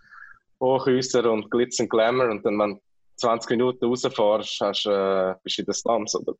Hochhäuser 0.59 1.31
und 1.31 1.49
Glitz 1.49 1.79
und 1.79 1.89
Glamour 1.89 2.29
und 2.29 2.45
dann, 2.45 2.59
wenn 2.59 2.81
20 3.21 3.49
Minuten 3.51 3.85
rausfährst, 3.85 4.59
hast, 4.61 4.85
äh, 4.85 5.35
bist 5.43 5.57
du 5.57 5.61
in 5.61 5.65
den 5.65 5.73
Slums. 5.73 6.15
Oder? 6.15 6.33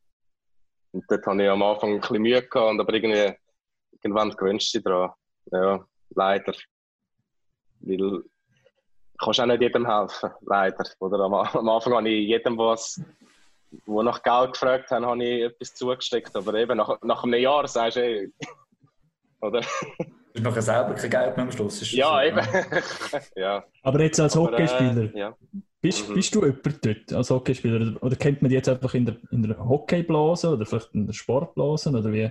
Und 0.92 1.04
dort 1.08 1.26
hatte 1.26 1.42
ich 1.42 1.48
am 1.48 1.62
Anfang 1.62 1.94
ein 1.94 2.00
bisschen 2.00 2.22
Mühe, 2.22 2.42
gehabt, 2.42 2.80
aber 2.80 2.94
irgendwie, 2.94 3.34
irgendwann 3.92 4.30
gewünscht 4.30 4.74
dich 4.74 4.82
daran. 4.82 5.12
Ja, 5.50 5.84
leider. 6.14 6.52
Weil 7.80 7.96
du 7.96 8.22
kannst 9.18 9.40
auch 9.40 9.46
nicht 9.46 9.62
jedem 9.62 9.86
helfen, 9.86 10.30
leider. 10.42 10.84
Oder 10.98 11.20
am, 11.20 11.34
am 11.34 11.68
Anfang 11.68 11.94
habe 11.94 12.08
ich 12.08 12.28
jedem 12.28 12.58
was, 12.58 13.00
wo 13.86 14.02
nach 14.02 14.22
Geld 14.22 14.52
gefragt 14.52 14.90
haben, 14.90 15.06
habe 15.06 15.24
ich 15.24 15.44
etwas 15.44 15.74
zugesteckt. 15.74 16.34
Aber 16.36 16.54
eben 16.54 16.76
nach, 16.76 17.00
nach 17.02 17.24
einem 17.24 17.40
Jahr 17.40 17.66
sagst 17.66 17.96
du, 17.96 18.02
ey, 18.02 18.32
oder? 19.40 19.60
Du 20.34 20.38
hast 20.38 20.42
nachher 20.42 20.62
selber 20.62 20.94
kein 20.94 21.10
Geld 21.10 21.36
mehr 21.36 21.44
am 21.44 21.52
Schluss. 21.52 21.92
Ja, 21.92 22.08
so, 22.08 22.20
eben. 22.20 22.46
ja. 23.36 23.64
Aber 23.82 24.00
jetzt 24.00 24.20
als 24.20 24.36
aber, 24.36 24.52
Hockeyspieler. 24.52 25.14
Äh, 25.14 25.18
ja. 25.18 25.36
Bist, 25.82 26.08
mhm. 26.08 26.14
bist 26.14 26.32
du 26.32 26.44
jemand 26.44 26.86
dort 26.86 27.12
als 27.12 27.30
Hockeyspieler? 27.30 28.00
Oder, 28.00 28.14
kennt 28.14 28.40
man 28.40 28.48
dich 28.48 28.56
jetzt 28.56 28.68
einfach 28.68 28.94
in 28.94 29.04
der, 29.04 29.16
in 29.32 29.42
der 29.42 29.58
Hockeyblase 29.58 30.50
oder 30.50 30.64
vielleicht 30.64 30.94
in 30.94 31.08
der 31.08 31.12
Sportblase? 31.12 31.90
Oder 31.90 32.12
wie, 32.12 32.30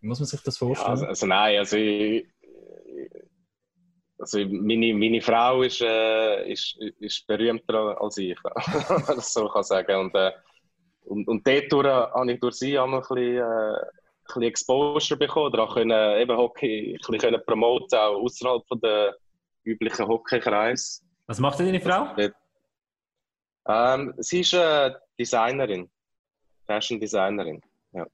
wie 0.00 0.06
muss 0.06 0.20
man 0.20 0.26
sich 0.26 0.40
das 0.40 0.56
vorstellen? 0.56 0.86
Ja, 0.86 0.92
also, 0.92 1.06
also, 1.06 1.26
nein, 1.26 1.58
also, 1.58 1.76
ich, 1.76 2.28
also 4.18 4.38
meine, 4.38 4.94
meine 4.94 5.20
Frau 5.20 5.62
ist, 5.62 5.80
äh, 5.80 6.48
ist, 6.48 6.78
ist 7.00 7.26
berühmter 7.26 8.00
als 8.00 8.16
ich, 8.18 8.38
wenn 8.44 9.02
man 9.02 9.16
das 9.16 9.32
so 9.32 9.48
kann 9.48 9.64
sagen. 9.64 9.96
Und, 9.96 10.14
äh, 10.14 10.30
und, 11.06 11.26
und 11.26 11.44
dort 11.44 11.72
habe 11.88 12.32
ich 12.32 12.38
durch 12.38 12.54
sie 12.54 12.78
einmal 12.78 13.00
ein 13.00 13.08
bisschen, 13.08 13.36
äh, 13.38 13.42
ein 13.42 13.86
bisschen 14.26 14.42
Exposure 14.42 15.18
bekommen, 15.18 15.46
oder 15.46 15.64
auch 15.64 15.74
können, 15.74 16.20
eben 16.20 16.36
Hockey 16.36 16.94
ein 16.94 17.12
bisschen 17.12 17.42
promoten, 17.44 17.98
auch 17.98 18.22
außerhalb 18.22 18.62
der 18.80 19.16
üblichen 19.64 20.06
Hockeykreis. 20.06 21.02
Was 21.26 21.40
macht 21.40 21.58
denn 21.58 21.66
deine 21.66 21.80
Frau? 21.80 22.08
Ähm, 23.68 24.14
sie 24.18 24.40
ist 24.40 24.52
äh, 24.52 24.92
Designerin, 25.18 25.88
Fashion 26.66 27.00
Designerin. 27.00 27.60
Ja. 27.92 28.06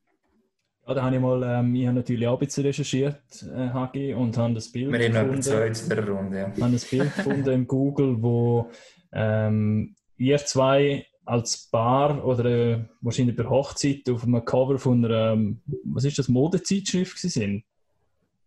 Ja, 0.87 0.95
da 0.95 1.03
habe 1.03 1.15
ich 1.15 1.21
mal, 1.21 1.43
ähm, 1.43 1.75
ich 1.75 1.87
habe 1.87 1.97
natürlich 1.97 2.27
auch 2.27 2.39
ein 2.41 2.47
bisschen 2.47 2.65
recherchiert, 2.65 3.21
äh, 3.43 3.69
HG, 3.69 4.15
und 4.15 4.37
habe 4.39 4.55
das 4.55 4.73
Bild 4.73 4.91
Wir 4.91 5.11
gefunden. 5.11 5.45
Wir 5.45 5.67
in 5.67 5.89
der 5.89 6.09
Runde, 6.09 6.39
ja. 6.39 6.63
habe 6.63 6.73
das 6.73 6.87
Bild 6.87 7.15
gefunden 7.15 7.51
im 7.51 7.67
Google, 7.67 8.23
wo 8.23 8.71
ähm, 9.13 9.95
ihr 10.17 10.39
zwei 10.39 11.07
als 11.25 11.69
Paar 11.71 12.25
oder 12.25 12.45
äh, 12.47 12.85
wahrscheinlich 13.01 13.37
bei 13.37 13.45
Hochzeit 13.45 14.09
auf 14.11 14.25
einem 14.25 14.45
Cover 14.45 14.79
von 14.79 15.05
einer, 15.05 15.33
ähm, 15.33 15.61
was 15.85 16.05
ist 16.05 16.19
das, 16.19 16.29
Modezeitschrift 16.29 17.19
sind. 17.19 17.65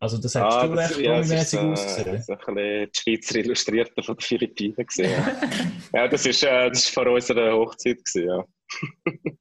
Also 0.06 0.20
das 0.20 0.36
hättest 0.36 0.58
ah, 0.58 0.68
du 0.68 0.74
recht 0.74 1.00
ja, 1.00 1.14
promimäßig 1.14 1.60
äh, 1.60 1.64
ausgesehen. 1.64 2.12
Das 2.12 2.22
ist 2.22 2.30
ein 2.30 2.38
bisschen 2.38 2.56
die 2.56 2.90
Schweizer 2.94 3.36
Illustrierte 3.40 4.04
von 4.04 4.16
den 4.16 4.22
Philippinen 4.22 4.86
gesehen. 4.86 5.20
ja, 5.94 6.08
das 6.08 6.28
ist, 6.28 6.44
äh, 6.44 6.70
das 6.70 6.78
ist 6.78 6.94
vor 6.94 7.08
unserer 7.08 7.56
Hochzeit 7.56 8.06
gewesen, 8.06 8.28
ja. 8.28 8.46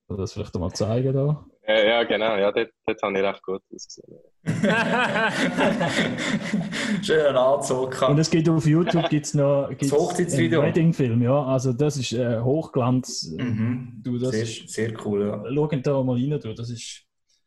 Du 0.09 0.17
das 0.17 0.33
vielleicht 0.33 0.55
mal 0.55 0.73
zeigen 0.73 1.12
da? 1.12 1.45
Ja, 1.69 1.85
ja 1.85 2.03
genau, 2.05 2.37
ja, 2.37 2.51
dort, 2.51 2.71
dort 2.87 3.03
habe 3.03 3.19
ich 3.19 3.25
recht 3.25 3.43
gut 3.43 3.61
ausgesehen. 3.75 4.19
Schönen 7.03 7.37
Anzug. 7.37 8.01
Und 8.09 8.19
es 8.19 8.31
gibt 8.31 8.49
auf 8.49 8.67
YouTube 8.67 9.11
gibt's 9.11 9.35
noch 9.35 9.69
gibt's 9.69 9.91
Das 9.91 9.99
Hochzeitsvideo. 9.99 10.61
einen 10.61 10.71
Wedding-Film, 10.71 11.23
ja. 11.23 11.45
Also 11.45 11.75
das 11.75 11.99
ist 11.99 12.15
äh, 12.15 12.41
Hochglanz. 12.41 13.35
Mhm. 13.37 14.01
Du, 14.03 14.17
das 14.19 14.31
Sehr, 14.31 14.45
ist, 14.45 14.71
sehr 14.71 14.95
cool, 15.05 15.27
ja. 15.27 15.45
schau 15.55 15.67
da 15.67 16.03
mal 16.03 16.17
rein, 16.17 16.41
du. 16.41 16.55
Das 16.55 16.71
ist, 16.71 17.03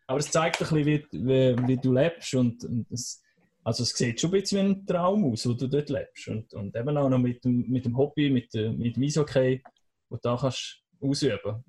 aber 0.07 0.19
es 0.19 0.31
zeigt 0.31 0.61
ein 0.61 0.67
bisschen, 0.67 0.85
wie, 1.11 1.67
wie, 1.67 1.77
du 1.77 1.93
lebst 1.93 2.33
und, 2.33 2.63
und 2.63 2.89
es, 2.91 3.21
also 3.63 3.83
es 3.83 3.89
sieht 3.89 4.19
schon 4.19 4.29
ein 4.33 4.39
bisschen 4.41 4.65
wie 4.65 4.71
ein 4.71 4.85
Traum 4.85 5.25
aus, 5.31 5.47
wo 5.47 5.53
du 5.53 5.67
dort 5.67 5.89
lebst 5.89 6.27
und, 6.29 6.53
und 6.53 6.75
eben 6.75 6.97
auch 6.97 7.09
noch 7.09 7.19
mit 7.19 7.43
dem, 7.43 7.69
mit 7.69 7.85
dem 7.85 7.97
Hobby, 7.97 8.29
mit, 8.29 8.53
der- 8.53 8.71
mit 8.71 8.95
dem 8.95 9.03
Eishockey, 9.03 9.61
wo 10.09 10.15
du 10.15 10.21
da 10.23 10.37
kannst 10.39 10.81
ausüben. 11.01 11.63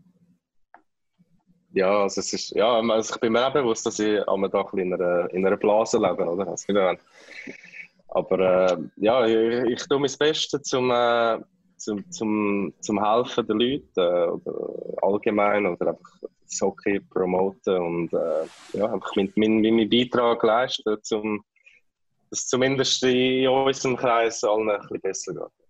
Ja, 1.72 2.02
also 2.02 2.20
es 2.20 2.32
ist, 2.32 2.50
ja, 2.52 2.80
also 2.80 3.14
ich 3.14 3.20
bin 3.20 3.32
mir 3.32 3.46
auch 3.46 3.52
bewusst, 3.52 3.84
dass 3.84 3.98
ich 3.98 4.26
ein 4.26 4.40
bisschen 4.40 4.78
in 4.78 4.94
einer, 4.94 5.30
in 5.34 5.46
einer 5.46 5.56
Blase 5.56 5.98
lebe, 5.98 6.24
oder? 6.24 6.48
Also. 6.48 6.72
Aber 8.08 8.38
äh, 8.72 8.78
ja, 8.96 9.26
ich, 9.26 9.72
ich 9.72 9.86
tue 9.86 9.98
mein 9.98 10.10
Bestes 10.18 10.62
zum, 10.62 10.90
äh, 10.90 11.38
zum, 11.76 12.10
zum, 12.10 12.72
zum 12.80 13.04
Helfen 13.04 13.46
der 13.46 13.56
Leute 13.56 13.84
äh, 13.96 14.30
oder 14.30 15.02
allgemein 15.02 15.66
oder 15.66 15.88
einfach 15.88 16.28
das 16.48 16.60
Hockey 16.60 17.00
promoten 17.00 17.76
und 17.76 18.12
äh, 18.12 18.78
ja, 18.78 18.92
einfach 18.92 19.14
meinen 19.16 19.32
mein, 19.36 19.88
Beitrag 19.88 20.42
leisten, 20.42 20.96
um 21.12 21.44
dass 22.30 22.46
zumindest 22.46 23.02
in 23.04 23.48
unserem 23.48 23.96
Kreis 23.96 24.44
allen 24.44 24.70
ein 24.70 24.78
bisschen 24.78 25.00
besser 25.00 25.32
geht. 25.32 25.68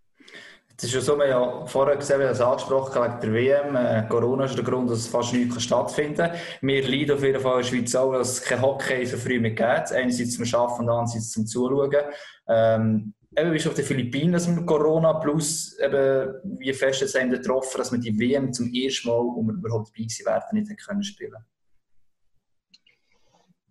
Es 0.80 0.84
ist 0.84 0.94
ja 0.94 1.00
so, 1.00 1.18
wir 1.18 1.34
haben 1.34 1.60
ja 1.60 1.66
vorher 1.66 1.96
gesehen, 1.96 2.20
wir 2.20 2.26
haben 2.26 2.34
es 2.34 2.40
angesprochen 2.40 3.02
wegen 3.02 3.20
der 3.20 3.32
WM. 3.32 3.76
Äh, 3.76 4.08
Corona 4.08 4.44
ist 4.44 4.56
der 4.56 4.64
Grund, 4.64 4.88
dass 4.88 5.08
fast 5.08 5.32
nichts 5.32 5.64
stattfinden 5.64 6.16
kann. 6.16 6.30
Wir 6.60 6.86
leiden 6.86 7.16
auf 7.16 7.22
jeden 7.24 7.40
Fall 7.40 7.56
in 7.56 7.62
der 7.62 7.68
Schweiz 7.68 7.94
auch, 7.96 8.12
dass 8.12 8.34
es 8.34 8.42
kein 8.42 8.62
Hockey 8.62 9.04
so 9.04 9.16
früh 9.16 9.40
mehr 9.40 9.50
gibt. 9.50 9.92
Einerseits 9.92 10.36
zum 10.36 10.44
Arbeiten 10.54 10.82
und 10.82 10.88
andererseits 10.90 11.32
zum 11.32 11.46
Zuschauen. 11.46 12.04
Ähm, 12.46 13.14
eben, 13.40 13.52
bist 13.52 13.66
auf 13.66 13.74
den 13.74 13.84
Philippinen 13.84 14.32
dass 14.32 14.48
mit 14.48 14.66
Corona 14.66 15.14
plus 15.14 15.78
eben, 15.78 16.34
wie 16.58 16.72
fest 16.72 17.02
es 17.02 17.14
einem 17.14 17.30
getroffen, 17.30 17.78
dass 17.78 17.92
wir 17.92 17.98
die 17.98 18.18
WM 18.18 18.52
zum 18.52 18.72
ersten 18.72 19.08
Mal, 19.08 19.18
wo 19.18 19.42
wir 19.42 19.54
überhaupt 19.54 19.88
dabei 19.88 20.04
gewesen 20.04 20.26
wären, 20.26 20.42
nicht 20.52 20.86
können 20.86 21.02
spielen. 21.02 21.44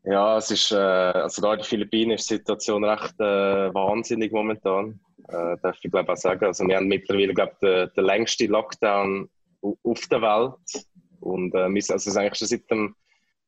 Ja, 0.04 0.38
es 0.38 0.52
ist, 0.52 0.72
äh, 0.72 0.76
also 0.76 1.42
da 1.42 1.54
in 1.54 1.60
den 1.60 1.66
Philippinen 1.66 2.12
ist 2.12 2.30
die 2.30 2.36
Situation 2.36 2.86
recht 2.86 3.20
äh, 3.20 3.74
wahnsinnig 3.74 4.32
momentan, 4.32 5.00
äh, 5.28 5.58
darf 5.62 5.78
ich 5.82 5.92
glaube 5.92 6.14
auch 6.14 6.18
sagen. 6.18 6.46
Also 6.46 6.66
wir 6.66 6.78
haben 6.78 6.88
mittlerweile, 6.88 7.34
glaube 7.34 7.52
ich, 7.54 7.60
den, 7.60 7.90
den 7.94 8.06
längsten 8.06 8.48
Lockdown 8.48 9.30
au- 9.62 9.78
auf 9.84 10.08
der 10.08 10.22
Welt 10.22 10.86
und 11.20 11.54
äh, 11.54 11.58
also 11.58 11.94
es 11.96 12.08
ist 12.08 12.16
eigentlich 12.16 12.40
schon 12.40 12.48
seit 12.48 12.72
dem 12.72 12.96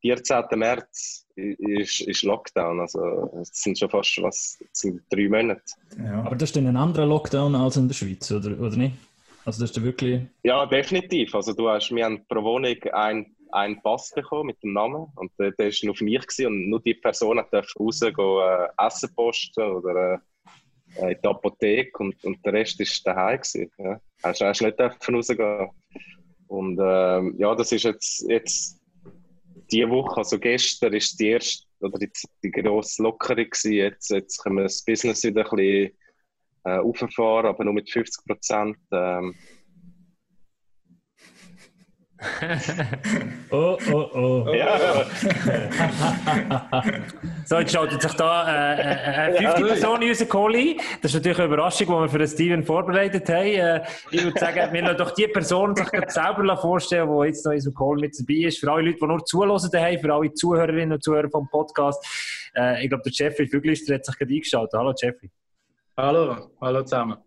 14. 0.02 0.46
März 0.56 1.26
ist, 1.36 2.02
ist 2.02 2.24
Lockdown, 2.24 2.80
also 2.80 3.30
es 3.42 3.50
sind 3.54 3.78
schon 3.78 3.90
fast 3.90 4.22
was, 4.22 4.58
sind 4.72 5.02
drei 5.10 5.28
Monate. 5.28 5.62
Ja. 5.98 6.24
Aber 6.24 6.36
das 6.36 6.50
ist 6.50 6.56
dann 6.56 6.68
ein 6.68 6.78
anderer 6.78 7.06
Lockdown 7.06 7.56
als 7.56 7.78
in 7.78 7.88
der 7.88 7.96
Schweiz, 7.96 8.32
oder, 8.32 8.60
oder 8.60 8.76
nicht? 8.76 8.96
Also 9.46 9.62
das 9.62 9.72
ist 9.72 9.84
wirklich... 9.84 10.22
Ja, 10.44 10.66
definitiv. 10.66 11.34
Also 11.34 11.54
du 11.54 11.70
hast, 11.70 11.92
wir 11.92 12.06
haben 12.06 12.26
pro 12.28 12.44
Wohnung 12.44 12.76
einen, 12.92 13.36
einen 13.52 13.82
Pass 13.82 14.12
bekommen 14.14 14.48
mit 14.48 14.62
dem 14.64 14.74
Namen 14.74 15.08
und 15.16 15.32
der, 15.40 15.52
der 15.52 15.68
ist 15.68 15.84
nur 15.84 15.96
für 15.96 16.04
mich 16.04 16.22
gewesen, 16.22 16.48
und 16.48 16.70
nur 16.70 16.82
die 16.82 16.94
Person 16.94 17.42
darf 17.52 17.74
raus 17.80 18.00
gehen, 18.00 18.14
äh, 18.18 18.86
Essen 18.86 19.14
posten 19.16 19.64
oder 19.64 20.22
äh, 20.96 21.12
in 21.14 21.18
die 21.24 21.28
Apotheke 21.28 21.98
und, 22.00 22.24
und 22.24 22.46
der 22.46 22.54
Rest 22.54 22.80
ist 22.80 23.06
daheim 23.06 23.38
gewesen. 23.38 23.72
Ja. 23.78 24.00
Hast, 24.24 24.42
hast 24.42 24.62
nicht 24.62 24.80
rausgehen. 24.80 25.70
Und 26.48 26.80
ähm, 26.82 27.36
ja, 27.38 27.54
das 27.54 27.72
ist 27.72 27.84
jetzt, 27.84 28.26
jetzt 28.28 28.79
die 29.72 29.90
Woche, 29.90 30.18
also 30.18 30.40
gestern 30.40 30.94
ist 30.94 31.20
die 31.20 31.30
erste 31.30 31.66
oder 31.80 31.98
die, 31.98 32.12
die 32.44 32.52
grosse 32.52 33.04
Lockerung 33.04 33.46
gewesen. 33.46 33.74
Jetzt, 33.74 34.10
jetzt 34.10 34.38
können 34.44 34.58
wir 34.58 34.64
das 34.64 34.84
Business 34.84 35.24
wieder 35.24 35.50
ein 35.50 35.56
bisschen 35.58 35.98
äh, 36.66 36.78
auffahren, 36.80 37.46
aber 37.46 37.64
nur 37.64 37.74
mit 37.74 37.90
50 37.90 38.26
Prozent. 38.26 38.78
Ähm, 38.92 39.36
Oh, 43.50 43.78
oh, 43.92 44.10
oh. 44.14 44.46
ja, 44.54 44.78
So, 47.46 47.60
jetzt 47.60 47.72
schaltet 47.72 48.02
sich 48.02 48.14
da 48.14 48.48
äh, 48.48 48.82
äh, 48.82 48.86
eine 49.16 49.38
fünfte 49.38 49.64
Person 49.64 50.02
in 50.02 50.10
unseren 50.10 50.30
Call 50.30 50.56
ein. 50.56 50.78
Das 51.02 51.12
ist 51.12 51.16
natürlich 51.16 51.40
eine 51.40 51.48
Überraschung, 51.48 51.88
die 51.88 51.94
wir 51.94 52.10
für 52.10 52.18
den 52.18 52.28
Steven 52.28 52.62
vorbereitet 52.64 53.30
haben. 53.30 53.46
Äh, 53.46 53.84
ich 54.12 54.22
würde 54.24 54.40
sagen, 54.40 54.74
wir 54.74 54.82
lassen 54.82 54.98
doch 54.98 55.12
die 55.12 55.28
Person 55.28 55.76
sich 55.76 55.88
selber 56.08 56.58
vorstellen, 56.58 57.10
die 57.10 57.28
jetzt 57.28 57.46
noch 57.46 57.54
in 57.54 57.58
unserem 57.58 57.76
Call 57.76 57.96
mit 57.96 58.20
dabei 58.20 58.48
ist. 58.48 58.60
Für 58.60 58.72
alle 58.72 58.84
Leute, 58.84 58.98
die 59.02 59.08
nur 59.08 59.26
zuhören 59.26 59.72
daheim, 59.72 60.00
für 60.00 60.14
alle 60.14 60.34
Zuhörerinnen 60.34 60.94
und 60.94 61.04
Zuhörer 61.04 61.30
vom 61.30 61.50
Podcast. 61.50 62.06
Äh, 62.56 62.84
ich 62.84 62.90
glaube, 62.90 63.04
der 63.04 63.14
Jeffrey 63.14 63.48
Füglister 63.48 63.96
hat 63.96 64.06
sich 64.06 64.18
gerade 64.18 64.34
eingeschaltet. 64.34 64.74
Hallo 64.74 64.94
Jeffrey. 65.02 65.30
Hallo, 65.96 66.52
hallo 66.60 66.84
zusammen. 66.84 67.18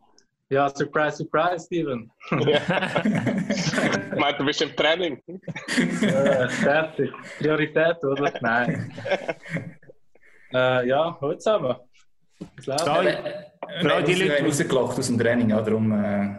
Ja, 0.53 0.69
surprise, 0.69 1.17
surprise, 1.17 1.65
Steven. 1.65 2.11
ich 2.31 2.39
meine, 4.19 4.37
du 4.37 4.45
bist 4.45 4.61
im 4.61 4.77
Training. 4.77 5.23
Äh, 6.03 6.49
fertig. 6.49 7.11
Priorität, 7.39 8.05
oder? 8.05 8.31
Nein. 8.43 8.93
äh, 10.53 10.87
ja, 10.89 11.17
hallo 11.19 11.35
zusammen. 11.37 11.77
Genau, 12.67 12.97
haben 12.97 14.05
die 14.05 14.15
Leute- 14.15 14.45
rausgelockt 14.45 14.99
aus 14.99 15.07
dem 15.07 15.19
Training, 15.19 15.49
ja, 15.51 15.63
darum... 15.63 15.91
Äh, 15.93 16.37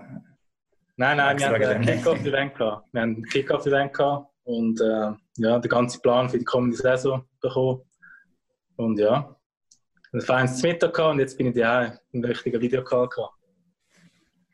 Nein, 0.96 1.18
nein, 1.18 1.40
wir 1.40 1.48
haben 1.48 1.64
ein. 1.64 1.82
Kick-Off-Event 1.82 2.54
gehabt. 2.54 2.88
Wir 2.92 3.02
haben 3.02 3.16
ein 3.18 3.26
Kick-Off-Event 3.26 3.94
gehabt 3.94 4.28
und 4.44 4.80
äh, 4.80 5.12
ja, 5.38 5.58
den 5.58 5.70
ganzen 5.70 6.00
Plan 6.04 6.30
für 6.30 6.38
die 6.38 6.46
kommende 6.46 6.78
Saison 6.78 7.26
bekommen. 7.42 7.82
Und 8.76 9.00
ja, 9.00 9.36
ein 10.14 10.22
feines 10.22 10.62
Mittag 10.62 10.94
gehabt 10.94 11.14
und 11.14 11.20
jetzt 11.20 11.36
bin 11.36 11.48
ich 11.48 11.56
daheim 11.56 11.98
einen 12.14 12.26
richtigen 12.26 12.62
Videocall 12.62 13.10
gehabt. 13.10 13.34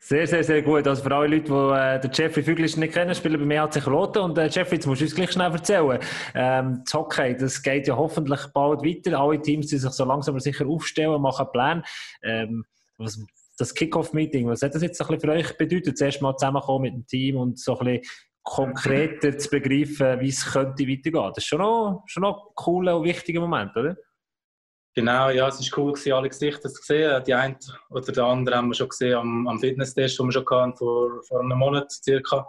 Sehr, 0.02 0.26
sehr, 0.26 0.42
sehr 0.42 0.62
gut. 0.62 0.86
Also 0.86 1.02
für 1.02 1.14
alle 1.14 1.36
Leute, 1.36 1.44
die 1.44 1.52
äh, 1.52 2.00
den 2.00 2.10
Jeffrey 2.12 2.42
Füglister 2.42 2.80
nicht 2.80 2.94
kennen, 2.94 3.14
spielen 3.14 3.46
bei 3.46 3.54
EHC 3.54 3.82
Kloten. 3.82 4.22
Und 4.22 4.38
äh, 4.38 4.48
Jeffrey, 4.48 4.76
jetzt 4.76 4.86
musst 4.86 5.02
du 5.02 5.04
uns 5.04 5.14
gleich 5.14 5.30
schnell 5.30 5.52
erzählen. 5.52 5.98
Ähm, 6.34 6.80
das 6.84 6.94
Hockey, 6.94 7.36
das 7.36 7.62
geht 7.62 7.86
ja 7.86 7.96
hoffentlich 7.96 8.40
bald 8.54 8.82
weiter. 8.82 9.20
Alle 9.20 9.40
Teams, 9.40 9.66
die 9.66 9.76
sich 9.76 9.90
so 9.90 10.04
langsam 10.06 10.32
aber 10.34 10.40
sicher 10.40 10.66
aufstellen, 10.66 11.20
machen 11.20 11.46
Pläne. 11.52 11.82
Ähm, 12.22 12.64
was, 12.96 13.22
das 13.58 13.74
Kick-Off-Meeting, 13.74 14.48
was 14.48 14.62
hat 14.62 14.74
das 14.74 14.82
jetzt 14.82 15.00
ein 15.02 15.06
bisschen 15.06 15.20
für 15.20 15.36
euch 15.36 15.58
bedeutet? 15.58 15.98
Zuerst 15.98 16.22
mal 16.22 16.34
zusammenkommen 16.34 16.82
mit 16.82 16.94
dem 16.94 17.06
Team 17.06 17.36
und 17.36 17.58
so 17.58 17.78
ein 17.78 17.86
bisschen 17.86 18.02
konkreter 18.42 19.36
zu 19.36 19.50
begreifen, 19.50 20.18
wie 20.20 20.28
es 20.28 20.50
könnte 20.50 20.88
weitergehen. 20.88 21.32
Das 21.34 21.44
ist 21.44 21.46
schon 21.46 21.58
noch, 21.58 22.04
schon 22.06 22.22
noch 22.22 22.46
ein 22.46 22.52
cooler 22.54 22.96
und 22.96 23.04
wichtiger 23.04 23.40
Moment, 23.40 23.76
oder? 23.76 23.96
Genau, 24.94 25.30
ja, 25.30 25.46
es 25.46 25.60
war 25.60 25.78
cool, 25.78 25.92
gewesen, 25.92 26.12
alle 26.12 26.28
Gesichter 26.28 26.68
zu 26.68 26.82
sehen. 26.82 27.22
Die 27.24 27.34
eine 27.34 27.56
oder 27.90 28.12
der 28.12 28.24
andere 28.24 28.56
haben 28.56 28.68
wir 28.68 28.74
schon 28.74 28.88
gesehen 28.88 29.14
am, 29.14 29.46
am 29.46 29.60
Fitnesstest, 29.60 30.18
den 30.18 30.26
wir 30.26 30.32
schon 30.32 30.46
hatten, 30.50 30.76
vor, 30.76 31.22
vor 31.22 31.40
einem 31.40 31.58
Monat 31.58 31.92
circa. 31.92 32.46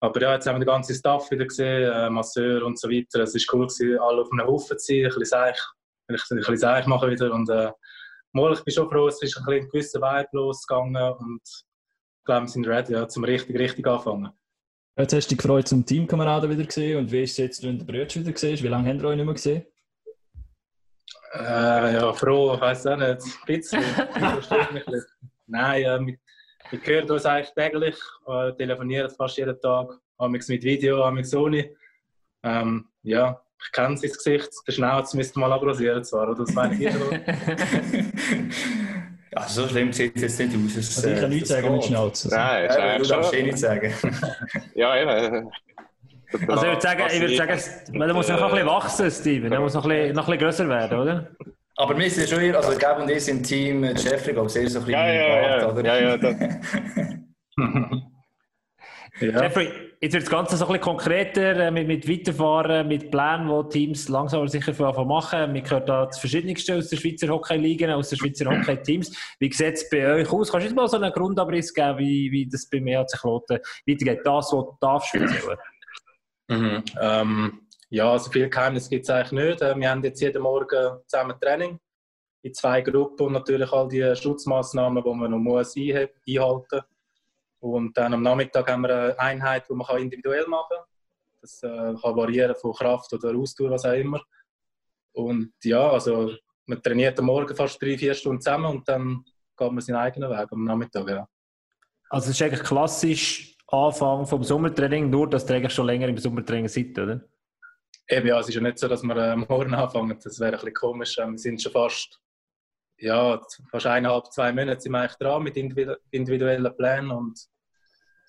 Aber 0.00 0.20
ja, 0.20 0.34
jetzt 0.34 0.46
haben 0.46 0.56
wir 0.56 0.64
den 0.64 0.72
ganzen 0.72 0.94
Staff 0.94 1.30
wieder 1.30 1.44
gesehen, 1.44 1.92
äh, 1.92 2.08
Masseur 2.08 2.64
und 2.64 2.78
so 2.78 2.88
weiter. 2.88 3.20
Es 3.20 3.34
war 3.34 3.54
cool, 3.54 3.66
gewesen, 3.66 3.98
alle 3.98 4.22
auf 4.22 4.32
einem 4.32 4.46
Haufen 4.46 4.78
zu 4.78 4.86
sein, 4.86 5.04
ein 5.04 5.08
bisschen 5.08 5.24
seich, 5.24 5.60
ein 6.08 6.16
bisschen 6.16 6.56
seich 6.56 6.86
machen 6.86 7.10
wieder. 7.10 7.32
Und 7.32 7.50
äh, 7.50 7.70
mal, 8.32 8.52
ich 8.52 8.64
bin 8.64 8.72
schon 8.72 8.88
froh, 8.88 9.08
es 9.08 9.20
ist 9.20 9.36
ein, 9.36 9.44
bisschen 9.44 9.68
gewisser 9.70 10.00
Vibe 10.00 10.28
losgegangen 10.32 11.12
und 11.18 11.42
ich 11.44 12.24
glaube, 12.24 12.46
wir 12.46 12.48
sind 12.48 12.66
ready, 12.66 12.92
ja, 12.92 13.08
zum 13.08 13.24
richtig, 13.24 13.58
richtig 13.58 13.86
anfangen. 13.86 14.30
Jetzt 14.98 15.12
hast 15.12 15.26
du 15.26 15.34
dich 15.34 15.38
gefreut, 15.38 15.68
zum 15.68 15.84
Teamkameraden 15.84 16.50
wieder 16.50 16.64
gesehen 16.64 16.98
und 16.98 17.12
wie 17.12 17.22
ist 17.22 17.32
es 17.32 17.36
jetzt, 17.36 17.62
wenn 17.62 17.78
du 17.78 17.84
den 17.84 17.86
Brötchen 17.86 18.26
wieder 18.26 18.36
siehst? 18.36 18.62
Wie 18.62 18.68
lange 18.68 18.88
habt 18.88 19.00
ihr 19.00 19.08
euch 19.08 19.16
nicht 19.16 19.24
mehr 19.24 19.34
gesehen? 19.34 19.66
Äh, 21.34 21.94
ja, 21.94 22.12
froh, 22.12 22.54
ich 22.54 22.60
weiß 22.60 22.86
auch 22.86 22.96
nicht. 22.96 23.10
Ein 23.22 23.46
bisschen. 23.46 23.82
Versteht 23.82 24.72
mich 24.72 24.86
ein 24.86 24.92
bisschen. 24.92 25.06
Nein, 25.46 25.82
äh, 25.82 26.06
wir, 26.06 26.16
wir 26.70 26.80
hören 26.94 27.10
uns 27.10 27.26
eigentlich 27.26 27.54
täglich, 27.54 27.96
äh, 28.26 28.52
telefonieren 28.52 29.10
fast 29.10 29.36
jeden 29.38 29.60
Tag, 29.60 29.90
amigs 30.18 30.48
mit 30.48 30.62
Video, 30.62 31.02
amigs 31.04 31.34
ohne. 31.34 31.70
Ähm, 32.42 32.86
ja, 33.02 33.40
ich 33.62 33.72
kenne 33.72 33.96
sein 33.96 34.10
Gesicht, 34.10 34.50
der 34.66 34.72
Schnauz 34.72 35.14
müsste 35.14 35.38
mal 35.40 35.52
abrasieren 35.52 36.04
zwar, 36.04 36.28
oder? 36.28 36.44
Das 36.44 36.52
meine 36.54 36.74
ich 36.74 36.92
schon. 36.92 37.10
ja, 39.32 39.48
so 39.48 39.66
schlimm 39.68 39.92
sieht 39.92 40.16
es 40.16 40.22
jetzt 40.22 40.38
nicht 40.38 40.54
aus. 40.56 40.76
Es, 40.76 40.96
Also 40.96 41.08
ich 41.10 41.20
kann 41.20 41.32
äh, 41.32 41.34
nichts 41.34 41.48
das 41.48 41.60
sagen 41.60 41.74
mit. 41.74 41.84
Schnauze. 41.84 42.28
Nein, 42.28 42.66
ist 42.66 42.76
Ja, 42.78 42.98
darfst 42.98 43.32
eh 43.34 43.36
schon. 43.38 43.46
nicht 43.46 43.58
sagen. 43.58 43.94
Ja, 44.74 44.96
eben. 44.96 45.50
Also 46.32 46.66
ich 46.66 46.70
würde 46.70 46.80
sagen, 46.80 47.02
ich 47.10 47.20
würde 47.20 47.36
sagen, 47.36 47.60
der 47.88 48.14
muss 48.14 48.28
noch 48.28 48.42
ein 48.42 48.50
bisschen 48.50 48.66
wachsen, 48.66 49.10
Steven. 49.10 49.50
Der 49.50 49.60
muss 49.60 49.74
noch 49.74 49.84
ein 49.84 49.88
bisschen, 49.88 50.14
noch 50.14 50.28
ein 50.28 50.38
bisschen 50.38 50.46
grösser 50.46 50.68
werden, 50.68 50.98
oder? 50.98 51.30
Aber 51.76 51.96
wir 51.96 52.10
sind 52.10 52.28
schon 52.28 52.40
hier, 52.40 52.56
also 52.56 52.76
Gab 52.76 53.00
und 53.00 53.08
ich 53.08 53.24
sind 53.24 53.44
Team 53.44 53.84
Jeffrey, 53.84 54.32
glaube 54.32 54.48
ich, 54.48 54.52
sehr 54.52 54.68
so 54.68 54.80
ein 54.80 54.84
bisschen 54.84 55.00
Ja, 55.00 55.12
ja, 55.12 55.58
ja. 55.58 55.70
Oder? 55.70 55.84
ja, 55.84 56.00
ja 56.00 56.16
das, 56.16 56.36
ja. 59.20 59.42
Jeffrey, 59.42 59.70
jetzt 60.00 60.12
wird 60.12 60.24
das 60.24 60.30
Ganze 60.30 60.56
so 60.56 60.64
ein 60.66 60.72
bisschen 60.72 60.84
konkreter 60.84 61.66
äh, 61.66 61.70
mit, 61.70 61.86
mit 61.86 62.08
Weiterfahren, 62.08 62.88
mit 62.88 63.12
Plänen, 63.12 63.48
die 63.48 63.68
Teams 63.68 64.08
langsam 64.08 64.40
aber 64.40 64.48
sicher 64.48 64.74
von 64.74 64.86
Anfang 64.86 65.06
machen. 65.06 65.54
Wir 65.54 65.62
hören 65.62 65.86
da 65.86 66.06
das 66.06 66.18
Verschiedenste 66.18 66.76
aus 66.76 66.88
der 66.88 66.96
Schweizer 66.96 67.28
Hockey-Liga, 67.28 67.94
aus 67.94 68.10
der 68.10 68.16
Schweizer 68.16 68.46
Hockey-Teams. 68.46 69.16
Wie 69.38 69.52
sieht 69.52 69.74
es 69.74 69.88
bei 69.88 70.14
euch 70.14 70.32
aus? 70.32 70.50
Kannst 70.50 70.66
du 70.66 70.70
uns 70.70 70.76
mal 70.76 70.88
so 70.88 70.96
einen 70.96 71.12
Grundabriss 71.12 71.72
geben, 71.72 71.98
wie, 71.98 72.32
wie 72.32 72.48
das 72.48 72.68
bei 72.68 72.80
mir 72.80 73.00
EHC 73.00 73.20
Kloten 73.20 73.58
weitergeht? 73.86 74.20
Das, 74.24 74.46
was 74.46 74.50
du 74.50 74.76
darfst 74.80 75.14
erzählen. 75.14 75.56
Mhm. 76.48 76.84
Ähm, 77.00 77.60
Ja, 77.90 78.12
also 78.12 78.30
viel 78.30 78.50
Geheimnis 78.50 78.88
gibt 78.88 79.04
es 79.04 79.10
eigentlich 79.10 79.32
nicht. 79.32 79.62
Äh, 79.62 79.74
wir 79.74 79.90
haben 79.90 80.04
jetzt 80.04 80.20
jeden 80.20 80.42
Morgen 80.42 81.00
zusammen 81.06 81.40
Training 81.40 81.80
in 82.42 82.52
zwei 82.52 82.82
Gruppen 82.82 83.26
und 83.26 83.32
natürlich 83.32 83.72
all 83.72 83.88
die 83.88 84.14
Schutzmaßnahmen, 84.14 85.02
die 85.02 85.14
man 85.14 85.30
noch 85.30 85.38
muss 85.38 85.74
einhalten 85.76 86.12
muss. 86.26 86.82
Und 87.60 87.96
dann 87.96 88.14
am 88.14 88.22
Nachmittag 88.22 88.70
haben 88.70 88.82
wir 88.82 88.94
eine 88.94 89.18
Einheit, 89.18 89.68
die 89.68 89.74
man 89.74 89.98
individuell 89.98 90.46
machen 90.46 90.76
kann. 90.76 90.84
Das 91.40 91.62
äh, 91.62 91.68
kann 91.68 92.16
variieren 92.16 92.54
von 92.56 92.74
Kraft 92.74 93.12
oder 93.14 93.34
Ausdauer, 93.34 93.70
was 93.70 93.84
auch 93.84 93.92
immer. 93.92 94.20
Und 95.12 95.52
ja, 95.64 95.90
also 95.90 96.32
man 96.66 96.82
trainiert 96.82 97.18
am 97.18 97.24
Morgen 97.24 97.56
fast 97.56 97.80
drei, 97.80 97.96
vier 97.96 98.14
Stunden 98.14 98.42
zusammen 98.42 98.66
und 98.66 98.88
dann 98.88 99.24
geht 99.56 99.72
man 99.72 99.80
seinen 99.80 99.96
eigenen 99.96 100.30
Weg 100.30 100.52
am 100.52 100.64
Nachmittag. 100.64 101.08
Ja. 101.08 101.26
Also 102.10 102.30
es 102.30 102.36
ist 102.36 102.42
eigentlich 102.42 102.62
klassisch 102.62 103.56
Anfang 103.68 104.26
vom 104.26 104.42
Sommertraining, 104.42 105.10
nur 105.10 105.28
dass 105.28 105.50
eigentlich 105.50 105.74
schon 105.74 105.86
länger 105.86 106.08
im 106.08 106.18
Sommertraining 106.18 106.68
seid, 106.68 106.98
oder? 106.98 107.20
Eben, 108.08 108.26
ja, 108.26 108.40
es 108.40 108.48
ist 108.48 108.54
ja 108.54 108.62
nicht 108.62 108.78
so, 108.78 108.88
dass 108.88 109.02
wir 109.02 109.16
am 109.16 109.44
Morgen 109.48 109.74
anfangen. 109.74 110.18
Das 110.22 110.40
wäre 110.40 110.52
ein 110.52 110.54
bisschen 110.54 110.74
komisch. 110.74 111.18
Wir 111.18 111.38
sind 111.38 111.60
schon 111.60 111.72
fast, 111.72 112.18
ja, 112.96 113.38
fast 113.70 113.86
eineinhalb, 113.86 114.32
zwei 114.32 114.52
Monate 114.52 114.80
sind 114.80 114.92
wir 114.92 115.00
eigentlich 115.00 115.18
dran 115.18 115.42
mit 115.42 115.56
individuellen 115.56 116.76
Plänen 116.76 117.10
und 117.10 117.38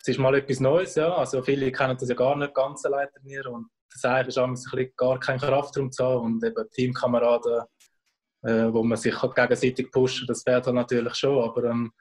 es 0.02 0.08
ist 0.08 0.20
mal 0.20 0.36
etwas 0.36 0.60
Neues, 0.60 0.96
ja. 0.96 1.14
Also 1.14 1.42
viele 1.42 1.72
kennen 1.72 1.98
das 1.98 2.10
ja 2.10 2.16
gar 2.16 2.36
nicht 2.36 2.54
ganz 2.54 2.86
allein 2.86 3.08
trainieren 3.10 3.54
und 3.54 3.68
das 3.92 4.04
eigentlich 4.06 4.28
ist 4.30 4.38
ein 4.38 4.54
bisschen 4.54 4.94
gar 4.98 5.20
kein 5.20 5.40
Kraftraum 5.40 5.92
zu 5.92 6.06
haben 6.06 6.26
und 6.26 6.44
eben 6.44 6.70
Teamkameraden, 6.72 7.64
äh, 8.44 8.72
wo 8.72 8.84
man 8.84 8.98
sich 8.98 9.16
gegenseitig 9.36 9.92
pushen, 9.92 10.28
das 10.28 10.44
fährt 10.44 10.68
dann 10.68 10.76
natürlich 10.76 11.16
schon, 11.16 11.44
aber 11.44 11.64
ähm, 11.66 11.92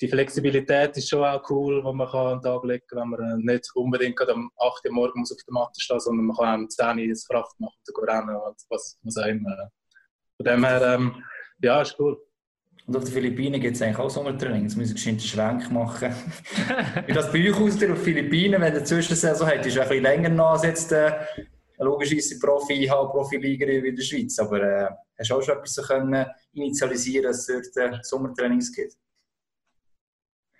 die 0.00 0.08
Flexibilität 0.08 0.96
ist 0.96 1.08
schon 1.08 1.24
auch 1.24 1.48
cool, 1.50 1.82
die 1.82 1.92
man 1.92 2.08
kann 2.08 2.26
an 2.26 2.40
den 2.40 2.42
Tag 2.42 2.64
legen 2.64 2.84
kann, 2.88 3.12
wenn 3.12 3.28
man 3.28 3.38
nicht 3.40 3.70
unbedingt 3.74 4.20
am 4.28 4.50
8 4.58 4.86
Uhr 4.86 4.92
morgens 4.92 5.32
auf 5.32 5.38
der 5.46 5.52
Matte 5.52 5.80
stehen 5.80 6.00
sondern 6.00 6.26
man 6.26 6.36
kann 6.36 6.46
auch 6.46 6.54
am 6.54 6.68
10 6.68 6.98
Uhr 6.98 7.08
das 7.08 7.26
Kraft 7.26 7.60
machen 7.60 7.76
und 7.86 8.08
rennen 8.08 8.36
und 8.36 8.56
was, 8.68 8.98
was 9.02 9.16
auch 9.16 9.26
immer. 9.26 9.70
Von 10.36 10.46
dem 10.46 10.64
her, 10.64 10.82
ähm, 10.94 11.22
ja, 11.62 11.80
ist 11.80 11.96
cool. 11.98 12.20
Und 12.86 12.96
auf 12.96 13.04
den 13.04 13.12
Philippinen 13.14 13.60
gibt 13.60 13.76
es 13.76 13.82
eigentlich 13.82 13.98
auch 13.98 14.10
Sommertraining. 14.10 14.64
Das 14.64 14.76
müssen 14.76 14.96
wir 14.96 15.08
einen 15.08 15.20
Schrank 15.20 15.70
machen. 15.70 16.14
Wie 17.06 17.12
das 17.12 17.32
bei 17.32 17.48
euch 17.48 17.58
aussieht 17.58 17.90
auf 17.90 17.96
den 17.96 18.04
Philippinen, 18.04 18.60
wenn 18.60 18.74
der 18.74 18.84
Zwischensaison 18.84 19.46
hat, 19.46 19.64
ist 19.64 19.78
ein 19.78 19.88
bisschen 19.88 20.02
länger 20.02 20.28
noch 20.28 20.50
als 20.50 20.64
jetzt 20.64 20.92
äh, 20.92 21.12
logischerweise 21.78 22.38
Profi, 22.38 22.84
halb 22.84 23.10
Profiliga 23.10 23.66
wie 23.66 23.88
in 23.88 23.96
der 23.96 24.02
Schweiz. 24.02 24.38
Aber 24.38 24.60
äh, 24.60 24.90
hast 25.18 25.30
du 25.30 25.34
auch 25.34 25.42
schon 25.42 25.56
etwas 25.56 25.74
so 25.74 25.82
können 25.82 26.26
initialisieren, 26.52 27.24
dass 27.24 27.48
es 27.48 27.72
dort 27.72 27.94
äh, 27.94 27.98
Sommertrainings 28.02 28.70
gibt? 28.70 28.96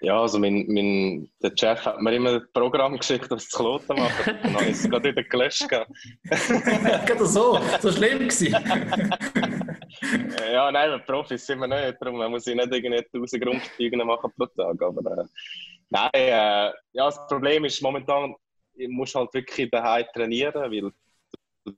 Ja, 0.05 0.21
also 0.21 0.39
mein, 0.39 0.67
mein, 0.69 1.31
der 1.43 1.53
Chef 1.57 1.83
hat 1.87 1.99
mir 2.03 2.15
immer 2.15 2.35
ein 2.35 2.47
Programm 2.53 2.99
geschickt, 2.99 3.33
das 3.33 3.49
zu 3.49 3.57
Kloten 3.57 3.97
machen. 3.97 4.39
Dann 4.43 4.57
ich 4.57 4.73
es 4.73 4.89
gerade 4.89 5.09
wieder 5.09 5.23
gelöscht. 5.23 5.67
Gerade 5.69 7.27
so, 7.27 7.59
so 7.81 7.91
schlimm 7.91 8.19
gewesen. 8.19 8.53
ja, 10.53 10.71
nein, 10.71 10.91
wir 10.91 10.99
Profis 10.99 11.47
sind 11.47 11.59
wir 11.61 11.69
nicht. 11.69 11.97
Darum 12.01 12.31
muss 12.31 12.47
ich 12.47 12.55
nicht 12.55 12.71
irgendwie 12.71 12.99
1000 12.99 13.43
Grundübungen 13.43 14.07
machen 14.07 14.31
pro 14.37 14.45
Tag. 14.45 14.83
Aber 14.83 15.23
äh, 15.23 15.25
nein, 15.89 16.11
äh, 16.13 16.71
ja, 16.93 17.07
das 17.07 17.27
Problem 17.27 17.65
ist 17.65 17.81
momentan, 17.81 18.35
ich 18.75 18.89
muss 18.89 19.15
halt 19.15 19.33
wirklich 19.33 19.71
daheim 19.71 20.05
trainieren, 20.13 20.71
weil 20.71 20.93
du 21.65 21.73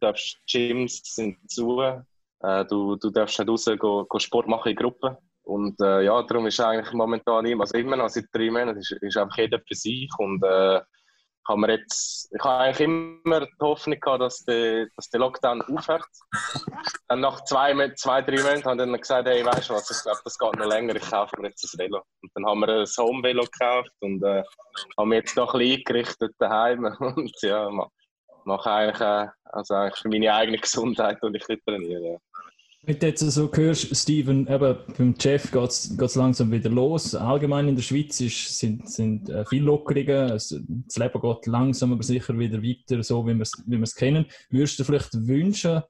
darfst 0.00 0.38
Gyms 0.46 1.00
sind 1.02 1.50
zu, 1.50 1.80
äh, 1.80 2.64
du, 2.66 2.96
du 2.96 3.08
darfst 3.08 3.38
nicht 3.38 3.48
raus 3.48 3.64
go, 3.78 4.04
go 4.04 4.18
Sport 4.18 4.48
machen 4.48 4.68
in 4.68 4.76
Gruppen. 4.76 5.16
Und 5.44 5.80
äh, 5.80 6.02
ja, 6.02 6.22
darum 6.22 6.46
ist 6.46 6.60
eigentlich 6.60 6.92
momentan 6.92 7.44
immer, 7.46 7.62
also 7.64 7.76
immer 7.76 7.96
noch 7.96 8.08
seit 8.08 8.26
drei 8.32 8.50
Monaten, 8.50 8.78
ist, 8.78 8.92
ist 8.92 9.16
einfach 9.16 9.36
jeder 9.36 9.60
für 9.60 9.74
sich. 9.74 10.10
Und 10.18 10.42
äh, 10.42 10.80
kann 11.46 11.60
man 11.60 11.70
jetzt, 11.70 12.30
ich 12.34 12.42
habe 12.42 12.64
eigentlich 12.64 12.88
immer 12.88 13.40
die 13.40 13.52
Hoffnung 13.60 14.00
gehabt, 14.00 14.22
dass 14.22 14.44
der, 14.44 14.86
dass 14.96 15.10
der 15.10 15.20
Lockdown 15.20 15.60
aufhört. 15.62 16.06
Dann 17.08 17.20
nach 17.20 17.44
zwei, 17.44 17.92
zwei 17.96 18.22
drei 18.22 18.36
Monaten 18.36 18.64
haben 18.64 18.78
dann 18.78 18.92
gesagt, 18.94 19.28
hey, 19.28 19.44
weißt 19.44 19.68
du 19.68 19.74
was, 19.74 19.90
ich 19.90 20.02
glaube, 20.02 20.20
das 20.24 20.38
geht 20.38 20.56
noch 20.56 20.66
länger, 20.66 20.96
ich 20.96 21.10
kaufe 21.10 21.38
mir 21.38 21.48
jetzt 21.48 21.64
ein 21.64 21.78
Velo. 21.78 22.02
Und 22.22 22.30
dann 22.34 22.46
haben 22.46 22.60
wir 22.60 22.68
ein 22.68 22.86
Home-Velo 22.86 23.44
gekauft 23.44 23.92
und 24.00 24.22
äh, 24.22 24.42
haben 24.96 25.10
wir 25.10 25.18
jetzt 25.18 25.36
noch 25.36 25.52
ein 25.52 25.60
bisschen 25.60 25.78
eingerichtet 25.80 26.34
daheim. 26.38 26.84
Und 26.98 27.42
ja, 27.42 27.68
mache 28.44 28.70
eigentlich, 28.70 29.00
äh, 29.00 29.28
also 29.44 29.74
eigentlich 29.74 30.00
für 30.00 30.08
meine 30.08 30.34
eigene 30.34 30.58
Gesundheit 30.58 31.22
und 31.22 31.34
ich 31.34 31.44
trainiere. 31.44 32.12
Ja. 32.12 32.18
Wenn 32.86 32.98
du 32.98 33.06
jetzt 33.06 33.20
so 33.20 33.50
hörst, 33.50 33.96
Steven, 33.96 34.46
eben 34.46 34.76
beim 34.98 35.14
Chef 35.18 35.50
geht 35.50 35.70
es 35.70 36.14
langsam 36.16 36.52
wieder 36.52 36.68
los. 36.68 37.14
Allgemein 37.14 37.68
in 37.68 37.76
der 37.76 37.82
Schweiz 37.82 38.20
ist, 38.20 38.58
sind, 38.58 38.90
sind 38.90 39.30
äh, 39.30 39.46
viele 39.46 39.64
Lockerungen. 39.64 40.28
das 40.28 40.50
Leben 40.50 41.20
geht 41.20 41.46
langsam 41.46 41.94
aber 41.94 42.02
sicher 42.02 42.38
wieder 42.38 42.62
weiter, 42.62 43.02
so 43.02 43.26
wie 43.26 43.34
wir 43.34 43.42
es 43.42 43.52
wie 43.66 43.84
kennen. 43.98 44.26
Würdest 44.50 44.78
du 44.78 44.84
vielleicht 44.84 45.14
wünschen, 45.14 45.82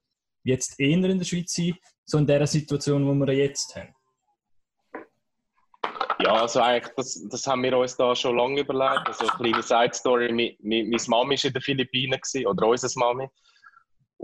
jetzt 0.45 0.79
eher 0.79 1.11
in 1.11 1.19
der 1.19 1.25
Schweiz 1.25 1.53
sein, 1.55 1.75
so 2.05 2.19
in 2.19 2.29
der 2.29 2.47
Situation, 2.47 3.05
wo 3.07 3.15
wir 3.15 3.35
jetzt 3.35 3.75
haben? 3.75 3.93
Ja, 6.21 6.43
also 6.43 6.61
eigentlich, 6.61 6.95
das, 6.97 7.27
das 7.29 7.45
haben 7.45 7.65
wir 7.65 7.77
uns 7.77 7.97
da 7.97 8.15
schon 8.15 8.37
lange 8.37 8.61
überlegt. 8.61 9.09
Also 9.09 9.27
eine 9.27 9.37
kleine 9.37 9.63
Side-Story. 9.63 10.57
Meine 10.63 10.97
Mami 11.09 11.37
war 11.37 11.45
in 11.45 11.53
den 11.53 11.63
Philippinen, 11.63 12.21
oder 12.47 12.69
unsere 12.69 12.93
Mami. 12.97 13.29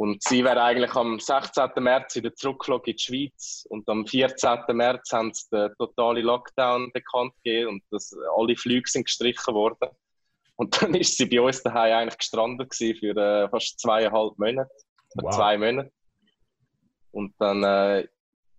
Und 0.01 0.22
sie 0.22 0.42
wäre 0.42 0.62
eigentlich 0.62 0.94
am 0.94 1.20
16. 1.20 1.72
März 1.76 2.16
wieder 2.16 2.34
zurückgeflogen 2.34 2.92
in 2.92 2.96
die 2.96 3.03
Schweiz. 3.03 3.66
Und 3.68 3.86
am 3.86 4.07
14. 4.07 4.61
März 4.72 5.12
haben 5.12 5.30
sie 5.34 5.44
den 5.53 5.74
totalen 5.76 6.24
Lockdown 6.24 6.90
bekannt 6.94 7.34
gegeben 7.44 7.68
und 7.68 7.82
dass 7.90 8.16
alle 8.34 8.57
Flüge 8.57 8.88
sind 8.88 9.05
gestrichen 9.05 9.53
worden. 9.53 9.90
Und 10.57 10.72
dann 10.80 10.94
ist 10.94 11.18
sie 11.18 11.26
bei 11.26 11.42
uns 11.42 11.62
daheim 11.62 11.92
eigentlich 11.92 12.16
gestrandet 12.16 12.74
für 12.74 13.14
äh, 13.14 13.51
fast 13.51 13.78
zweieinhalb 13.78 14.38
Monate. 14.38 14.70
Wow. 15.16 15.34
Zwei 15.34 15.59
Monate. 15.59 15.92
Und 17.11 17.34
dann, 17.38 17.62
äh, 17.62 18.09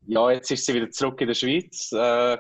ja, 0.06 0.30
jetzt 0.30 0.52
ist 0.52 0.68
sie 0.68 0.76
wieder 0.76 0.92
zurück 0.92 1.22
in 1.22 1.28
der 1.28 1.34
Schweiz, 1.34 1.92
äh, 1.92 2.38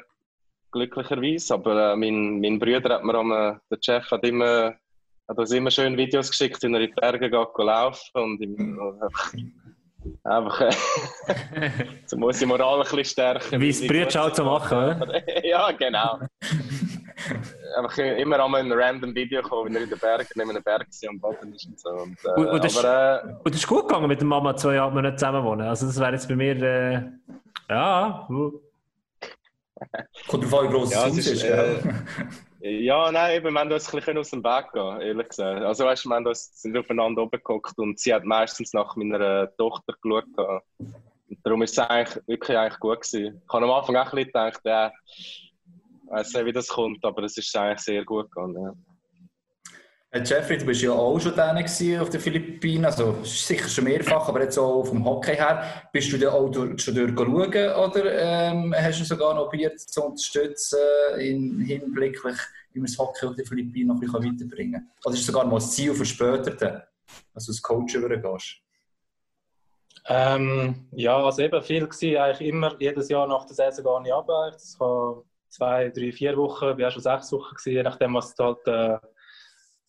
glücklicherweise. 0.71 1.55
Aber 1.55 1.93
äh, 1.93 1.95
mein, 1.95 2.39
mein 2.39 2.59
Bruder 2.59 2.93
hat 2.93 3.03
mir, 3.03 3.15
am, 3.15 3.31
äh, 3.31 3.55
der 3.71 3.79
Chef 3.81 4.11
hat 4.11 4.23
immer 4.23 4.75
hat 5.31 5.39
uns 5.39 5.51
immer 5.51 5.71
schön 5.71 5.97
Videos 5.97 6.29
geschickt, 6.29 6.61
wie 6.61 6.67
er 6.67 6.81
in 6.81 6.87
die 6.87 6.93
Berge 6.93 7.29
geht, 7.29 7.57
laufen 7.57 8.11
und 8.13 8.41
im, 8.41 8.79
einfach, 10.23 10.61
äh, 10.61 10.71
so 12.05 12.17
muss 12.17 12.39
die 12.39 12.45
Moral 12.45 12.79
ein 12.79 12.81
bisschen 12.81 13.05
stärken. 13.05 13.61
Wie 13.61 13.69
es 13.69 13.85
Brütsch 13.85 14.15
halt 14.15 14.35
zu 14.35 14.43
machen, 14.43 14.77
oder? 14.77 15.45
ja, 15.45 15.71
genau. 15.71 16.19
einfach 17.77 17.97
immer 17.97 18.43
einmal 18.43 18.61
ein 18.61 18.71
random 18.71 19.15
Video 19.15 19.41
kommen, 19.41 19.67
wenn 19.67 19.75
er 19.75 19.83
in 19.83 19.89
den 19.89 19.99
Bergen, 19.99 20.27
neben 20.35 20.49
einem 20.49 20.63
Berg 20.63 20.87
und 21.09 21.21
baden 21.21 21.53
ist 21.53 21.65
und 21.65 21.79
so. 21.79 21.89
Und, 21.89 22.17
äh, 22.25 22.39
und, 22.39 22.47
und, 22.47 22.63
das, 22.63 22.77
aber, 22.83 23.23
äh, 23.23 23.33
und 23.43 23.53
das 23.53 23.55
ist 23.55 23.67
gut 23.67 23.87
gegangen 23.87 24.07
mit 24.07 24.19
der 24.19 24.27
Mama 24.27 24.55
zwei 24.55 24.75
Jahre 24.75 25.01
nicht 25.01 25.17
zusammen 25.19 25.43
wohnen. 25.45 25.67
Also 25.67 25.85
das 25.85 25.99
wäre 25.99 26.11
jetzt 26.11 26.27
bei 26.27 26.35
mir, 26.35 26.61
äh, 26.61 27.01
ja. 27.69 28.27
Kommt 30.27 30.43
drauf 30.43 30.59
an, 30.59 30.67
wie 30.67 30.73
groß 30.73 30.91
ja, 30.91 31.05
das 31.05 31.07
Haus 31.07 31.17
ist, 31.17 31.43
äh, 31.43 31.79
ja, 32.61 33.11
nein, 33.11 33.37
eben, 33.37 33.53
wir 33.53 33.59
haben 33.59 33.71
uns 33.71 33.91
ein 33.91 33.99
bisschen 33.99 34.17
aus 34.17 34.29
dem 34.29 34.43
Weg 34.43 34.71
gehen, 34.71 35.01
ehrlich 35.01 35.29
gesagt. 35.29 35.63
Also, 35.63 35.85
weißt 35.85 36.05
du, 36.05 36.09
wir 36.09 36.15
haben 36.15 36.27
uns, 36.27 36.61
sind 36.61 36.77
aufeinander 36.77 37.23
oben 37.23 37.31
geguckt 37.31 37.77
und 37.77 37.99
sie 37.99 38.13
hat 38.13 38.23
meistens 38.23 38.73
nach 38.73 38.95
meiner 38.95 39.55
Tochter 39.57 39.93
geschaut. 40.01 40.25
Und 40.77 41.39
darum 41.43 41.61
ist 41.63 41.71
es 41.71 41.79
eigentlich 41.79 42.21
wirklich 42.27 42.57
eigentlich 42.57 42.79
gut 42.79 43.01
gewesen. 43.01 43.41
Ich 43.45 43.53
habe 43.53 43.65
am 43.65 43.71
Anfang 43.71 43.95
auch 43.95 44.05
ein 44.05 44.11
bisschen 44.11 44.25
gedacht, 44.27 44.61
ja, 44.65 44.91
ich 45.17 45.51
weiß 46.11 46.33
nicht, 46.33 46.45
wie 46.45 46.51
das 46.51 46.67
kommt, 46.67 47.03
aber 47.03 47.23
es 47.23 47.37
ist 47.37 47.55
eigentlich 47.55 47.79
sehr 47.79 48.05
gut 48.05 48.29
gegangen. 48.31 48.61
Ja. 48.61 48.73
Jeffrey, 50.13 50.57
du 50.57 50.65
bist 50.65 50.81
ja 50.81 50.91
auch 50.91 51.17
schon 51.19 51.33
da 51.37 51.55
auf 51.55 52.09
den 52.09 52.19
Philippinen, 52.19 52.83
also 52.83 53.23
sicher 53.23 53.69
schon 53.69 53.85
mehrfach, 53.85 54.27
aber 54.27 54.41
jetzt 54.41 54.57
auch 54.57 54.83
vom 54.83 55.05
Hockey 55.05 55.35
her. 55.35 55.63
Bist 55.93 56.11
du 56.11 56.17
da 56.17 56.33
auch 56.33 56.49
durch, 56.49 56.81
schon 56.81 56.95
durchschauen 56.95 57.29
oder 57.29 58.51
ähm, 58.51 58.75
hast 58.77 58.99
du 58.99 59.05
sogar 59.05 59.33
noch 59.33 59.49
probiert 59.49 59.79
zu 59.79 60.03
unterstützen 60.03 60.79
in 61.17 61.61
hinblicklich, 61.61 62.35
wie 62.73 62.79
man 62.79 62.87
das 62.87 62.97
Hockey 62.97 63.25
auf 63.25 63.35
den 63.35 63.45
Philippinen 63.45 63.87
noch 63.87 63.95
ein 63.95 63.99
bisschen 64.01 64.35
weiterbringen 64.35 64.73
kann? 64.73 64.91
Oder 65.05 65.13
ist 65.13 65.25
sogar 65.25 65.45
mal 65.45 65.55
das 65.55 65.71
Ziel 65.71 65.93
für 65.93 66.05
später, 66.05 66.51
dann, 66.51 66.83
dass 67.33 67.45
du 67.45 67.51
als 67.53 67.61
Coach 67.61 67.95
übergehst? 67.95 68.57
Ähm, 70.07 70.89
ja, 70.91 71.23
also 71.23 71.41
eben 71.41 71.61
viel 71.61 71.83
war 71.83 72.25
eigentlich 72.25 72.49
immer, 72.49 72.75
jedes 72.79 73.07
Jahr 73.07 73.27
nach 73.27 73.45
der 73.45 73.55
Saison 73.55 73.85
gar 73.85 74.01
nicht 74.01 74.13
ab. 74.13 74.27
Das 74.27 74.77
kann 74.77 75.21
zwei, 75.47 75.89
drei, 75.89 76.11
vier 76.11 76.35
Wochen, 76.35 76.71
ich 76.71 76.83
war 76.83 76.91
schon 76.91 77.01
sechs 77.01 77.31
Wochen, 77.31 77.55
je 77.63 77.81
nachdem, 77.81 78.13
was 78.13 78.35
halt... 78.37 78.67
Äh, 78.67 78.97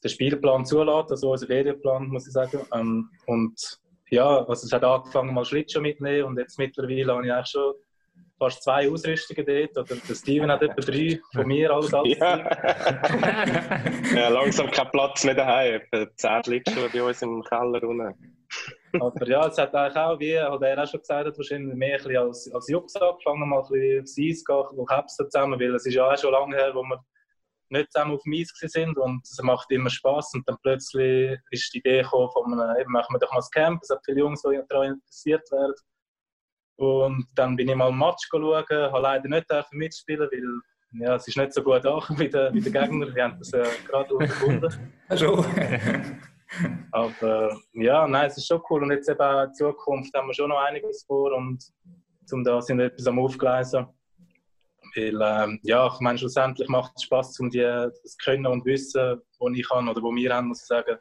der 0.02 0.08
Spielplan 0.08 0.66
zulässt, 0.66 1.10
also 1.10 1.30
unser 1.30 1.46
Ferienplan, 1.46 2.08
muss 2.08 2.26
ich 2.26 2.32
sagen. 2.32 2.60
Ähm, 2.74 3.10
und 3.26 3.80
ja, 4.10 4.44
also 4.44 4.66
es 4.66 4.72
hat 4.72 4.84
angefangen, 4.84 5.32
mal 5.32 5.44
Schlittschuh 5.44 5.80
mitnehmen 5.80 6.24
und 6.24 6.38
jetzt 6.38 6.58
mittlerweile 6.58 7.14
habe 7.14 7.26
ich 7.26 7.32
eigentlich 7.32 7.48
schon 7.48 7.74
fast 8.38 8.62
zwei 8.62 8.90
Ausrüstungen 8.90 9.46
dort. 9.46 9.78
Oder 9.78 10.00
der 10.00 10.14
Steven 10.14 10.50
hat 10.50 10.62
etwa 10.62 10.80
drei 10.80 11.20
von 11.32 11.46
mir 11.46 11.70
alles 11.70 11.94
alles. 11.94 12.18
Ja. 12.18 12.38
ja, 14.16 14.28
langsam 14.28 14.70
kein 14.70 14.90
Platz 14.90 15.24
mehr 15.24 15.34
daheim. 15.34 15.80
Zehn 16.16 16.44
Schlittschuhe 16.44 16.88
bei 16.92 17.02
uns 17.02 17.22
im 17.22 17.42
Keller 17.42 17.82
unten. 17.84 18.36
Aber 19.00 19.26
ja, 19.26 19.46
es 19.46 19.56
hat 19.56 19.74
eigentlich 19.74 19.96
auch, 19.96 20.20
wie 20.20 20.38
hat 20.38 20.62
er 20.62 20.82
auch 20.82 20.86
schon 20.86 21.00
gesagt 21.00 21.26
hat, 21.26 21.38
wahrscheinlich 21.38 21.74
mehr 21.74 21.96
ein 21.96 22.04
bisschen 22.04 22.16
als, 22.18 22.52
als 22.52 22.68
Jux 22.68 22.94
angefangen, 22.96 23.48
mal 23.48 23.62
ein 23.62 23.68
bisschen 23.70 24.00
aufs 24.02 24.18
Eis 24.18 24.44
gehen, 24.44 24.78
und 24.78 24.88
Käpsen 24.88 25.30
zusammen, 25.30 25.58
weil 25.58 25.74
es 25.74 25.86
ist 25.86 25.94
ja 25.94 26.10
auch 26.10 26.18
schon 26.18 26.32
lange 26.32 26.56
her, 26.56 26.74
wo 26.74 26.82
wir 26.82 27.02
nicht 27.72 27.92
zusammen 27.92 28.14
auf 28.14 28.22
dem 28.22 28.34
Eis 28.34 28.52
sind 28.54 28.96
und 28.98 29.22
es 29.24 29.42
macht 29.42 29.70
immer 29.70 29.90
Spaß 29.90 30.34
und 30.34 30.48
dann 30.48 30.58
plötzlich 30.62 31.38
ist 31.50 31.72
die 31.74 31.78
Idee 31.78 32.02
gekommen 32.02 32.30
von 32.32 32.60
einem, 32.60 32.80
eben 32.80 32.92
machen 32.92 33.14
wir 33.14 33.18
doch 33.18 33.32
mal 33.32 33.38
das 33.38 33.50
Camp, 33.50 33.80
es 33.82 33.90
hat 33.90 34.04
viele 34.04 34.20
Jungs, 34.20 34.42
die 34.42 34.60
daran 34.68 34.94
interessiert 34.94 35.50
werden. 35.50 35.74
Und 36.76 37.26
dann 37.34 37.56
bin 37.56 37.68
ich 37.68 37.74
mal 37.74 37.88
ein 37.88 37.98
Match 37.98 38.28
schauen, 38.30 38.64
habe 38.68 39.00
leider 39.00 39.28
nicht 39.28 39.46
mitspielen, 39.72 40.28
weil 40.30 41.02
ja, 41.02 41.14
es 41.14 41.26
ist 41.26 41.36
nicht 41.36 41.52
so 41.54 41.62
gut 41.62 41.86
auch 41.86 42.08
wie 42.18 42.28
der, 42.28 42.52
wie 42.52 42.60
der 42.60 42.72
Gegner, 42.72 43.14
wir 43.14 43.24
haben 43.24 43.38
das 43.38 43.52
äh, 43.52 43.66
gerade 43.86 44.14
unterbunden. 44.14 44.92
Schon. 45.16 45.44
Aber 46.90 47.56
ja, 47.72 48.06
nein, 48.06 48.26
es 48.26 48.36
ist 48.36 48.46
schon 48.46 48.60
cool 48.68 48.82
und 48.82 48.90
jetzt 48.90 49.08
eben 49.08 49.46
in 49.46 49.54
Zukunft 49.54 50.12
haben 50.14 50.26
wir 50.28 50.34
schon 50.34 50.50
noch 50.50 50.60
einiges 50.60 51.02
vor 51.06 51.32
und 51.32 51.64
zum 52.26 52.44
da 52.44 52.60
sind 52.60 52.76
wir 52.76 52.86
etwas 52.86 53.06
am 53.06 53.18
Aufgleisen. 53.18 53.86
Weil, 54.94 55.20
ähm, 55.22 55.60
ja, 55.62 55.86
ich 55.86 56.00
meine, 56.00 56.18
schlussendlich 56.18 56.68
macht 56.68 56.92
es 56.96 57.04
Spaß, 57.04 57.40
um 57.40 57.50
die, 57.50 57.60
das 57.60 58.16
Können 58.18 58.46
und 58.46 58.64
Wissen, 58.64 59.20
was 59.38 59.52
ich 59.54 59.68
kann 59.68 59.88
oder 59.88 60.02
wo 60.02 60.14
wir 60.14 60.34
haben, 60.34 60.48
muss 60.48 60.62
ich 60.62 60.66
sagen, 60.66 60.96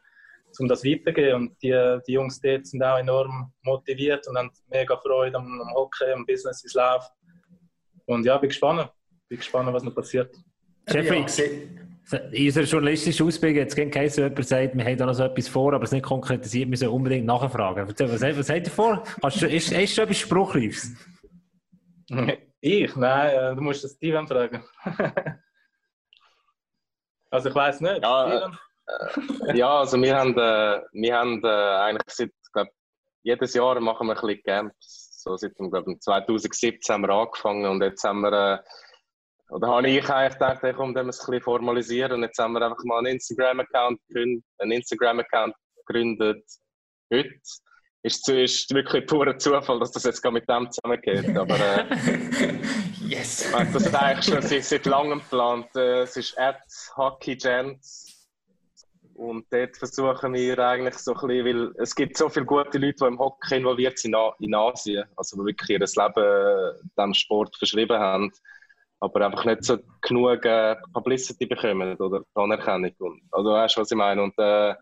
um 0.58 0.68
das 0.68 0.84
weiterzugeben. 0.84 1.34
Und 1.34 1.62
die, 1.62 1.98
die 2.06 2.12
Jungs 2.12 2.40
dort 2.40 2.66
sind 2.66 2.82
auch 2.82 2.98
enorm 2.98 3.52
motiviert 3.62 4.26
und 4.28 4.36
haben 4.36 4.50
mega 4.70 4.96
Freude 4.96 5.36
am, 5.36 5.60
am 5.60 5.74
Hockey, 5.74 6.10
am 6.12 6.26
Business, 6.26 6.62
wie 6.62 6.68
es 6.68 6.74
läuft. 6.74 7.10
Und 8.06 8.24
ja, 8.24 8.38
bin 8.38 8.48
gespannt. 8.48 8.90
Bin 9.28 9.38
gespannt, 9.38 9.72
was 9.72 9.82
noch 9.82 9.94
passiert. 9.94 10.34
Jeffrey, 10.88 11.24
in 12.32 12.46
unserer 12.46 12.64
journalistischen 12.64 13.26
Ausbildung 13.26 13.58
jetzt 13.58 13.76
kein 13.76 13.90
jemand 13.90 14.46
sagt, 14.46 14.76
wir 14.76 14.84
haben 14.84 14.96
da 14.96 15.06
noch 15.06 15.14
so 15.14 15.22
etwas 15.22 15.48
vor, 15.48 15.72
aber 15.72 15.84
es 15.84 15.92
nicht 15.92 16.04
konkretisiert, 16.04 16.68
wir 16.68 16.76
sollen 16.76 16.92
unbedingt 16.92 17.26
nachfragen. 17.26 17.88
Was, 17.88 18.20
was, 18.20 18.38
was 18.38 18.50
habt 18.50 18.66
ihr 18.66 18.72
vor? 18.72 19.04
Hast 19.22 19.40
du, 19.40 19.46
ist, 19.46 19.72
ist 19.72 19.94
schon 19.94 20.04
etwas 20.04 20.18
Spruchreifs? 20.18 20.92
Ich? 22.64 22.94
Nein, 22.94 23.30
äh, 23.34 23.56
du 23.56 23.60
musst 23.60 23.82
das 23.82 23.94
Steven 23.94 24.26
fragen. 24.26 24.64
also 27.30 27.48
ich 27.48 27.54
weiß 27.54 27.80
nicht. 27.80 28.02
Ja, 28.02 28.46
äh, 29.48 29.56
ja, 29.58 29.80
also 29.80 30.00
wir 30.00 30.16
haben, 30.16 30.38
äh, 30.38 30.80
wir 30.92 31.16
haben 31.16 31.42
äh, 31.44 31.48
eigentlich 31.48 32.14
seit, 32.14 32.30
glaub, 32.52 32.68
jedes 33.24 33.54
Jahr 33.54 33.80
machen 33.80 34.06
wir 34.06 34.14
ein 34.14 34.20
bisschen 34.20 34.42
Camps. 34.44 35.22
So 35.22 35.36
seit 35.36 35.56
glaub, 35.56 35.86
2017 36.00 36.94
haben 36.94 37.02
wir 37.02 37.10
angefangen 37.10 37.66
und 37.66 37.82
jetzt 37.82 38.04
haben 38.04 38.20
wir, 38.20 38.32
äh, 38.32 39.52
oder 39.52 39.66
habe 39.66 39.88
ich 39.88 40.08
eigentlich 40.08 40.34
gedacht, 40.34 40.62
hey, 40.62 40.72
komm, 40.72 40.94
wir 40.94 41.04
es 41.08 41.18
ein 41.20 41.26
bisschen 41.26 41.42
formalisieren 41.42 42.12
und 42.12 42.22
jetzt 42.22 42.38
haben 42.38 42.52
wir 42.52 42.62
einfach 42.62 42.84
mal 42.84 42.98
einen 42.98 43.14
Instagram-Account 43.14 44.00
gegründet, 44.06 44.44
einen 44.58 44.72
Instagram-Account 44.72 45.56
gegründet 45.84 46.44
heute 47.12 47.40
ist, 48.02 48.28
ist 48.28 48.74
wirklich 48.74 49.06
purer 49.06 49.38
Zufall, 49.38 49.78
dass 49.78 49.92
das 49.92 50.04
jetzt 50.04 50.24
mit 50.30 50.48
dem 50.48 50.70
zusammengeht. 50.70 51.36
Aber 51.36 51.54
äh, 51.54 51.84
yes. 53.06 53.50
das 53.52 53.86
ist 53.86 53.94
eigentlich 53.94 54.24
schon 54.24 54.42
seit, 54.42 54.64
seit 54.64 54.86
langem 54.86 55.20
geplant. 55.20 55.68
Äh, 55.76 56.02
es 56.02 56.16
ist 56.16 56.38
at 56.38 56.62
HockeyGents. 56.96 58.08
Und 59.14 59.46
dort 59.52 59.76
versuchen 59.76 60.32
wir 60.32 60.58
eigentlich 60.58 60.94
so 60.94 61.14
ein 61.14 61.28
bisschen, 61.28 61.44
weil 61.44 61.72
es 61.78 61.94
gibt 61.94 62.16
so 62.16 62.28
viele 62.28 62.46
gute 62.46 62.78
Leute, 62.78 62.96
die 63.00 63.04
im 63.04 63.18
Hockey 63.18 63.58
involviert 63.58 63.98
sind 63.98 64.16
in 64.40 64.54
Asien, 64.54 65.04
also 65.16 65.36
die 65.36 65.46
wirklich 65.46 65.70
ihr 65.70 65.78
Leben 65.78 66.88
dem 66.98 67.14
Sport 67.14 67.54
verschrieben 67.56 67.98
haben, 67.98 68.32
aber 69.00 69.26
einfach 69.26 69.44
nicht 69.44 69.64
so 69.64 69.78
genug 70.00 70.44
äh, 70.44 70.76
Publicity 70.94 71.46
bekommen 71.46 71.94
oder 71.98 72.22
Anerkennung. 72.34 73.20
also 73.30 73.50
weißt 73.50 73.76
du, 73.76 73.80
was 73.82 73.90
ich 73.90 73.96
meine? 73.96 74.22
Und, 74.22 74.34
äh, 74.38 74.74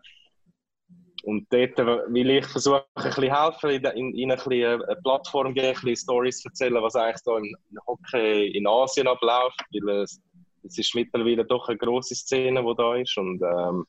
und 1.23 1.47
dort 1.51 1.77
will 1.77 2.29
ich 2.29 2.45
versuchen, 2.45 2.81
ein 2.95 3.03
bisschen 3.03 3.35
helfen, 3.35 3.69
in, 3.69 4.13
in, 4.15 4.31
eine, 4.31 4.41
eine 4.43 4.95
Plattform 5.03 5.53
geben, 5.53 5.67
ein 5.67 5.73
bisschen 5.73 5.95
Stories 5.95 6.43
erzählen, 6.45 6.81
was 6.81 6.95
eigentlich 6.95 7.21
da 7.25 7.37
im 7.37 7.55
Hockey 7.87 8.47
in 8.57 8.67
Asien 8.67 9.07
abläuft, 9.07 9.61
weil 9.83 10.01
es, 10.01 10.19
es 10.63 10.77
ist 10.77 10.95
mittlerweile 10.95 11.45
doch 11.45 11.67
eine 11.67 11.77
grosse 11.77 12.15
Szene, 12.15 12.63
die 12.63 12.75
da 12.75 12.95
ist 12.95 13.17
und 13.17 13.41
ähm, 13.41 13.85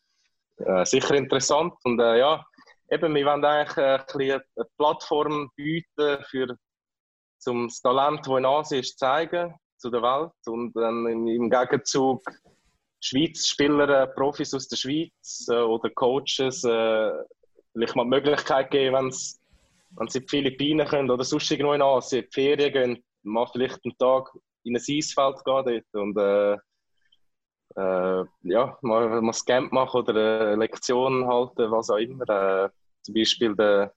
äh, 0.58 0.84
sicher 0.84 1.14
interessant. 1.14 1.74
Und 1.84 2.00
äh, 2.00 2.18
ja, 2.18 2.44
eben, 2.90 3.14
wir 3.14 3.26
wollen 3.26 3.44
eigentlich 3.44 3.76
ein 3.78 4.04
bisschen 4.06 4.40
eine 4.56 4.66
Plattform 4.76 5.50
bieten, 5.56 6.24
für, 6.28 6.56
um 7.46 7.68
das 7.68 7.80
Talent, 7.80 8.20
das 8.26 8.38
in 8.38 8.46
Asien 8.46 8.80
ist, 8.80 8.98
zu 8.98 9.06
zeigen 9.06 9.54
zu 9.78 9.90
der 9.90 10.02
Welt. 10.02 10.32
Und 10.46 10.74
dann 10.74 11.06
im 11.06 11.50
Gegenzug 11.50 12.22
Schweiz-Spieler, 13.02 14.02
äh, 14.02 14.06
Profis 14.06 14.54
aus 14.54 14.68
der 14.68 14.76
Schweiz 14.76 15.46
äh, 15.50 15.56
oder 15.56 15.90
Coaches 15.90 16.64
äh, 16.64 17.10
vielleicht 17.72 17.96
mal 17.96 18.04
die 18.04 18.10
Möglichkeit 18.10 18.70
geben, 18.70 18.94
wenn 18.94 19.10
sie 19.10 20.18
in 20.18 20.24
die 20.24 20.28
Philippinen 20.28 20.86
können 20.86 21.10
oder 21.10 21.24
sonst 21.24 21.50
irgendwo 21.50 21.72
in 21.72 21.82
Asien 21.82 22.22
in 22.22 22.28
die 22.28 22.32
Ferien 22.32 22.72
gehen, 22.72 23.04
mal 23.22 23.46
vielleicht 23.46 23.80
einen 23.84 23.96
Tag 23.98 24.30
in 24.64 24.76
ein 24.76 24.82
Eisfeld 24.88 25.44
gehen 25.44 25.64
dort 25.64 25.94
und 25.94 26.16
äh, 26.16 26.56
äh, 27.74 28.24
ja, 28.42 28.78
mal, 28.82 29.08
mal 29.20 29.22
ein 29.22 29.46
Camp 29.46 29.72
machen 29.72 30.02
oder 30.02 30.40
eine 30.48 30.56
Lektion 30.56 31.26
halten, 31.26 31.70
was 31.70 31.90
auch 31.90 31.96
immer. 31.96 32.28
Äh, 32.28 32.68
zum 33.02 33.14
Beispiel 33.14 33.56
der 33.56 33.92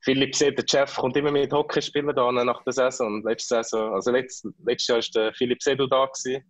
Philipp 0.00 0.34
Seed, 0.34 0.58
der 0.58 0.64
Chef, 0.68 0.96
kommt 0.96 1.16
immer 1.16 1.30
mit 1.30 1.52
Hockeyspielern 1.52 2.14
da 2.14 2.32
nach 2.32 2.62
der 2.64 2.72
Saison. 2.72 3.22
Letzte 3.24 3.56
Saison, 3.62 3.94
also 3.94 4.10
letzt, 4.10 4.46
letztes 4.64 4.86
Jahr 4.88 4.98
war 4.98 5.22
der 5.22 5.34
Philipp 5.34 5.62
Sedu 5.62 5.86
da. 5.86 6.06
Gewesen. 6.06 6.44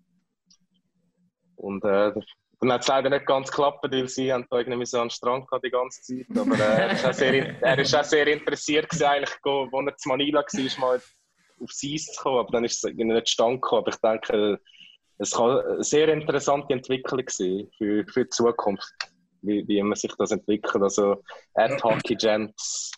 Und 1.62 1.84
äh, 1.84 2.12
dann 2.60 2.72
hat 2.72 2.82
es 2.82 2.88
leider 2.88 3.10
nicht 3.10 3.26
ganz 3.26 3.50
geklappt, 3.50 3.84
weil 3.90 4.08
sie 4.08 4.32
haben 4.32 4.46
da 4.50 4.58
irgendwie 4.58 4.86
so 4.86 4.98
an 4.98 5.08
den 5.08 5.10
Strand 5.10 5.46
gehabt 5.48 5.64
die 5.64 5.70
ganze 5.70 6.02
Zeit. 6.02 6.26
Aber 6.36 6.54
äh, 6.56 6.80
er, 6.80 6.92
ist 6.92 7.04
auch 7.04 7.12
sehr, 7.12 8.00
auch 8.00 8.04
sehr 8.04 8.26
interessiert 8.26 8.88
gewesen, 8.88 9.04
eigentlich, 9.04 9.30
als 9.44 9.86
er 9.86 9.96
zu 9.96 10.08
Manila 10.08 10.40
war, 10.40 10.80
mal 10.80 11.02
aufs 11.60 11.82
Eis 11.84 12.06
zu 12.06 12.22
kommen. 12.22 12.38
Aber 12.38 12.52
dann 12.52 12.64
ist 12.64 12.76
es 12.76 12.84
irgendwie 12.84 13.14
nicht 13.14 13.28
stand 13.28 13.62
gekommen. 13.62 13.82
Aber 13.82 13.90
ich 13.90 14.00
denke, 14.00 14.60
es 15.18 15.30
kann 15.30 15.60
eine 15.60 15.84
sehr 15.84 16.08
interessante 16.08 16.72
Entwicklung 16.72 17.24
sein 17.28 17.68
für, 17.78 18.04
für 18.06 18.24
die 18.24 18.30
Zukunft, 18.30 18.92
wie, 19.42 19.66
wie 19.68 19.78
immer 19.78 19.96
sich 19.96 20.12
das 20.18 20.32
entwickelt. 20.32 20.82
Also, 20.82 21.22
at 21.54 21.82
Hockey 21.82 22.16
Gents, 22.16 22.92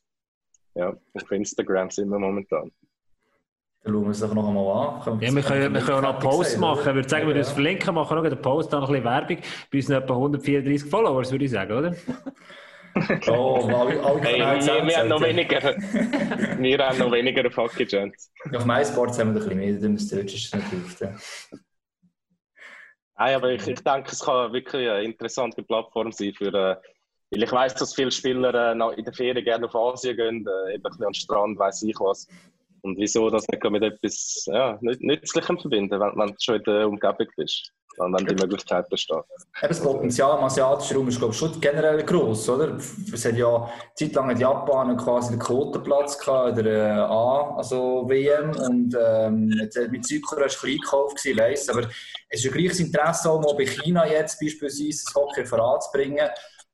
ja, 0.74 0.90
auf 0.90 1.30
Instagram 1.30 1.90
sind 1.90 2.08
wir 2.08 2.18
momentan. 2.18 2.70
Dann 3.84 3.92
schauen 3.92 4.04
wir 4.04 4.10
es 4.10 4.20
doch 4.20 4.34
noch 4.34 4.48
einmal 4.48 5.04
an. 5.06 5.20
Ja, 5.20 5.34
wir 5.34 5.42
können, 5.42 5.74
wir 5.74 5.80
können 5.82 5.98
auch 5.98 6.02
noch 6.02 6.14
einen 6.14 6.18
Post 6.18 6.58
machen. 6.58 6.88
Ich 6.88 6.94
würde 6.94 7.08
sagen, 7.08 7.28
wir 7.28 7.36
uns 7.36 7.50
verlinken, 7.50 7.94
machen 7.94 8.16
noch 8.16 8.24
den 8.24 8.40
Post, 8.40 8.72
dann 8.72 8.80
noch 8.80 8.88
ein 8.88 8.94
bisschen 8.94 9.12
Werbung. 9.12 9.38
Bei 9.70 9.78
uns 9.78 9.90
etwa 9.90 10.14
134 10.14 10.90
Followers, 10.90 11.30
würde 11.30 11.44
ich 11.44 11.50
sagen, 11.50 11.72
oder? 11.72 11.94
oh, 13.28 13.56
alle, 13.66 14.02
alle 14.02 14.20
hey, 14.22 14.38
wir, 14.38 14.86
wir 14.86 14.96
haben 14.96 15.08
noch 15.08 15.20
weniger. 15.20 15.60
wir 15.60 16.78
haben 16.78 16.98
noch 16.98 17.12
weniger 17.12 17.50
Fucking 17.50 17.86
Chance. 17.86 18.30
Auf 18.54 18.64
MySports 18.64 19.18
haben 19.18 19.34
wir 19.34 19.42
ein 19.42 19.48
bisschen 19.48 19.58
mehr, 19.58 19.80
dann 19.80 19.92
müsst 19.92 20.12
ihr 20.12 20.18
natürlich 20.18 20.50
Nein, 23.16 23.34
aber 23.36 23.50
ich, 23.50 23.68
ich 23.68 23.80
denke, 23.80 24.10
es 24.10 24.20
kann 24.20 24.52
wirklich 24.52 24.88
eine 24.88 25.04
interessante 25.04 25.62
Plattform 25.62 26.10
sein 26.10 26.32
für. 26.32 26.48
Äh, 26.48 26.76
weil 27.30 27.42
ich 27.42 27.52
weiß, 27.52 27.74
dass 27.74 27.94
viele 27.94 28.10
Spieler 28.10 28.72
äh, 28.72 28.94
in 28.96 29.04
der 29.04 29.12
Ferien 29.12 29.44
gerne 29.44 29.66
auf 29.66 29.74
Asien 29.74 30.16
gehen, 30.16 30.46
äh, 30.46 30.74
eben 30.74 30.82
ein 30.84 30.90
bisschen 30.90 31.04
an 31.04 31.10
den 31.10 31.14
Strand, 31.14 31.58
weiß 31.58 31.82
ich 31.82 32.00
was. 32.00 32.28
Und 32.84 32.98
wieso 32.98 33.30
das 33.30 33.46
nicht 33.48 33.64
mit 33.70 33.82
etwas 33.82 34.44
ja, 34.46 34.78
Nützlichem 34.82 35.58
verbinden, 35.58 35.98
wenn, 35.98 36.18
wenn 36.18 36.28
du 36.28 36.34
schon 36.38 36.56
in 36.56 36.64
der 36.64 36.86
Umgebung 36.86 37.26
bist 37.34 37.72
und 37.96 38.12
wenn 38.12 38.26
die 38.26 38.34
Möglichkeit 38.34 38.86
besteht. 38.90 39.24
Das 39.62 39.82
Potenzial 39.82 40.36
im 40.36 40.44
asiatischen 40.44 40.98
Raum 40.98 41.08
ist 41.08 41.18
glaube 41.18 41.32
ich, 41.32 41.38
schon 41.38 41.58
generell 41.62 42.02
gross, 42.02 42.46
oder? 42.46 42.76
Es 42.76 43.24
hat 43.24 43.36
ja 43.36 43.70
zeitlang 43.94 44.30
in 44.30 44.38
Japan 44.38 44.98
quasi 44.98 45.30
den 45.30 45.38
Quotenplatz 45.38 46.18
gehabt, 46.18 46.58
der 46.58 46.66
äh, 46.66 46.90
A, 46.90 47.54
also 47.56 48.04
WM, 48.06 48.50
und 48.50 48.94
ähm, 49.00 49.46
mit 49.90 50.04
Südkorea 50.04 50.40
war 50.40 50.46
es 50.46 50.60
gekauft, 50.60 51.24
weiss, 51.24 51.70
aber 51.70 51.88
es 52.28 52.44
ist 52.44 52.46
ein 52.46 52.52
gleiches 52.52 52.80
Interesse 52.80 53.30
auch 53.30 53.40
mal 53.40 53.54
bei 53.54 53.64
China 53.64 54.06
jetzt 54.06 54.38
beispielsweise 54.38 54.88
das 54.88 55.14
Hockey 55.14 55.46
voranzubringen. 55.46 56.28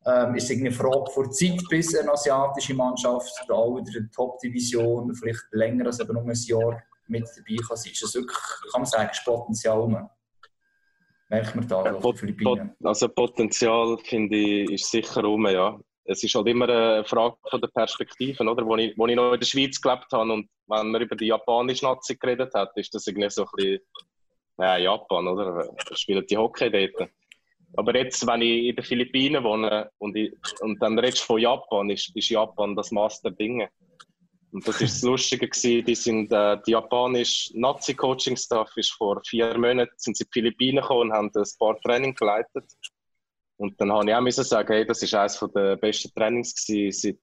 Ähm, 0.06 0.34
ist 0.34 0.50
eine 0.50 0.72
Frage 0.72 1.10
vor 1.12 1.30
Zeit, 1.30 1.60
bis 1.68 1.94
eine 1.94 2.12
asiatische 2.12 2.74
Mannschaft 2.74 3.32
da 3.46 3.54
auch 3.54 3.76
in 3.76 3.84
der 3.84 4.10
Top-Division 4.10 5.14
vielleicht 5.14 5.42
länger 5.52 5.86
als 5.86 6.00
eben 6.00 6.14
nur 6.14 6.22
ein 6.22 6.32
Jahr 6.32 6.82
mit 7.06 7.28
dabei 7.36 7.56
kann 7.66 7.76
sein. 7.76 7.92
Ist 7.92 8.02
das 8.02 8.14
wirklich, 8.14 8.38
kann 8.72 8.80
man 8.80 8.86
sagen, 8.86 9.10
ist 9.10 9.24
Potenzial 9.24 9.78
rum? 9.78 10.08
Merkt 11.28 11.54
man 11.54 11.68
da 11.68 11.92
auf 11.92 12.18
Philippinen? 12.18 12.74
Also 12.82 13.08
Potenzial, 13.08 13.98
finde 13.98 14.36
ich, 14.36 14.70
ist 14.70 14.90
sicher 14.90 15.22
rum, 15.22 15.46
ja. 15.46 15.78
Es 16.04 16.24
ist 16.24 16.34
halt 16.34 16.48
immer 16.48 16.68
eine 16.68 17.04
Frage 17.04 17.36
von 17.48 17.60
der 17.60 17.68
Perspektiven, 17.68 18.48
oder? 18.48 18.66
Wo 18.66 18.76
ich, 18.76 18.96
wo 18.96 19.06
ich 19.06 19.14
noch 19.14 19.34
in 19.34 19.38
der 19.38 19.46
Schweiz 19.46 19.80
gelebt 19.80 20.06
habe 20.12 20.32
und 20.32 20.48
wenn 20.66 20.90
man 20.90 21.02
über 21.02 21.14
die 21.14 21.26
japanische 21.26 21.84
Nazi 21.84 22.16
geredet 22.16 22.54
hat, 22.54 22.70
ist 22.76 22.94
das 22.94 23.06
irgendwie 23.06 23.30
so 23.30 23.42
ein 23.42 23.48
bisschen, 23.54 23.80
ja, 24.58 24.76
Japan, 24.78 25.28
oder? 25.28 25.70
Spielen 25.92 26.26
die 26.26 26.36
Hockey 26.36 26.70
dort. 26.70 27.10
Aber 27.76 27.96
jetzt, 27.96 28.26
wenn 28.26 28.42
ich 28.42 28.66
in 28.66 28.76
den 28.76 28.84
Philippinen 28.84 29.44
wohne 29.44 29.90
und, 29.98 30.16
ich, 30.16 30.32
und 30.60 30.80
dann 30.82 30.98
redest 30.98 31.22
du 31.22 31.26
von 31.26 31.40
Japan, 31.40 31.90
ist, 31.90 32.14
ist 32.16 32.28
Japan 32.28 32.74
das 32.74 32.90
Master 32.90 33.30
Dinge. 33.30 33.68
Und 34.52 34.66
das 34.66 34.80
ist 34.80 34.96
das 34.96 35.02
Lustige 35.02 35.48
gewesen, 35.48 35.84
die 35.84 35.94
sind, 35.94 36.32
äh, 36.32 36.58
die 36.66 36.72
japanische 36.72 37.58
Nazi-Coaching-Staff 37.58 38.76
ist 38.76 38.92
vor 38.92 39.20
vier 39.24 39.56
Monaten 39.56 39.92
sind 39.96 40.16
sie 40.16 40.24
in 40.24 40.28
die 40.28 40.32
Philippinen 40.32 40.82
gekommen 40.82 41.10
und 41.10 41.12
haben 41.12 41.30
ein 41.32 41.44
paar 41.58 41.80
Training 41.80 42.14
geleitet. 42.14 42.64
Und 43.58 43.80
dann 43.80 43.92
habe 43.92 44.08
ich 44.08 44.14
auch 44.14 44.20
müssen 44.20 44.42
sagen, 44.42 44.72
hey, 44.72 44.84
das 44.84 45.02
ist 45.02 45.14
eines 45.14 45.38
der 45.54 45.76
besten 45.76 46.12
Trainings 46.14 46.54
gewesen, 46.66 46.98
seit, 47.00 47.18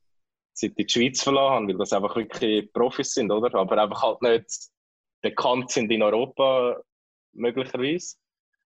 seit 0.54 0.78
die 0.78 0.86
die 0.86 0.94
Schweiz 0.94 1.22
verloren 1.22 1.54
haben, 1.54 1.68
weil 1.68 1.78
das 1.78 1.92
einfach 1.92 2.16
wirklich 2.16 2.72
Profis 2.72 3.12
sind, 3.12 3.32
oder? 3.32 3.54
Aber 3.56 3.82
einfach 3.82 4.02
halt 4.04 4.22
nicht 4.22 4.70
bekannt 5.22 5.72
sind 5.72 5.92
in 5.92 6.04
Europa, 6.04 6.80
möglicherweise. 7.34 8.16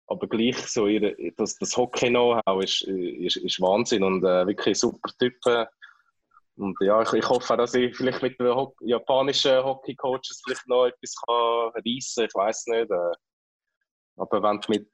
Aber 0.08 0.26
gleich 0.26 0.56
so 0.56 0.86
ihre, 0.86 1.14
das, 1.36 1.56
das 1.56 1.76
Hockey-Know-how 1.76 2.64
ist, 2.64 2.82
ist, 2.82 3.36
ist 3.36 3.60
Wahnsinn 3.60 4.02
und 4.02 4.24
äh, 4.24 4.46
wirklich 4.46 4.78
super 4.78 5.10
Typen. 5.18 5.66
Und 6.56 6.76
ja, 6.80 7.02
ich, 7.02 7.12
ich 7.12 7.28
hoffe, 7.28 7.56
dass 7.56 7.74
ich 7.74 7.94
vielleicht 7.94 8.22
mit 8.22 8.40
den 8.40 8.54
Ho 8.54 8.74
japanischen 8.80 9.62
Hockey-Coaches 9.62 10.42
vielleicht 10.44 10.66
noch 10.66 10.86
etwas 10.86 11.14
kann 11.26 11.70
reissen 11.84 12.22
kann. 12.22 12.24
Ich 12.24 12.34
weiß 12.34 12.66
nicht. 12.68 12.90
Äh, 12.90 13.12
aber 14.16 14.42
wenn 14.42 14.60
du 14.60 14.72
mit 14.72 14.90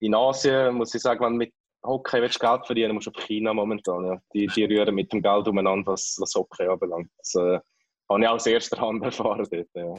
in 0.00 0.14
Asien, 0.14 0.74
muss 0.74 0.94
ich 0.94 1.02
sagen, 1.02 1.20
wenn 1.24 1.32
du 1.32 1.38
mit 1.38 1.54
Hockey 1.84 2.22
willst 2.22 2.40
Geld 2.40 2.66
verdienen 2.66 2.94
musst 2.94 3.06
du 3.06 3.10
auf 3.10 3.22
China 3.22 3.52
momentan. 3.52 4.06
Ja. 4.06 4.18
Die, 4.32 4.46
die 4.46 4.64
rühren 4.64 4.94
mit 4.94 5.12
dem 5.12 5.22
Geld 5.22 5.46
umeinander, 5.46 5.92
was, 5.92 6.16
was 6.18 6.34
Hockey 6.34 6.66
anbelangt. 6.66 7.10
Das 7.18 7.34
äh, 7.34 7.60
habe 8.08 8.22
ich 8.22 8.28
aus 8.28 8.46
erster 8.46 8.80
Hand 8.80 9.04
erfahren 9.04 9.46
dort. 9.50 9.68
Ja. 9.74 9.94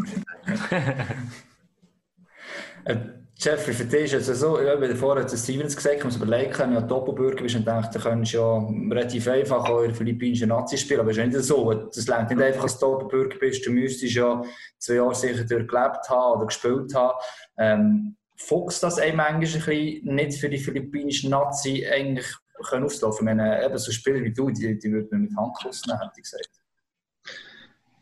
Jeffrey, 3.37 3.73
für 3.73 3.83
dich 3.83 4.13
ist 4.13 4.29
es 4.29 4.39
so, 4.39 4.61
ja, 4.61 4.79
wie 4.79 4.95
vorher 4.95 5.27
zu 5.27 5.35
Stevens 5.35 5.75
gesagt, 5.75 5.97
ich 5.97 6.03
muss 6.05 6.15
überlegen, 6.15 6.57
wenn 6.57 6.69
du 6.69 6.75
ja 6.75 6.81
Doppelbürger 6.81 7.43
bist 7.43 7.55
und 7.55 7.67
denkst, 7.67 7.89
du 7.91 7.99
könntest 7.99 8.31
ja 8.31 8.57
relativ 8.89 9.27
einfach 9.27 9.69
auch 9.69 9.81
in 9.81 9.89
der 9.89 9.95
philippinischen 9.95 10.49
Nazi 10.49 10.77
spielen, 10.77 11.01
aber 11.01 11.11
es 11.11 11.17
ist 11.17 11.25
nicht 11.25 11.43
so. 11.43 11.73
Das 11.73 12.07
längt 12.07 12.29
nicht 12.29 12.41
einfach, 12.41 12.63
als 12.63 12.79
du 12.79 12.85
Doppelbürger 12.85 13.37
bist, 13.37 13.65
du 13.65 13.71
müsstest 13.71 14.15
ja 14.15 14.41
zwei 14.77 14.95
Jahre 14.95 15.13
sicher 15.13 15.43
dort 15.43 15.67
gelebt 15.67 16.09
haben 16.09 16.37
oder 16.37 16.45
gespielt 16.45 16.95
haben. 16.95 17.19
Ähm, 17.57 18.15
fuchst 18.37 18.83
das 18.83 18.99
einem 18.99 19.17
manchmal 19.17 19.35
ein 19.35 19.41
bisschen 19.41 20.15
nicht 20.15 20.39
für 20.39 20.49
die 20.49 20.57
philippinische 20.57 21.29
Nazi 21.29 21.85
eigentlich 21.85 22.27
können 22.69 22.85
auslaufen? 22.85 23.27
Ich 23.27 23.35
meine, 23.35 23.65
eben 23.65 23.77
so 23.77 23.91
Spieler 23.91 24.23
wie 24.23 24.33
du, 24.33 24.49
die, 24.49 24.79
die 24.79 24.91
würden 24.91 25.23
mit 25.23 25.35
Handkuss 25.35 25.85
nehmen, 25.85 25.99
hätte 25.99 26.13
ich 26.15 26.23
gesagt. 26.23 26.49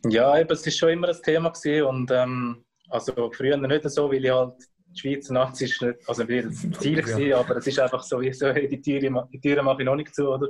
Ja, 0.09 0.37
eben, 0.37 0.51
es 0.51 0.65
war 0.65 0.71
schon 0.71 0.89
immer 0.89 1.09
ein 1.09 1.21
Thema 1.23 1.49
gewesen 1.49 1.87
und 1.87 2.11
ähm, 2.11 2.65
also 2.89 3.31
früher 3.31 3.57
nicht 3.57 3.89
so, 3.89 4.11
weil 4.11 4.25
ich 4.25 4.31
halt 4.31 4.53
die 4.93 4.99
Schweizer 4.99 5.33
Nazi 5.33 5.65
ist 5.65 5.81
nicht, 5.81 6.07
also 6.07 6.27
wir 6.27 6.49
Ziel 6.51 7.01
gewesen, 7.01 7.33
aber 7.33 7.57
es 7.57 7.67
ist 7.67 7.79
einfach 7.79 8.03
so, 8.03 8.21
wie 8.21 8.31
so, 8.33 8.51
die 8.53 8.81
Türe, 8.81 9.27
die 9.31 9.39
Türe 9.39 9.63
mache 9.63 9.81
ich 9.81 9.85
noch 9.85 9.95
nicht 9.95 10.13
zu, 10.13 10.29
oder? 10.29 10.49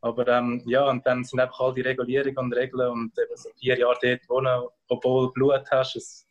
Aber 0.00 0.28
ähm, 0.28 0.62
ja, 0.66 0.88
und 0.88 1.04
dann 1.06 1.24
sind 1.24 1.40
einfach 1.40 1.60
all 1.60 1.74
die 1.74 1.80
Regulierungen 1.80 2.38
und 2.38 2.52
Regeln 2.52 2.90
und 2.90 3.18
eben 3.18 3.36
so 3.36 3.50
vier 3.58 3.78
Jahre 3.78 3.98
dort 4.00 4.28
wohnen, 4.28 4.68
obwohl 4.88 5.26
du 5.26 5.32
Blut 5.32 5.64
hast, 5.70 5.96
das 5.96 6.28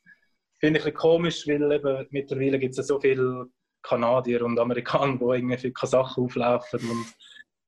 finde 0.59 0.79
ich 0.79 0.85
ein 0.85 0.93
bisschen 0.93 1.09
komisch, 1.09 1.47
weil 1.47 1.71
eben 1.71 2.07
mittlerweile 2.11 2.59
gibt 2.59 2.71
es 2.71 2.77
ja 2.77 2.83
so 2.83 2.99
viele 2.99 3.47
Kanadier 3.81 4.43
und 4.45 4.59
Amerikaner, 4.59 5.17
die 5.17 5.23
irgendwie 5.23 5.57
für 5.57 5.71
keine 5.71 5.89
Sachen 5.89 6.23
auflaufen 6.23 6.79
und 6.89 7.05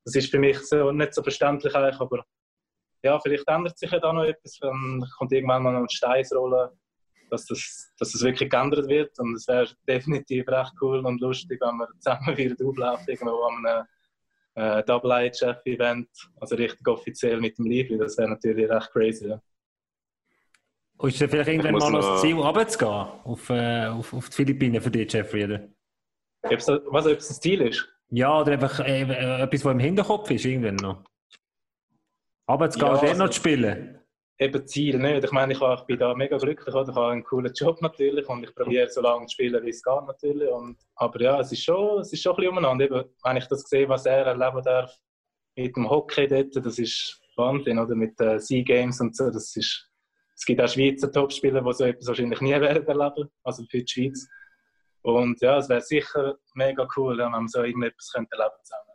das 0.05 0.15
ist 0.15 0.31
für 0.31 0.39
mich 0.39 0.57
so 0.59 0.91
nicht 0.91 1.13
so 1.13 1.21
verständlich 1.21 1.75
eigentlich, 1.75 1.99
aber 1.99 2.23
ja, 3.03 3.19
vielleicht 3.19 3.47
ändert 3.47 3.77
sich 3.77 3.91
ja 3.91 3.99
da 3.99 4.13
noch 4.13 4.23
etwas, 4.23 4.57
dann 4.59 5.05
kommt 5.17 5.31
irgendwann 5.31 5.63
mal 5.63 5.73
noch 5.73 5.81
ein 5.81 5.89
Steins 5.89 6.33
rollen 6.33 6.69
dass 7.29 7.45
das, 7.45 7.91
dass 7.97 8.11
das 8.11 8.23
wirklich 8.23 8.49
geändert 8.49 8.87
wird. 8.87 9.17
Und 9.19 9.35
es 9.35 9.47
wäre 9.47 9.67
definitiv 9.87 10.47
recht 10.47 10.73
cool 10.81 11.05
und 11.05 11.21
lustig, 11.21 11.59
wenn 11.61 11.77
wir 11.77 11.87
zusammen 11.99 12.37
wieder 12.37 12.65
auflaufen, 12.65 13.05
irgendwo 13.07 13.43
an 13.43 13.65
einem 13.65 13.85
äh, 14.55 14.83
Double 14.83 15.11
IHF-Event, 15.11 16.09
also 16.39 16.55
richtig 16.55 16.87
offiziell 16.87 17.39
mit 17.39 17.57
dem 17.57 17.65
Lively. 17.65 17.97
Das 17.97 18.17
wäre 18.17 18.29
natürlich 18.29 18.69
recht 18.69 18.91
crazy. 18.91 19.29
Ja. 19.29 19.41
Und 20.97 21.09
ist 21.09 21.21
da 21.21 21.27
vielleicht 21.27 21.49
irgendwann 21.49 21.75
mal 21.75 21.91
noch 21.91 22.13
das 22.13 22.21
Ziel, 22.21 22.33
runterzugehen 22.33 22.91
auf, 22.91 23.49
äh, 23.49 23.85
auf, 23.85 24.13
auf 24.13 24.29
die 24.29 24.35
Philippinen 24.35 24.81
für 24.81 24.89
dich, 24.89 25.13
Jeffrey? 25.13 25.43
Oder? 25.45 25.67
Ob's, 26.43 26.67
was, 26.67 27.05
ob 27.05 27.17
es 27.17 27.29
ein 27.29 27.41
Ziel 27.41 27.61
ist? 27.61 27.87
Ja, 28.09 28.41
oder 28.41 28.53
einfach 28.53 28.79
äh, 28.79 29.03
äh 29.03 29.41
etwas, 29.43 29.65
was 29.65 29.73
im 29.73 29.79
Hinterkopf 29.79 30.31
ist, 30.31 30.45
irgendwann 30.45 30.77
noch. 30.77 31.03
Runterzugehen, 32.49 32.93
ja, 32.93 32.99
also, 33.01 33.23
noch 33.23 33.29
zu 33.29 33.35
spielen 33.35 33.96
eben 34.39 34.67
Ziel 34.67 34.99
nicht. 34.99 35.23
Ich 35.23 35.31
meine, 35.31 35.53
ich, 35.53 35.61
ich 35.61 35.81
bin 35.81 35.99
da 35.99 36.13
mega 36.13 36.37
glücklich, 36.37 36.67
ich 36.67 36.73
habe 36.73 37.07
einen 37.07 37.23
coolen 37.23 37.53
Job 37.53 37.81
natürlich 37.81 38.27
und 38.29 38.43
ich 38.43 38.53
probiere 38.53 38.89
so 38.89 39.01
lange 39.01 39.25
zu 39.25 39.33
spielen, 39.33 39.63
wie 39.65 39.69
es 39.69 39.81
geht 39.81 40.05
natürlich. 40.05 40.49
Und, 40.49 40.77
aber 40.95 41.21
ja, 41.21 41.39
es 41.39 41.51
ist 41.51 41.63
schon, 41.63 41.99
es 42.01 42.13
ist 42.13 42.21
schon 42.21 42.33
ein 42.33 42.37
bisschen 42.37 42.51
umeinander. 42.51 42.85
Eben, 42.85 43.03
wenn 43.23 43.37
ich 43.37 43.47
das 43.47 43.63
sehe, 43.63 43.89
was 43.89 44.05
er 44.05 44.25
erleben 44.25 44.61
darf 44.63 44.95
mit 45.55 45.75
dem 45.75 45.89
Hockey 45.89 46.27
dort, 46.27 46.55
das 46.55 46.77
ist 46.77 47.19
Wahnsinn, 47.35 47.79
oder? 47.79 47.95
Mit 47.95 48.19
den 48.19 48.39
Sea 48.39 48.63
Games 48.63 49.01
und 49.01 49.15
so, 49.15 49.29
das 49.29 49.55
ist, 49.55 49.89
es 50.35 50.45
gibt 50.45 50.61
auch 50.61 50.67
Schweizer 50.67 51.11
Topspieler, 51.11 51.61
die 51.61 51.73
so 51.73 51.85
etwas 51.85 52.07
wahrscheinlich 52.07 52.41
nie 52.41 52.51
werden 52.61 52.85
erleben, 52.85 53.29
also 53.43 53.63
für 53.69 53.83
die 53.83 53.87
Schweiz. 53.87 54.27
Und 55.01 55.39
ja, 55.41 55.57
es 55.57 55.69
wäre 55.69 55.81
sicher 55.81 56.35
mega 56.53 56.87
cool, 56.95 57.17
wenn 57.17 57.31
man 57.31 57.47
so 57.47 57.63
irgendetwas 57.63 58.11
könnte 58.13 58.35
erleben 58.35 58.55
zusammen. 58.63 58.86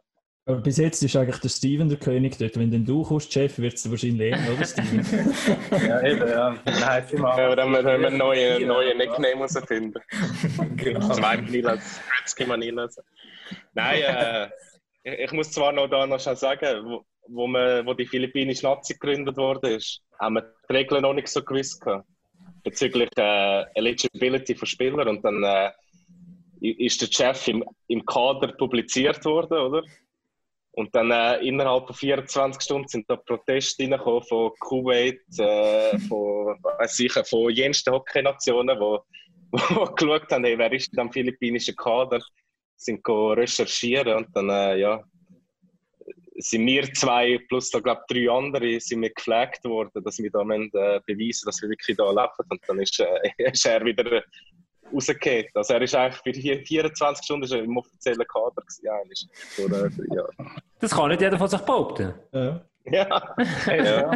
Aber 0.45 0.61
bis 0.61 0.77
jetzt 0.77 1.01
ist 1.05 1.15
eigentlich 1.15 1.39
der 1.39 1.49
Steven 1.49 1.89
der 1.89 1.99
König 1.99 2.37
dort. 2.37 2.59
Wenn 2.59 2.71
denn 2.71 2.85
du 2.85 3.05
kommst, 3.05 3.33
Chef, 3.33 3.59
wird 3.59 3.75
es 3.75 3.89
wahrscheinlich 3.89 4.33
eher, 4.33 4.53
oder 4.53 4.65
Steven? 4.65 5.07
ja, 5.89 6.03
eben, 6.03 6.29
ja. 6.29 6.57
Nein, 6.65 7.05
ja, 7.13 7.57
dann 7.57 7.71
müssen 7.71 7.85
wir 7.85 7.95
einen 7.95 8.19
neuen, 8.19 8.67
neuen 8.67 8.99
Nickname 8.99 9.37
herausfinden. 9.37 10.01
genau. 10.77 11.11
Zwei 11.11 11.37
Manilas, 11.37 12.01
Gretzky 12.19 12.45
Manilas. 12.45 12.97
Nein, 13.75 14.03
äh, 14.03 14.49
ich, 15.05 15.27
ich, 15.27 15.33
muss 15.33 15.53
zwar 15.53 15.71
noch 15.71 15.87
da 15.87 16.09
noch 16.09 16.19
schon 16.19 16.35
sagen, 16.35 16.87
wo, 16.87 17.05
wo, 17.29 17.47
man, 17.47 17.87
wo 17.87 17.95
die 17.95 18.07
philippinische 18.07 18.67
Nazi 18.67 18.95
gegründet 18.95 19.37
wurde, 19.37 19.75
ist, 19.75 20.01
haben 20.19 20.35
wir 20.35 20.53
die 20.69 20.73
Regeln 20.73 21.03
noch 21.03 21.15
nicht 21.15 21.29
so 21.29 21.45
gewusst 21.45 21.81
gehabt, 21.81 22.05
bezüglich 22.65 23.11
äh, 23.17 23.63
Eligibility 23.75 24.57
von 24.57 24.67
Spielern 24.67 25.07
und 25.07 25.25
dann 25.25 25.45
äh, 25.45 25.71
ist 26.61 27.01
der 27.01 27.07
Chef 27.07 27.47
im, 27.47 27.65
im 27.87 28.05
Kader 28.05 28.49
publiziert 28.49 29.25
worden, 29.25 29.59
oder? 29.59 29.83
Und 30.75 30.95
dann 30.95 31.11
äh, 31.11 31.37
innerhalb 31.47 31.87
von 31.87 31.97
24 31.97 32.63
Stunden 32.63 32.89
sind 32.89 33.09
da 33.09 33.17
Proteste 33.17 33.83
reingekommen 33.83 34.23
von 34.23 34.53
Kuwait, 34.59 35.21
äh, 35.39 35.99
von, 36.09 36.57
weiß 36.63 37.29
von 37.29 37.51
jensten 37.51 37.93
Hockey-Nationen, 37.93 38.79
die 38.79 39.59
geschaut 39.97 40.33
haben, 40.33 40.45
hey, 40.45 40.57
wer 40.57 40.73
ist 40.73 40.99
am 40.99 41.13
philippinischen 41.13 41.77
Kader, 41.77 42.21
sind 42.75 43.07
recherchieren 43.07 44.17
und 44.17 44.29
dann, 44.35 44.49
äh, 44.49 44.79
ja, 44.79 45.05
sind 46.37 46.67
wir 46.67 46.93
zwei 46.95 47.39
plus 47.49 47.71
da 47.71 47.79
glaube 47.81 48.03
drei 48.09 48.31
andere 48.31 48.81
sind 48.81 49.03
wir 49.03 49.11
gefragt 49.11 49.65
worden, 49.65 50.03
dass 50.03 50.19
wir 50.19 50.31
da 50.31 50.43
müssen, 50.43 50.71
äh, 50.75 51.01
beweisen, 51.07 51.47
dass 51.47 51.61
wir 51.63 51.69
wirklich 51.69 51.97
da 51.97 52.11
leben. 52.11 52.49
Und 52.49 52.61
dann 52.67 52.81
ist, 52.81 52.99
äh, 53.01 53.31
ist 53.53 53.67
er 53.67 53.85
wieder 53.85 54.23
rausgeht. 54.93 55.51
Also 55.55 55.75
er 55.75 55.83
ist 55.83 55.95
eigentlich 55.95 56.43
für 56.43 56.65
24 56.67 57.25
Stunden 57.25 57.53
im 57.53 57.77
offiziellen 57.77 58.27
Kader 58.27 58.63
gewesen, 58.63 59.31
vor 59.33 59.69
drei 59.69 60.15
Jahren. 60.15 60.63
Das 60.81 60.91
kann 60.91 61.09
nicht 61.09 61.21
jeder 61.21 61.39
von 61.39 61.49
sich 61.49 61.61
behaupten. 61.61 62.15
Ja. 62.33 62.61
ja. 62.85 63.35
ja. 63.67 64.11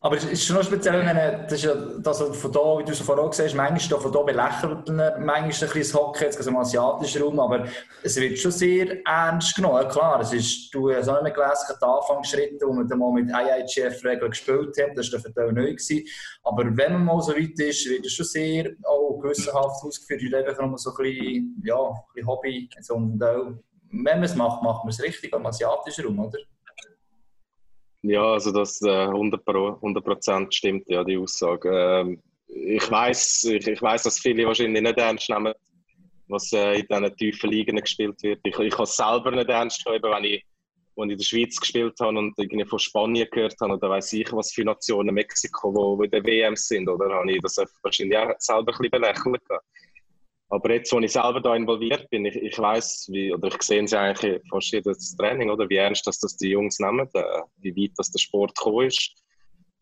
Aber 0.00 0.16
es 0.16 0.24
ist 0.24 0.44
schon 0.44 0.56
noch 0.56 0.62
speziell, 0.62 1.04
wenn 1.04 1.48
das 1.48 1.62
ja 1.62 1.74
das 1.74 2.22
von 2.22 2.52
da, 2.52 2.78
wie 2.78 2.84
du 2.84 2.92
es 2.92 3.00
vorhin 3.00 3.24
auch 3.24 3.36
hast, 3.36 3.54
manchmal 3.54 4.00
von 4.00 4.12
da 4.12 4.22
belächelt 4.22 4.88
manchmal 4.88 5.42
ein 5.42 5.48
bisschen 5.48 5.80
das 5.80 5.94
Hockey, 5.94 6.24
jetzt 6.24 6.46
im 6.46 6.56
asiatischen 6.56 7.22
Raum, 7.22 7.40
aber 7.40 7.66
es 8.04 8.14
wird 8.16 8.38
schon 8.38 8.52
sehr 8.52 9.04
ernst 9.04 9.56
genommen. 9.56 9.88
Klar, 9.88 10.20
es 10.20 10.32
ist, 10.32 10.72
du 10.72 10.92
hast 10.92 11.08
auch 11.08 11.20
nicht 11.22 11.36
mehr 11.36 11.46
gelesen, 11.46 11.74
die 11.80 11.84
Anfangsschritte, 11.84 12.66
wo 12.66 12.74
wir 12.74 12.96
mal 12.96 13.12
mit 13.12 13.28
IIGF-Regeln 13.28 14.30
gespielt 14.30 14.76
haben, 14.80 14.94
das 14.94 15.12
war 15.12 15.20
dann 15.34 15.54
neu 15.54 15.72
gewesen. 15.72 16.06
Aber 16.44 16.64
wenn 16.64 16.92
man 16.92 17.04
mal 17.04 17.20
so 17.20 17.32
weit 17.32 17.58
ist, 17.58 17.88
wird 17.88 18.06
es 18.06 18.12
schon 18.12 18.26
sehr 18.26 18.70
auch 18.84 19.18
gewissenhaft 19.18 19.84
ausgeführt, 19.84 20.22
und 20.22 20.34
einfach 20.34 20.64
nur 20.64 20.78
so 20.78 20.90
ein 20.90 20.96
bisschen, 20.96 21.62
ja, 21.64 21.76
ein 21.76 21.94
bisschen 22.14 22.28
Hobby. 22.28 22.70
Und 22.90 23.24
auch, 23.24 23.46
wenn 23.90 24.04
man 24.04 24.22
es 24.22 24.36
macht, 24.36 24.62
macht 24.62 24.84
man 24.84 24.90
es 24.90 25.02
richtig 25.02 25.34
im 25.34 25.44
asiatischen 25.44 26.04
Raum, 26.04 26.20
oder? 26.20 26.38
Ja, 28.02 28.32
also 28.32 28.52
das 28.52 28.80
äh, 28.82 29.08
100%, 29.08 30.52
stimmt, 30.52 30.88
ja, 30.88 31.02
die 31.02 31.18
Aussage. 31.18 31.70
Ähm, 31.70 32.22
ich 32.46 32.90
weiß, 32.90 33.44
ich, 33.44 33.66
ich 33.66 33.82
weiß, 33.82 34.04
dass 34.04 34.20
viele 34.20 34.46
wahrscheinlich 34.46 34.82
nicht 34.82 34.98
ernst 34.98 35.28
nehmen, 35.28 35.52
was 36.28 36.52
äh, 36.52 36.80
in 36.80 36.86
diesen 36.86 37.16
tiefen 37.16 37.50
Ligen 37.50 37.76
gespielt 37.76 38.22
wird. 38.22 38.40
Ich, 38.44 38.58
ich 38.58 38.72
habe 38.72 38.84
es 38.84 38.96
selber 38.96 39.30
nicht 39.32 39.48
ernst 39.48 39.84
genommen, 39.84 40.14
wenn 40.14 40.24
ich, 40.24 40.44
wenn 40.94 41.10
ich 41.10 41.12
in 41.12 41.18
der 41.18 41.24
Schweiz 41.24 41.56
gespielt 41.56 41.94
habe 42.00 42.18
und 42.18 42.34
irgendwie 42.38 42.64
von 42.64 42.78
Spanien 42.78 43.28
gehört 43.30 43.56
habe 43.60 43.74
oder 43.74 43.90
weiß 43.90 44.12
ich, 44.12 44.32
was 44.32 44.52
für 44.52 44.64
Nationen 44.64 45.14
Mexiko, 45.14 45.74
wo, 45.74 45.98
wo 45.98 46.02
in 46.02 46.10
der 46.10 46.24
WM 46.24 46.54
sind, 46.54 46.88
oder 46.88 47.12
habe 47.12 47.32
ich 47.32 47.40
das 47.42 47.56
wahrscheinlich 47.82 48.16
auch 48.16 48.32
selber 48.38 48.72
ein 48.72 48.78
bisschen 48.78 48.90
belächelt. 48.90 49.42
Aber 50.50 50.72
jetzt, 50.72 50.92
wo 50.92 50.98
ich 50.98 51.12
selber 51.12 51.40
da 51.40 51.54
involviert 51.54 52.08
bin, 52.08 52.24
ich, 52.24 52.36
ich 52.36 52.58
weiß, 52.58 53.08
wie, 53.12 53.32
oder 53.32 53.48
ich 53.48 53.62
sehe 53.62 53.82
es 53.84 53.92
eigentlich 53.92 54.40
fast 54.48 54.72
jedes 54.72 55.14
Training, 55.16 55.50
oder 55.50 55.68
wie 55.68 55.76
ernst 55.76 56.06
dass 56.06 56.20
das 56.20 56.36
die 56.36 56.50
Jungs 56.50 56.78
nehmen, 56.78 57.08
äh, 57.12 57.22
wie 57.58 57.76
weit 57.76 57.92
das 57.96 58.10
der 58.10 58.18
Sport 58.18 58.56
gekommen 58.56 58.86
ist. 58.86 59.12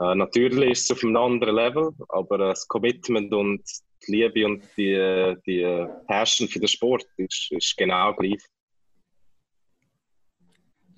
Äh, 0.01 0.15
natürlich 0.17 0.71
ist 0.73 0.85
es 0.85 0.97
auf 0.97 1.05
einem 1.05 1.17
anderen 1.17 1.55
Level, 1.55 1.91
aber 2.09 2.37
äh, 2.37 2.49
das 2.49 2.67
Commitment 2.67 3.33
und 3.33 3.63
die 4.07 4.13
Liebe 4.13 4.45
und 4.45 4.65
die, 4.77 5.37
die 5.47 5.87
Passion 6.09 6.49
für 6.49 6.59
den 6.59 6.69
Sport 6.69 7.07
ist, 7.17 7.51
ist 7.53 7.77
genau 7.77 8.13
gleich. 8.15 8.43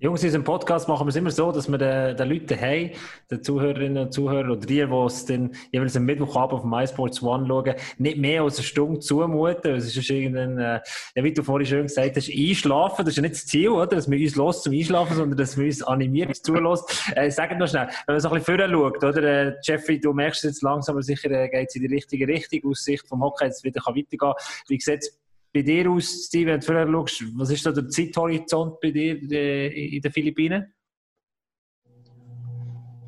Jungs, 0.00 0.22
in 0.22 0.28
unserem 0.28 0.44
Podcast 0.44 0.86
machen 0.86 1.06
wir 1.06 1.08
es 1.08 1.16
immer 1.16 1.32
so, 1.32 1.50
dass 1.50 1.68
wir 1.68 1.76
den, 1.76 2.16
den 2.16 2.28
Leuten 2.28 2.60
haben, 2.60 2.92
den 3.32 3.42
Zuhörerinnen 3.42 4.04
und 4.04 4.12
Zuhörern 4.12 4.52
oder 4.52 4.60
die, 4.60 4.76
die 4.76 5.04
es 5.06 5.26
dann 5.26 5.50
jeweils 5.72 5.96
am 5.96 6.04
Mittwochabend 6.04 6.60
auf 6.60 6.64
MySports 6.64 7.20
One 7.20 7.48
schauen, 7.48 7.74
nicht 7.98 8.16
mehr 8.16 8.42
als 8.42 8.58
eine 8.58 8.64
Stunde 8.64 9.00
zumuten. 9.00 9.74
Es 9.74 9.96
ist 9.96 10.08
irgendein, 10.08 10.56
äh, 10.56 10.80
ja, 11.16 11.24
wie 11.24 11.32
du 11.32 11.42
vorhin 11.42 11.66
schön 11.66 11.82
gesagt 11.88 12.14
hast, 12.14 12.30
einschlafen. 12.30 13.04
Das 13.04 13.08
ist 13.08 13.16
ja 13.16 13.22
nicht 13.22 13.34
das 13.34 13.46
Ziel, 13.46 13.70
oder? 13.70 13.88
Dass 13.88 14.08
wir 14.08 14.20
uns 14.20 14.36
los 14.36 14.62
zum 14.62 14.72
Einschlafen, 14.72 15.16
sondern 15.16 15.36
dass 15.36 15.58
wir 15.58 15.66
uns 15.66 15.82
animieren, 15.82 16.28
uns 16.28 16.42
zulässt. 16.42 17.12
Äh, 17.16 17.32
sag 17.32 17.58
noch 17.58 17.66
schnell, 17.66 17.88
wenn 18.06 18.14
man 18.14 18.20
so 18.20 18.28
ein 18.28 18.34
bisschen 18.34 18.56
vorher 18.56 18.70
schaut, 18.70 19.02
oder? 19.02 19.22
Äh, 19.24 19.54
Jeffrey, 19.64 19.98
du 19.98 20.12
merkst 20.12 20.44
jetzt 20.44 20.62
langsam, 20.62 20.94
aber 20.94 21.02
sicher 21.02 21.28
äh, 21.32 21.48
geht 21.48 21.70
es 21.70 21.74
in 21.74 21.82
die 21.82 21.92
richtige 21.92 22.28
Richtung, 22.28 22.70
aus 22.70 22.84
Sicht 22.84 23.08
vom 23.08 23.20
Hockey, 23.20 23.46
jetzt 23.46 23.64
wieder 23.64 23.80
kann 23.80 23.96
weitergehen. 23.96 24.34
Wie 24.68 24.78
sieht 24.78 25.10
bei 25.52 25.62
dir 25.62 25.90
aus, 25.90 26.26
Steven, 26.26 26.52
wenn 26.54 26.60
du 26.60 26.66
vorher 26.66 26.86
schaust, 26.86 27.24
was 27.36 27.50
ist 27.50 27.66
da 27.66 27.72
der 27.72 27.88
Zeithorizont 27.88 28.80
bei 28.80 28.90
dir 28.90 29.16
äh, 29.30 29.96
in 29.96 30.02
den 30.02 30.12
Philippinen? 30.12 30.74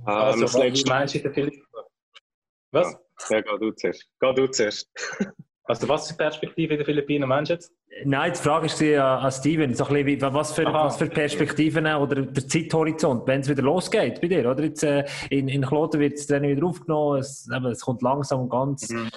Also, 0.05 0.35
Ähm, 0.35 0.41
das 0.41 0.55
was 0.55 0.85
meinst 0.87 1.15
du 1.15 1.19
in 1.19 1.25
den 1.25 1.35
Philippinen? 1.35 1.67
Was? 2.73 2.97
Ja, 3.29 3.41
geh 3.41 3.59
du 3.59 3.71
zuerst. 3.73 4.07
Geh 4.21 4.35
du 4.35 4.47
zuerst. 4.49 4.91
Also, 5.65 5.89
was 5.89 6.03
ist 6.03 6.13
die 6.13 6.17
Perspektive 6.17 6.73
in 6.75 6.79
den 6.81 6.85
Philippinen, 6.85 7.29
meinst 7.29 7.51
du 7.51 7.55
jetzt? 7.55 7.73
Nein, 8.05 8.33
die 8.33 8.39
Frage 8.41 8.67
ist 8.67 8.81
die 8.81 8.97
an 8.97 9.31
Steven, 9.31 9.73
so 9.73 9.85
ein 9.85 10.05
bisschen, 10.05 10.35
was, 10.35 10.53
für, 10.53 10.67
Aha. 10.67 10.87
was 10.87 10.97
für 10.97 11.07
Perspektiven 11.07 11.87
oder 11.87 12.23
der 12.23 12.49
Zeithorizont, 12.49 13.25
wenn 13.29 13.43
es 13.43 13.49
wieder 13.49 13.63
losgeht 13.63 14.21
bei 14.21 14.27
dir, 14.27 14.51
oder? 14.51 14.65
Jetzt, 14.65 14.83
äh, 14.83 15.05
in, 15.29 15.47
in 15.47 15.63
Kloten 15.63 16.01
wird 16.01 16.15
es 16.15 16.27
dann 16.27 16.43
wieder 16.43 16.67
aufgenommen, 16.67 17.21
es, 17.21 17.49
eben, 17.55 17.67
es 17.67 17.83
kommt 17.83 18.03
langsam 18.03 18.41
und 18.41 18.49
ganz, 18.49 18.91
Mhm. 18.91 19.11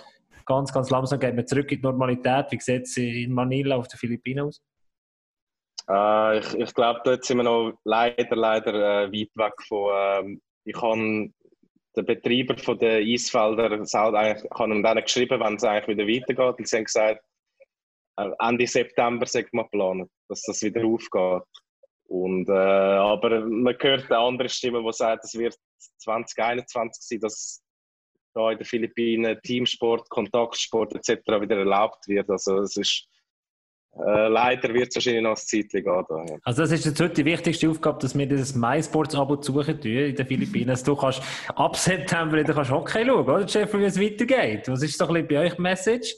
Ganz, 0.45 0.73
ganz 0.73 0.89
langsam 0.89 1.19
geht 1.19 1.35
man 1.35 1.47
zurück 1.47 1.71
in 1.71 1.79
die 1.79 1.83
Normalität. 1.83 2.47
Wie 2.51 2.59
sieht 2.59 2.83
es 2.83 2.97
in 2.97 3.33
Manila 3.33 3.75
auf 3.77 3.87
den 3.87 3.97
Philippinen 3.97 4.47
aus? 4.47 4.61
Äh, 5.89 6.39
ich 6.39 6.53
ich 6.53 6.73
glaube, 6.73 7.01
dort 7.03 7.25
sind 7.25 7.37
wir 7.37 7.43
noch 7.43 7.73
leider, 7.83 8.35
leider 8.35 9.03
äh, 9.03 9.11
weit 9.11 9.31
weg 9.35 9.53
von. 9.67 9.91
Ähm, 9.93 10.41
ich 10.65 10.81
habe 10.81 11.29
den 11.95 12.05
Betreiber 12.05 12.57
von 12.57 12.77
den 12.79 13.03
Eisfelder 13.05 13.65
eigentlich, 13.65 14.43
ich 14.45 14.59
habe 14.59 14.81
dann 14.81 15.03
geschrieben, 15.03 15.39
wenn 15.39 15.55
es 15.55 15.63
eigentlich 15.63 15.97
wieder 15.97 16.07
weitergeht. 16.07 16.59
Und 16.59 16.67
sie 16.67 16.77
haben 16.77 16.85
gesagt, 16.85 17.23
äh, 18.17 18.29
Ende 18.39 18.67
September 18.67 19.25
sagt 19.25 19.53
man 19.53 19.65
geplant, 19.65 20.09
dass 20.29 20.43
das 20.43 20.61
wieder 20.61 20.85
aufgeht. 20.85 21.43
Und, 22.05 22.49
äh, 22.49 22.51
aber 22.53 23.41
man 23.41 23.75
hört 23.79 24.11
eine 24.11 24.19
andere 24.19 24.49
Stimme, 24.49 24.83
die 24.83 24.93
sagt, 24.93 25.25
es 25.25 25.33
wird 25.33 25.55
2021 25.99 27.03
sein, 27.03 27.19
dass 27.19 27.62
da 28.33 28.51
in 28.51 28.57
den 28.57 28.65
Philippinen 28.65 29.39
Teamsport, 29.43 30.09
Kontaktsport 30.09 30.93
etc. 30.95 31.25
wieder 31.41 31.57
erlaubt 31.57 32.07
wird. 32.07 32.29
Also 32.29 32.59
es 32.59 32.77
ist 32.77 33.07
äh, 33.95 34.27
leider 34.27 34.73
wird 34.73 34.89
es 34.89 34.95
wahrscheinlich 34.95 35.21
noch 35.21 35.31
ein 35.31 35.37
Zeitchen 35.37 35.83
gehen. 35.83 36.05
Da, 36.09 36.25
ja. 36.27 36.37
Also 36.43 36.63
das 36.63 36.71
ist 36.71 36.85
jetzt 36.85 36.99
heute 36.99 37.13
die 37.13 37.25
wichtigste 37.25 37.69
Aufgabe, 37.69 37.99
dass 37.99 38.17
wir 38.17 38.25
dieses 38.25 38.55
MySports-Abo 38.55 39.41
suchen 39.41 39.79
tun 39.79 39.91
in 39.91 40.15
den 40.15 40.25
Philippinen. 40.25 40.67
Dass 40.67 40.83
du 40.83 40.95
kannst 40.95 41.21
ab 41.55 41.75
September 41.75 42.37
wieder 42.37 42.53
kannst 42.53 42.71
Hockey 42.71 43.05
schauen, 43.05 43.29
oder 43.29 43.45
Jeffrey, 43.45 43.81
wie 43.81 43.85
es 43.85 43.99
weitergeht. 43.99 44.67
Was 44.67 44.81
ist 44.81 44.97
so 44.97 45.05
ein 45.05 45.13
bisschen 45.13 45.27
bei 45.27 45.39
euch 45.45 45.53
die 45.55 45.61
Message? 45.61 46.15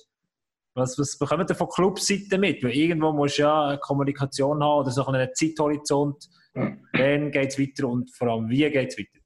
Was, 0.73 0.97
was 0.97 1.17
bekommt 1.17 1.49
ihr 1.49 1.55
von 1.55 1.67
Clubseiten 1.67 2.39
mit? 2.39 2.63
Weil 2.63 2.71
irgendwo 2.71 3.11
musst 3.11 3.37
du 3.37 3.43
ja 3.43 3.67
eine 3.67 3.77
Kommunikation 3.79 4.63
haben 4.63 4.81
oder 4.81 4.91
so 4.91 5.05
einen 5.05 5.29
Zeithorizont. 5.33 6.29
Wann 6.53 7.31
geht 7.31 7.49
es 7.49 7.59
weiter 7.59 7.87
und 7.89 8.13
vor 8.15 8.29
allem, 8.29 8.49
wie 8.49 8.69
geht 8.69 8.91
es 8.91 8.97
weiter? 8.97 9.19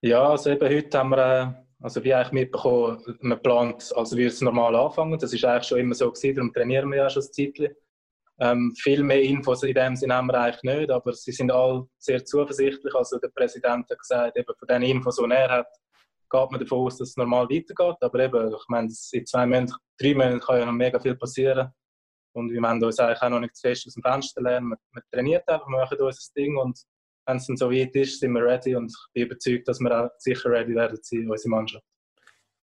Ja, 0.00 0.30
also 0.30 0.50
eben 0.50 0.68
heute 0.68 0.98
haben 0.98 1.10
wir, 1.10 1.18
äh, 1.18 1.61
also 1.82 2.02
wie 2.04 2.14
eigentlich 2.14 2.32
mitbekommen, 2.32 3.02
man 3.20 3.42
plant, 3.42 3.92
also 3.96 4.16
wie 4.16 4.24
es 4.24 4.40
normal 4.40 4.74
anfangen. 4.76 5.18
Das 5.18 5.32
ist 5.32 5.44
eigentlich 5.44 5.68
schon 5.68 5.78
immer 5.78 5.94
so 5.94 6.10
gewesen, 6.10 6.34
darum 6.36 6.52
trainieren 6.52 6.90
wir 6.90 6.98
ja 6.98 7.10
schon 7.10 7.22
ein 7.22 7.32
Zeitchen. 7.32 7.74
Ähm, 8.40 8.74
viel 8.76 9.02
mehr 9.02 9.22
Infos 9.22 9.62
in 9.62 9.74
dem 9.74 9.94
Sinne 9.94 10.14
haben 10.14 10.26
wir 10.26 10.40
eigentlich 10.40 10.62
nicht, 10.62 10.90
aber 10.90 11.12
sie 11.12 11.32
sind 11.32 11.52
alle 11.52 11.86
sehr 11.98 12.24
zuversichtlich. 12.24 12.94
Also 12.94 13.18
der 13.18 13.28
Präsident 13.28 13.88
hat 13.90 13.98
gesagt, 13.98 14.36
eben 14.36 14.54
von 14.58 14.68
den 14.68 14.82
Infos, 14.82 15.16
die 15.16 15.30
er 15.30 15.50
hat, 15.50 15.68
geht 16.30 16.50
man 16.50 16.60
davon 16.60 16.86
aus, 16.86 16.98
dass 16.98 17.10
es 17.10 17.16
normal 17.16 17.44
weitergeht. 17.44 17.96
Aber 18.00 18.18
eben, 18.18 18.48
ich 18.48 18.68
meine, 18.68 18.88
in 19.12 19.26
zwei 19.26 19.46
Monaten, 19.46 19.74
drei 20.00 20.14
Monaten 20.14 20.40
kann 20.40 20.58
ja 20.58 20.66
noch 20.66 20.72
mega 20.72 20.98
viel 20.98 21.14
passieren. 21.14 21.70
Und 22.34 22.50
wir 22.50 22.62
wollen 22.62 22.82
uns 22.82 22.98
eigentlich 22.98 23.20
auch 23.20 23.28
noch 23.28 23.40
nicht 23.40 23.54
zu 23.54 23.68
fest 23.68 23.86
aus 23.86 23.94
dem 23.94 24.02
Fenster 24.02 24.40
lernen. 24.40 24.70
Wir, 24.70 24.78
wir 24.92 25.02
trainieren 25.10 25.42
einfach, 25.46 25.66
wir 25.66 25.78
machen 25.78 25.98
unser 26.00 26.32
Ding 26.34 26.56
und 26.56 26.80
wenn 27.26 27.36
es 27.36 27.46
dann 27.46 27.56
so 27.56 27.70
weit 27.70 27.94
ist, 27.94 28.20
sind 28.20 28.32
wir 28.32 28.44
ready 28.44 28.74
und 28.74 28.90
ich 28.90 29.12
bin 29.12 29.26
überzeugt, 29.26 29.68
dass 29.68 29.80
wir 29.80 30.04
auch 30.04 30.10
sicher 30.18 30.50
ready 30.50 30.74
werden 30.74 30.98
sein, 31.02 31.30
unsere 31.30 31.50
Mannschaft. 31.50 31.84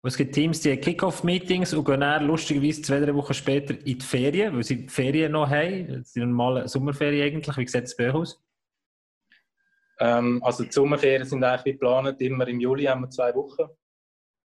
Es 0.01 0.15
gibt 0.15 0.33
Teams, 0.33 0.61
die 0.61 0.71
haben 0.71 0.79
Kick-Off-Meetings 0.79 1.73
und 1.73 1.83
gehen 1.83 1.99
dann 1.99 2.25
lustigerweise 2.25 2.81
zwei, 2.81 3.01
drei 3.01 3.13
Wochen 3.13 3.33
später 3.33 3.73
in 3.73 3.99
die 3.99 4.05
Ferien, 4.05 4.55
weil 4.55 4.63
sie 4.63 4.85
die 4.85 4.89
Ferien 4.89 5.33
noch 5.33 5.49
haben. 5.49 6.05
Die 6.15 6.19
normale 6.19 6.69
Sommerferien 6.69 7.27
eigentlich. 7.27 7.57
Wie 7.57 7.67
sieht 7.67 7.83
es 7.83 7.97
bei 7.97 8.07
euch 8.07 8.13
aus? 8.13 8.41
Ähm, 9.99 10.41
also 10.41 10.63
die 10.63 10.71
Sommerferien 10.71 11.25
sind 11.25 11.43
eigentlich 11.43 11.65
wie 11.65 11.71
geplant, 11.73 12.21
immer 12.21 12.47
im 12.47 12.61
Juli 12.61 12.85
haben 12.85 13.01
wir 13.01 13.09
zwei 13.09 13.35
Wochen. 13.35 13.65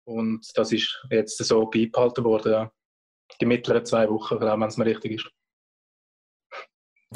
Und 0.05 0.49
das 0.55 0.71
ist 0.71 1.05
jetzt 1.09 1.37
so 1.37 1.65
beibehalten 1.69 2.23
worden, 2.23 2.51
ja. 2.51 2.71
Die 3.41 3.45
mittleren 3.45 3.85
zwei 3.85 4.09
Wochen, 4.09 4.37
glaube 4.37 4.55
ich, 4.55 4.61
wenn 4.61 4.69
es 4.69 4.77
mir 4.77 4.85
richtig 4.85 5.11
ist. 5.13 5.29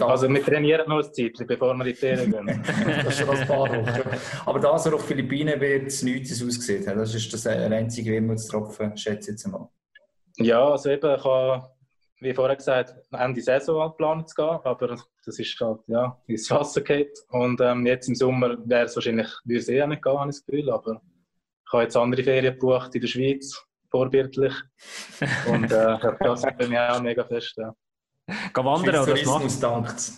Also 0.02 0.30
wir 0.30 0.44
trainieren 0.44 0.88
noch 0.88 1.04
ein 1.04 1.14
Zeit, 1.14 1.34
bevor 1.48 1.74
wir 1.76 1.86
in 1.86 1.92
die 1.92 1.96
Ferien 1.96 2.32
gehen. 2.32 2.64
das 3.04 3.08
ist 3.08 3.20
schon 3.20 3.30
ein 3.30 3.48
paar 3.48 3.70
Wochen. 3.70 4.20
Aber 4.46 4.60
da 4.60 4.78
so 4.78 4.94
auf 4.94 5.02
den 5.02 5.18
Philippinen 5.18 5.60
wird 5.60 5.88
es 5.88 6.04
nichts 6.04 6.44
ausgesehen. 6.44 6.86
Das 6.86 7.14
ist 7.14 7.32
das 7.34 7.48
einzige 7.48 8.12
Wermutstropfen, 8.12 8.96
schätze 8.98 9.32
ich 9.32 9.38
jetzt 9.38 9.48
mal. 9.48 9.70
Ja, 10.38 10.70
also 10.70 10.90
eben, 10.90 11.16
ich 11.16 11.24
habe, 11.24 11.70
wie 12.20 12.34
vorher 12.34 12.56
gesagt, 12.56 12.96
Ende 13.12 13.42
Saison 13.42 13.90
geplant 13.90 14.30
zu 14.30 14.36
gehen, 14.36 14.60
aber 14.64 14.98
das 15.26 15.40
ist 15.40 15.60
halt, 15.60 15.80
ja, 15.88 16.22
ins 16.28 16.50
Wasser 16.52 16.82
geht. 16.82 17.18
Und 17.30 17.60
ähm, 17.62 17.86
jetzt 17.86 18.08
im 18.08 18.16
Sommer 18.16 18.58
wäre 18.66 18.86
es 18.86 18.96
wahrscheinlich, 18.96 19.28
würde 19.46 19.60
es 19.60 19.70
eh 19.70 19.86
nicht 19.88 20.04
gehen, 20.04 20.20
habe 20.20 20.30
ich 20.30 20.38
das 20.38 20.46
Gefühl, 20.46 20.70
aber 20.70 21.02
ich 21.66 21.74
habe 21.74 21.84
jetzt 21.84 21.98
andere 21.98 22.24
Ferien 22.24 22.54
gebucht 22.54 22.94
in 22.94 23.02
der 23.02 23.08
Schweiz, 23.08 23.66
vorbildlich. 23.90 24.54
Und 25.52 25.72
äh, 25.72 25.98
das 26.20 26.42
freut 26.42 26.70
mich 26.70 26.78
auch 26.78 27.02
mega 27.02 27.24
fest, 27.26 27.56
ja. 27.58 27.74
Gehen 28.28 28.66
wandern 28.66 28.90
oder 28.90 29.00
was 29.00 29.06
Tourismus 29.06 29.42
machst 29.42 29.64
dankt. 29.64 30.12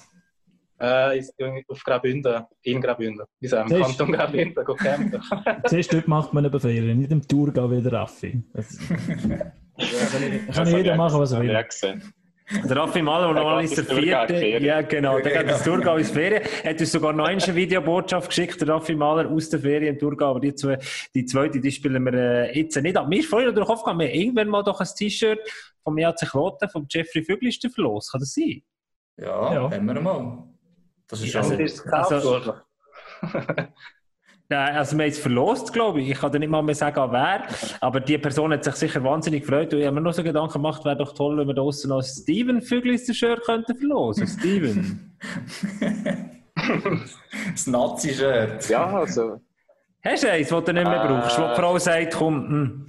Äh, 0.82 1.20
ist 1.20 1.34
auf 1.68 1.84
Graubünden, 1.84 2.44
in 2.64 2.82
Graubünden. 2.82 3.26
Im 3.42 3.50
Das 3.50 3.64
ist- 3.70 3.82
Kanton 3.82 4.12
Graubünden, 4.14 4.66
go 4.66 4.76
campen. 4.76 5.22
Zuerst 5.68 5.94
dort 5.94 6.08
macht 6.08 6.34
man 6.34 6.46
eine 6.46 6.60
Ferien, 6.60 6.98
nicht 7.00 7.12
im 7.12 7.28
Tour 7.28 7.48
wie 7.70 7.82
der 7.82 7.92
Raffi. 7.92 8.42
Das 8.54 8.78
kann 10.56 10.68
jeder 10.68 10.96
machen, 10.96 11.20
was 11.20 11.32
er 11.32 11.38
Habe 11.38 11.48
ich 11.48 11.82
will. 11.84 12.02
Der 12.52 12.76
Raffi 12.78 13.02
Mahler, 13.02 13.34
der 13.34 13.62
geht 13.62 13.72
ist 13.78 13.90
der 13.90 13.98
in 13.98 14.04
vierte. 14.04 14.46
Ja, 14.66 14.82
genau. 14.82 15.20
Der 15.20 15.44
geht 15.44 15.52
ins 15.52 15.64
genau. 15.64 15.76
Thurgau 15.78 15.98
ins 15.98 16.10
Ferien. 16.10 16.42
Er 16.64 16.72
hat 16.72 16.80
uns 16.80 16.92
sogar 16.92 17.14
noch 17.14 17.26
eine 17.26 17.56
Videobotschaft 17.56 18.30
geschickt, 18.30 18.60
der 18.60 18.70
Raffi 18.70 18.96
Mahler 18.96 19.30
aus 19.30 19.50
der 19.50 19.60
Ferien 19.60 19.94
im 19.94 20.00
Thurgau. 20.00 20.32
Aber 20.32 20.40
die, 20.40 20.56
zwei, 20.56 20.80
die 21.14 21.26
zweite, 21.26 21.60
die 21.60 21.72
spielen 21.72 22.04
wir 22.04 22.14
äh, 22.14 22.60
jetzt 22.60 22.76
nicht 22.82 22.98
ab. 22.98 23.08
Mir 23.08 23.20
ist 23.20 23.30
vorhin 23.30 23.50
noch 23.50 23.56
durch 23.56 23.68
den 23.68 23.72
Kopf 23.72 23.84
gegangen, 23.84 24.00
wir 24.00 24.08
haben 24.08 24.16
irgendwann 24.16 24.48
mal 24.48 24.64
doch 24.64 24.80
ein 24.80 24.88
T-Shirt 24.98 25.40
vom 25.84 25.98
EAC 25.98 26.18
Kloten, 26.30 26.70
vom 26.70 26.88
Jeffrey 26.90 27.24
Füglister 27.24 27.70
verlost. 27.70 28.12
Kann 28.12 28.20
das 28.22 28.34
sein? 28.34 28.64
Ja, 29.18 29.54
Ja. 29.54 29.72
haben 29.72 29.86
wir 29.86 30.02
mal. 30.02 30.44
Das 31.08 31.22
ist 31.22 31.34
Ja, 31.34 31.44
schon. 31.44 31.60
Also-? 31.92 32.56
Nein, 33.22 33.68
also 34.58 34.98
wir 34.98 35.04
haben 35.04 35.12
es 35.12 35.20
verlost, 35.20 35.72
glaube 35.74 36.02
ich. 36.02 36.10
Ich 36.10 36.20
kann 36.20 36.32
dir 36.32 36.40
nicht 36.40 36.50
mal 36.50 36.64
mehr 36.64 36.74
sagen, 36.76 37.12
wer. 37.12 37.44
Aber 37.82 38.00
die 38.00 38.18
Person 38.18 38.52
hat 38.52 38.64
sich 38.64 38.76
sicher 38.76 39.04
wahnsinnig 39.04 39.44
gefreut. 39.44 39.74
Und 39.74 39.80
ich 39.80 39.86
habe 39.86 39.96
mir 39.96 40.02
noch 40.02 40.14
so 40.14 40.24
Gedanken 40.24 40.54
gemacht, 40.54 40.84
wäre 40.86 40.98
doch 40.98 41.14
toll, 41.14 41.38
wenn 41.38 41.48
wir 41.48 41.54
da 41.54 41.62
draussen 41.62 41.90
noch 41.90 41.98
ein 41.98 42.04
Steven 42.04 42.62
Füglister 42.62 43.14
Shirt 43.14 43.42
könnten 43.44 43.78
verlosen. 43.78 44.26
Steven. 44.28 45.16
das 47.52 47.68
Nazi-Shirt. 47.68 48.70
Ja, 48.70 48.86
also. 48.88 49.40
Hast 50.04 50.24
du 50.24 50.32
eins, 50.32 50.50
das 50.50 50.64
du 50.64 50.74
nicht 50.74 50.84
mehr 50.88 51.04
Äh. 51.04 51.08
brauchst? 51.08 51.38
Wo 51.38 51.48
die 51.48 51.56
Frau 51.56 51.78
sagt, 51.78 52.16
komm, 52.16 52.48
hm. 52.50 52.86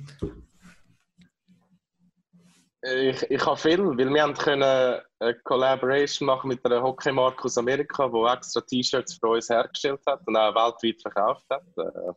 Ich, 2.83 3.31
ich 3.31 3.45
habe 3.45 3.59
viel, 3.59 3.79
weil 3.79 4.09
wir 4.09 4.23
haben 4.23 4.35
können 4.35 4.63
eine 4.63 5.35
Collaboration 5.45 6.27
machen 6.27 6.49
mit 6.49 6.65
einer 6.65 6.83
Hockeymarke 6.83 7.45
aus 7.45 7.59
Amerika, 7.59 8.09
die 8.09 8.33
extra 8.33 8.63
T-Shirts 8.63 9.19
für 9.19 9.29
uns 9.29 9.51
hergestellt 9.51 10.01
hat 10.07 10.21
und 10.27 10.35
auch 10.37 10.55
weltweit 10.55 11.03
verkauft 11.03 11.45
hat. 11.51 11.63
Äh, 11.77 12.13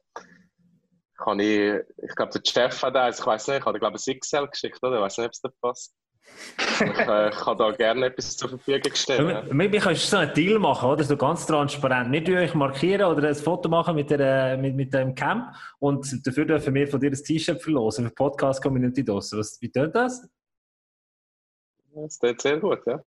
ich, 1.37 1.83
ich 1.97 2.15
glaube, 2.15 2.31
der 2.31 2.41
Chef 2.45 2.81
hat 2.81 2.95
eins, 2.95 3.19
ich 3.19 3.25
weiß 3.25 3.47
nicht, 3.47 3.59
ich 3.59 3.65
habe 3.65 3.79
glaube 3.79 3.97
ein 3.97 4.19
XL 4.19 4.47
geschickt, 4.47 4.79
oder? 4.81 4.97
Ich 4.97 5.01
weiß 5.01 5.17
nicht, 5.17 5.27
ob 5.27 5.31
es 5.33 5.41
da 5.41 5.49
passt. 5.61 5.95
Ich, 6.79 6.81
äh, 6.81 7.31
kann 7.31 7.57
da 7.57 7.71
gerne 7.71 8.05
etwas 8.05 8.37
zur 8.37 8.49
Verfügung 8.49 8.95
stellen. 8.95 9.29
ja. 9.29 9.43
Wir 9.71 9.79
können 9.81 9.95
so 9.95 10.17
einen 10.17 10.33
Deal 10.33 10.59
machen, 10.59 10.89
oder? 10.89 11.03
So 11.03 11.17
ganz 11.17 11.45
transparent. 11.45 12.25
Tun 12.25 12.37
euch 12.37 12.53
markieren 12.53 13.11
oder 13.11 13.27
ein 13.27 13.35
Foto 13.35 13.67
machen 13.67 13.95
mit, 13.95 14.09
der, 14.09 14.57
mit, 14.57 14.75
mit 14.75 14.93
dem 14.93 15.13
Camp 15.13 15.53
und 15.79 16.25
dafür 16.25 16.45
dürfen 16.45 16.73
wir 16.73 16.87
von 16.87 17.01
dir 17.01 17.11
ein 17.11 17.21
T-Shirt 17.21 17.61
verlosen 17.61 18.05
für 18.05 18.09
die 18.09 18.15
Podcast-Community 18.15 19.03
draussen. 19.03 19.39
Was, 19.39 19.61
wie 19.61 19.69
tut 19.69 19.93
das? 19.93 20.25
Das 21.95 22.17
tut 22.19 22.41
sehr 22.41 22.59
gut, 22.59 22.79
ja. 22.85 22.99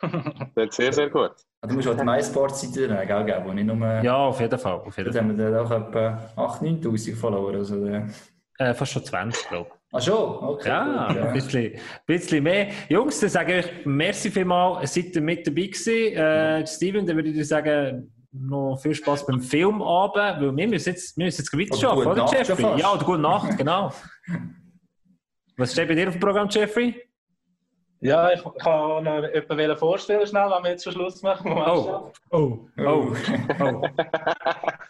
Das 0.02 0.54
tut 0.54 0.72
sehr, 0.74 0.92
sehr 0.92 1.10
gut. 1.10 1.32
Du 1.62 1.74
musst 1.74 1.88
auch 1.88 1.96
die 1.96 2.04
MySports-Seite 2.04 2.88
nehmen, 2.88 3.06
gell, 3.06 3.24
gell, 3.24 3.42
wo 3.44 3.52
nicht 3.52 3.66
nur... 3.66 4.02
Ja, 4.02 4.16
auf 4.16 4.40
jeden 4.40 4.58
Fall. 4.58 4.74
Auf 4.74 4.96
jeden 4.96 5.12
Fall. 5.12 5.20
haben 5.22 5.36
wir 5.36 5.50
dann 5.50 5.66
auch 5.66 5.70
etwa 5.70 6.30
8'000, 6.36 6.82
9'000 6.82 7.16
Follower. 7.16 7.52
Also, 7.54 7.84
äh. 7.84 8.06
Äh, 8.58 8.74
fast 8.74 8.92
schon 8.92 9.04
20, 9.04 9.48
glaube 9.48 9.70
ich. 9.72 9.80
Ah 9.92 10.00
schon? 10.00 10.14
Okay. 10.14 10.68
Ja, 10.68 11.08
gut, 11.08 11.16
ein 11.22 11.32
bisschen, 11.32 11.80
bisschen 12.06 12.44
mehr. 12.44 12.68
Jungs, 12.88 13.18
dann 13.20 13.30
sage 13.30 13.58
ich 13.58 13.86
merci 13.86 14.30
vielmals, 14.30 14.94
seid 14.94 15.16
ihr 15.16 15.22
mit 15.22 15.46
dabei 15.46 15.66
gewesen. 15.66 16.16
Äh, 16.16 16.66
Steven, 16.66 17.04
dann 17.04 17.16
würde 17.16 17.30
ich 17.30 17.34
dir 17.34 17.44
sagen, 17.44 18.12
noch 18.32 18.76
viel 18.76 18.94
Spaß 18.94 19.26
beim 19.26 19.40
Filmabend, 19.40 20.40
weil 20.40 20.56
wir 20.56 20.68
müssen 20.68 20.90
jetzt, 20.90 21.16
wir 21.16 21.24
müssen 21.24 21.42
jetzt 21.42 21.52
weiter 21.52 21.94
gute 21.94 22.08
oder 22.08 22.14
Nacht 22.22 22.32
Jeffrey? 22.32 22.78
Ja, 22.78 22.92
oder 22.92 23.04
gute 23.04 23.18
Nacht, 23.18 23.58
genau. 23.58 23.92
Was 25.56 25.72
steht 25.72 25.88
bei 25.88 25.94
dir 25.94 26.08
auf 26.08 26.14
dem 26.14 26.20
Programm, 26.20 26.48
Jeffrey? 26.48 27.09
Ja, 28.02 28.32
ich 28.32 28.42
kann 28.58 29.04
noch 29.04 29.22
jemanden 29.34 29.76
vorstellen, 29.76 30.26
schnell, 30.26 30.50
wenn 30.50 30.62
wir 30.64 30.70
jetzt 30.70 30.84
schon 30.84 30.94
Schluss 30.94 31.22
machen. 31.22 31.52
Oh. 31.52 32.10
Oh, 32.30 32.58
Oh, 32.78 33.12
oh. 33.60 33.82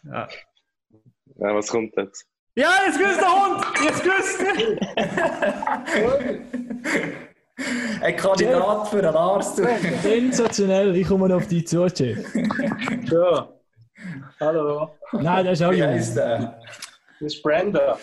Ja, 0.04 0.28
was 1.54 1.68
kommt 1.68 1.96
jetzt? 1.96 2.24
Ja, 2.54 2.68
jetzt 2.86 2.98
grüßt 3.00 3.20
der 3.20 3.28
Hund! 3.28 3.64
Jetzt 3.84 4.04
grüßt 4.04 4.44
Ein 8.02 8.16
Kandidat 8.16 8.88
für 8.88 8.98
einen 8.98 9.16
Arzt. 9.16 9.56
Sensationell, 10.02 10.96
ich 10.96 11.06
komme 11.06 11.28
noch 11.28 11.36
auf 11.36 11.46
dich 11.48 11.66
zu, 11.66 11.88
Chef. 11.88 12.18
Ja. 13.10 13.48
Hallo. 14.40 14.90
Nein, 15.12 15.44
das 15.44 15.60
ist 15.60 15.66
auch 15.66 15.70
Wie 15.72 15.78
jung. 15.78 15.88
heisst 15.88 16.16
der? 16.16 16.58
Das 17.20 17.34
ist 17.34 17.42
Brenda. 17.42 17.98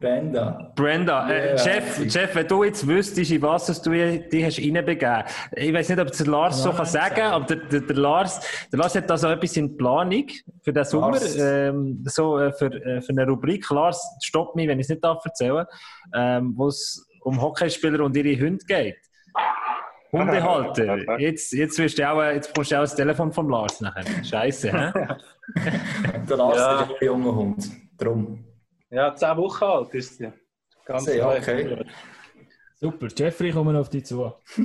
Brenda. 0.00 0.72
Brenda, 0.74 1.30
äh, 1.30 1.50
ja. 1.52 1.58
Chef, 1.58 2.34
wenn 2.34 2.46
du 2.48 2.64
jetzt 2.64 2.86
wüsstest, 2.86 3.30
in 3.30 3.40
was 3.40 3.80
du 3.80 3.90
dich 3.90 4.44
hast 4.44 4.58
reinbegeben 4.58 5.22
Ich 5.52 5.72
weiß 5.72 5.88
nicht, 5.88 6.00
ob 6.00 6.08
es 6.08 6.18
der 6.18 6.26
Lars 6.26 6.62
so 6.62 6.72
kann 6.72 6.84
sagen 6.84 7.14
sagen. 7.16 7.32
aber 7.32 7.44
der, 7.46 7.56
der, 7.56 7.80
der, 7.80 7.96
Lars, 7.96 8.40
der 8.70 8.78
Lars 8.80 8.94
hat 8.96 9.08
da 9.08 9.16
so 9.16 9.28
etwas 9.28 9.56
in 9.56 9.76
Planung 9.76 10.26
für 10.62 10.72
den 10.72 10.84
Sommer, 10.84 11.12
Lars. 11.12 11.36
ähm, 11.38 12.04
so 12.06 12.38
äh, 12.38 12.52
für, 12.52 12.66
äh, 12.66 13.00
für 13.00 13.10
eine 13.10 13.26
Rubrik. 13.26 13.70
Lars, 13.70 14.04
stopp 14.20 14.56
mich, 14.56 14.68
wenn 14.68 14.78
ich 14.78 14.84
es 14.84 14.90
nicht 14.90 15.04
darf 15.04 15.24
erzählen, 15.24 15.64
ähm, 16.12 16.52
wo 16.56 16.68
es 16.68 17.06
um 17.22 17.40
Hockeyspieler 17.40 18.04
und 18.04 18.16
ihre 18.16 18.38
Hunde 18.44 18.64
geht. 18.66 18.96
Hundehalter. 20.12 20.98
Jetzt, 21.18 21.52
jetzt, 21.52 21.78
wirst 21.78 21.98
du 21.98 22.08
auch, 22.08 22.20
äh, 22.20 22.34
jetzt 22.34 22.48
bekommst 22.48 22.70
du 22.72 22.76
auch 22.76 22.80
das 22.82 22.94
Telefon 22.94 23.32
vom 23.32 23.48
Lars 23.48 23.80
nachher. 23.80 24.04
Scheiße, 24.24 24.70
hä? 24.70 24.92
Der 26.28 26.38
Arzt 26.38 26.58
Ja. 26.58 26.80
ist 26.82 26.90
ein 26.90 27.06
junger 27.06 27.34
Hund. 27.34 27.70
Drum. 27.98 28.44
Ja, 28.94 29.12
10 29.12 29.36
Wochen 29.38 29.64
alt 29.64 29.92
ist 29.94 30.18
sie. 30.18 30.32
Ganz 30.84 31.04
Sehr, 31.06 31.26
okay. 31.26 31.84
Super, 32.74 33.08
Jeffrey, 33.16 33.48
ich 33.48 33.54
komme 33.54 33.72
noch 33.72 33.80
auf 33.80 33.88
dich 33.88 34.06
zu. 34.06 34.32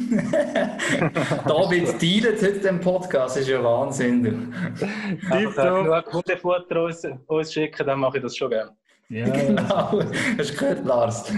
David 1.47 1.99
dealt 1.99 2.39
heute 2.39 2.59
den 2.59 2.80
Podcast, 2.80 3.38
das 3.38 3.41
ist 3.41 3.49
ja 3.49 3.63
Wahnsinn. 3.63 4.21
du. 4.80 5.34
Einfach 5.34 5.65
äh, 5.65 5.84
Tipptopp. 5.84 6.13
Hundefutter 6.13 6.84
uns, 6.84 7.07
uns 7.25 7.51
schicken, 7.51 7.88
dann 7.88 7.99
mache 7.99 8.17
ich 8.17 8.23
das 8.23 8.38
schon 8.38 8.51
gerne. 8.51 8.75
Ja, 9.09 9.25
ja. 9.25 9.34
Genau, 9.47 9.99
hast 10.38 10.51
du 10.51 10.57
gehört, 10.57 10.86
Lars? 10.86 11.34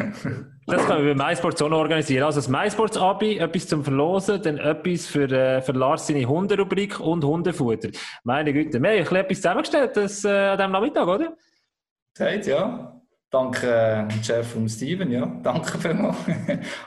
Das 0.66 0.86
können 0.86 1.06
wir 1.06 1.16
bei 1.16 1.30
MySports 1.30 1.62
auch 1.62 1.70
noch 1.70 1.78
organisieren. 1.78 2.26
Also 2.26 2.40
das 2.40 2.50
MySports-Abi, 2.50 3.38
etwas 3.38 3.68
zum 3.70 3.86
Verlosen, 3.86 4.42
dann 4.42 4.58
etwas 4.58 5.08
für, 5.08 5.32
äh, 5.32 5.62
für 5.62 5.72
Lars 5.72 6.08
seine 6.08 6.26
Hunderubrik 6.26 7.00
und 7.00 7.24
Hundefutter. 7.24 7.90
Meine 8.26 8.52
Güte, 8.52 8.82
wir 8.82 8.90
haben 8.90 8.98
ein 8.98 9.04
bisschen 9.04 9.16
etwas 9.16 9.38
zusammengestellt 9.38 9.96
das, 9.96 10.26
äh, 10.26 10.30
an 10.30 10.58
diesem 10.58 10.72
Nachmittag, 10.74 11.08
oder? 11.08 11.38
Sagt, 12.14 12.48
ja. 12.48 13.02
Danke, 13.30 13.68
äh, 13.68 14.08
Jeff 14.22 14.56
und 14.56 14.68
Steven, 14.68 15.10
ja. 15.10 15.26
Danke 15.44 15.78
vielmals. 15.78 16.18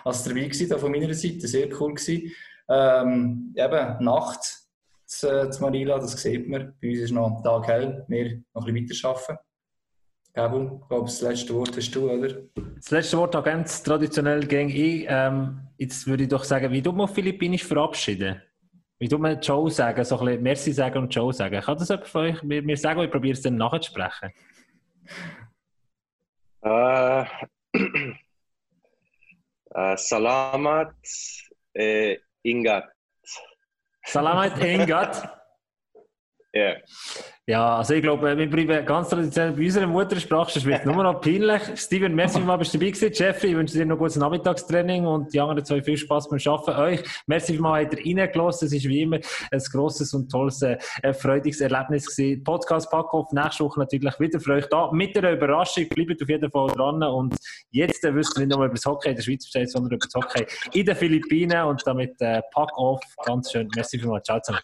Als 0.05 0.25
dabei 0.25 0.41
gewesen, 0.41 0.69
da 0.69 0.79
von 0.79 0.93
meiner 0.93 1.15
Seite, 1.15 1.49
sehr 1.49 1.69
cool 1.81 1.95
gewesen. 1.95 2.33
Ähm, 2.69 3.55
eben, 3.57 4.05
Nacht 4.05 4.65
zu, 5.07 5.51
zu 5.51 5.63
Manila, 5.63 5.99
das 5.99 6.13
sieht 6.13 6.49
man. 6.49 6.75
Bei 6.81 6.91
uns 6.91 6.99
ist 6.99 7.13
noch 7.13 7.43
Tag 7.43 7.67
hell, 7.67 8.05
wir 8.09 8.43
noch 8.55 8.67
ein 8.67 8.75
bisschen 8.75 9.03
weiterarbeiten. 9.03 9.39
Gabu, 10.35 10.81
ich 10.83 10.89
glaube, 10.89 11.05
das 11.05 11.21
letzte 11.21 11.55
Wort 11.55 11.77
hast 11.77 11.93
du, 11.93 12.11
oder? 12.11 12.43
Das 12.77 12.91
letzte 12.91 13.17
Wort 13.19 13.37
auch 13.37 13.45
ganz 13.45 13.83
traditionell 13.85 14.45
gegen 14.47 14.69
ich. 14.69 15.07
Ähm, 15.09 15.61
jetzt 15.79 16.07
würde 16.09 16.25
ich 16.25 16.29
doch 16.29 16.43
sagen, 16.43 16.73
wie 16.73 16.83
du 16.83 16.91
mal 16.91 17.07
Philippinisch 17.07 17.65
verabschieden? 17.65 18.43
Wie 18.99 19.07
du 19.07 19.19
mal 19.19 19.41
Ciao 19.41 19.69
sagen, 19.69 20.05
so 20.05 20.19
ein 20.19 20.27
bisschen 20.27 20.43
Merci 20.43 20.73
sagen 20.73 20.99
und 20.99 21.13
Ciao 21.13 21.31
sagen. 21.31 21.61
Kann 21.61 21.79
das 21.79 21.89
jemand 21.89 22.09
von 22.09 22.23
euch 22.23 22.43
mir, 22.43 22.77
sagen 22.77 23.01
ich 23.01 23.11
probiere 23.11 23.35
es 23.35 23.43
dann 23.43 23.57
nachzusprechen? 23.57 24.33
Äh, 26.63 27.25
äh, 29.75 29.97
Salamat 29.97 30.95
äh, 31.75 32.19
Ingat. 32.43 32.91
Salamat 34.05 34.59
Engat. 34.61 35.44
Ja. 36.55 36.77
Ja, 37.47 37.77
also 37.77 37.93
ich 37.93 38.01
glaube, 38.01 38.39
wir 38.39 38.49
bleiben 38.49 38.87
ganz 38.87 39.11
traditionell 39.11 39.53
bei 39.53 39.65
unserer 39.65 39.87
Muttersprache, 39.87 40.51
sonst 40.53 40.65
wird 40.65 40.81
es 40.81 40.87
nur 40.87 41.03
noch 41.03 41.21
peinlich. 41.21 41.61
Steven, 41.77 42.15
merci 42.15 42.39
mal, 42.41 42.57
bist 42.57 42.73
du 42.73 42.79
dabei 42.79 42.93
gewesen. 42.93 43.13
Jeffrey, 43.13 43.51
ich 43.51 43.57
wünsche 43.57 43.75
dir 43.75 43.85
noch 43.85 43.99
gutes 43.99 44.17
Nachmittagstraining 44.17 45.05
und 45.05 45.35
die 45.35 45.41
anderen 45.41 45.63
zwei 45.63 45.83
viel 45.83 45.99
Spaß 45.99 46.31
beim 46.31 46.39
Arbeiten. 46.47 46.81
Euch, 46.81 47.03
merci 47.27 47.59
mal, 47.59 47.85
habt 47.85 47.99
ihr 48.03 48.19
reingelassen. 48.19 48.69
Es 48.69 48.73
ist 48.73 48.89
wie 48.89 49.03
immer 49.03 49.19
ein 49.51 49.63
grosses 49.73 50.15
und 50.15 50.31
tolles, 50.31 50.63
äh, 50.63 50.79
freudiges 51.13 51.61
Erlebnis 51.61 52.07
gewesen. 52.07 52.43
Podcast 52.45 52.91
Packoff, 52.91 53.31
nächste 53.33 53.65
Woche 53.65 53.81
natürlich 53.81 54.19
wieder 54.19 54.41
für 54.41 54.55
euch 54.55 54.67
da. 54.71 54.91
Mit 54.93 55.19
einer 55.19 55.33
Überraschung, 55.33 55.87
bleibt 55.91 56.23
auf 56.23 56.29
jeden 56.29 56.51
Fall 56.51 56.69
dran 56.69 57.03
und 57.03 57.37
jetzt 57.73 58.05
äh, 58.05 58.15
wisst 58.15 58.39
ihr 58.39 58.47
nicht 58.47 58.57
nur 58.57 58.65
über 58.65 58.75
das 58.75 58.87
Hockey 58.87 59.11
in 59.11 59.17
der 59.17 59.23
Schweiz 59.23 59.45
Bescheid, 59.45 59.69
sondern 59.69 59.93
über 59.93 60.07
das 60.07 60.15
Hockey 60.15 60.47
in 60.73 60.87
den 60.87 60.97
Philippinen 60.97 61.65
und 61.67 61.87
damit 61.87 62.15
äh, 62.21 62.41
Packoff, 62.55 63.03
ganz 63.27 63.53
schön. 63.53 63.69
Merci 63.75 63.99
vielmals. 63.99 64.25
Ciao 64.25 64.41
zusammen. 64.41 64.63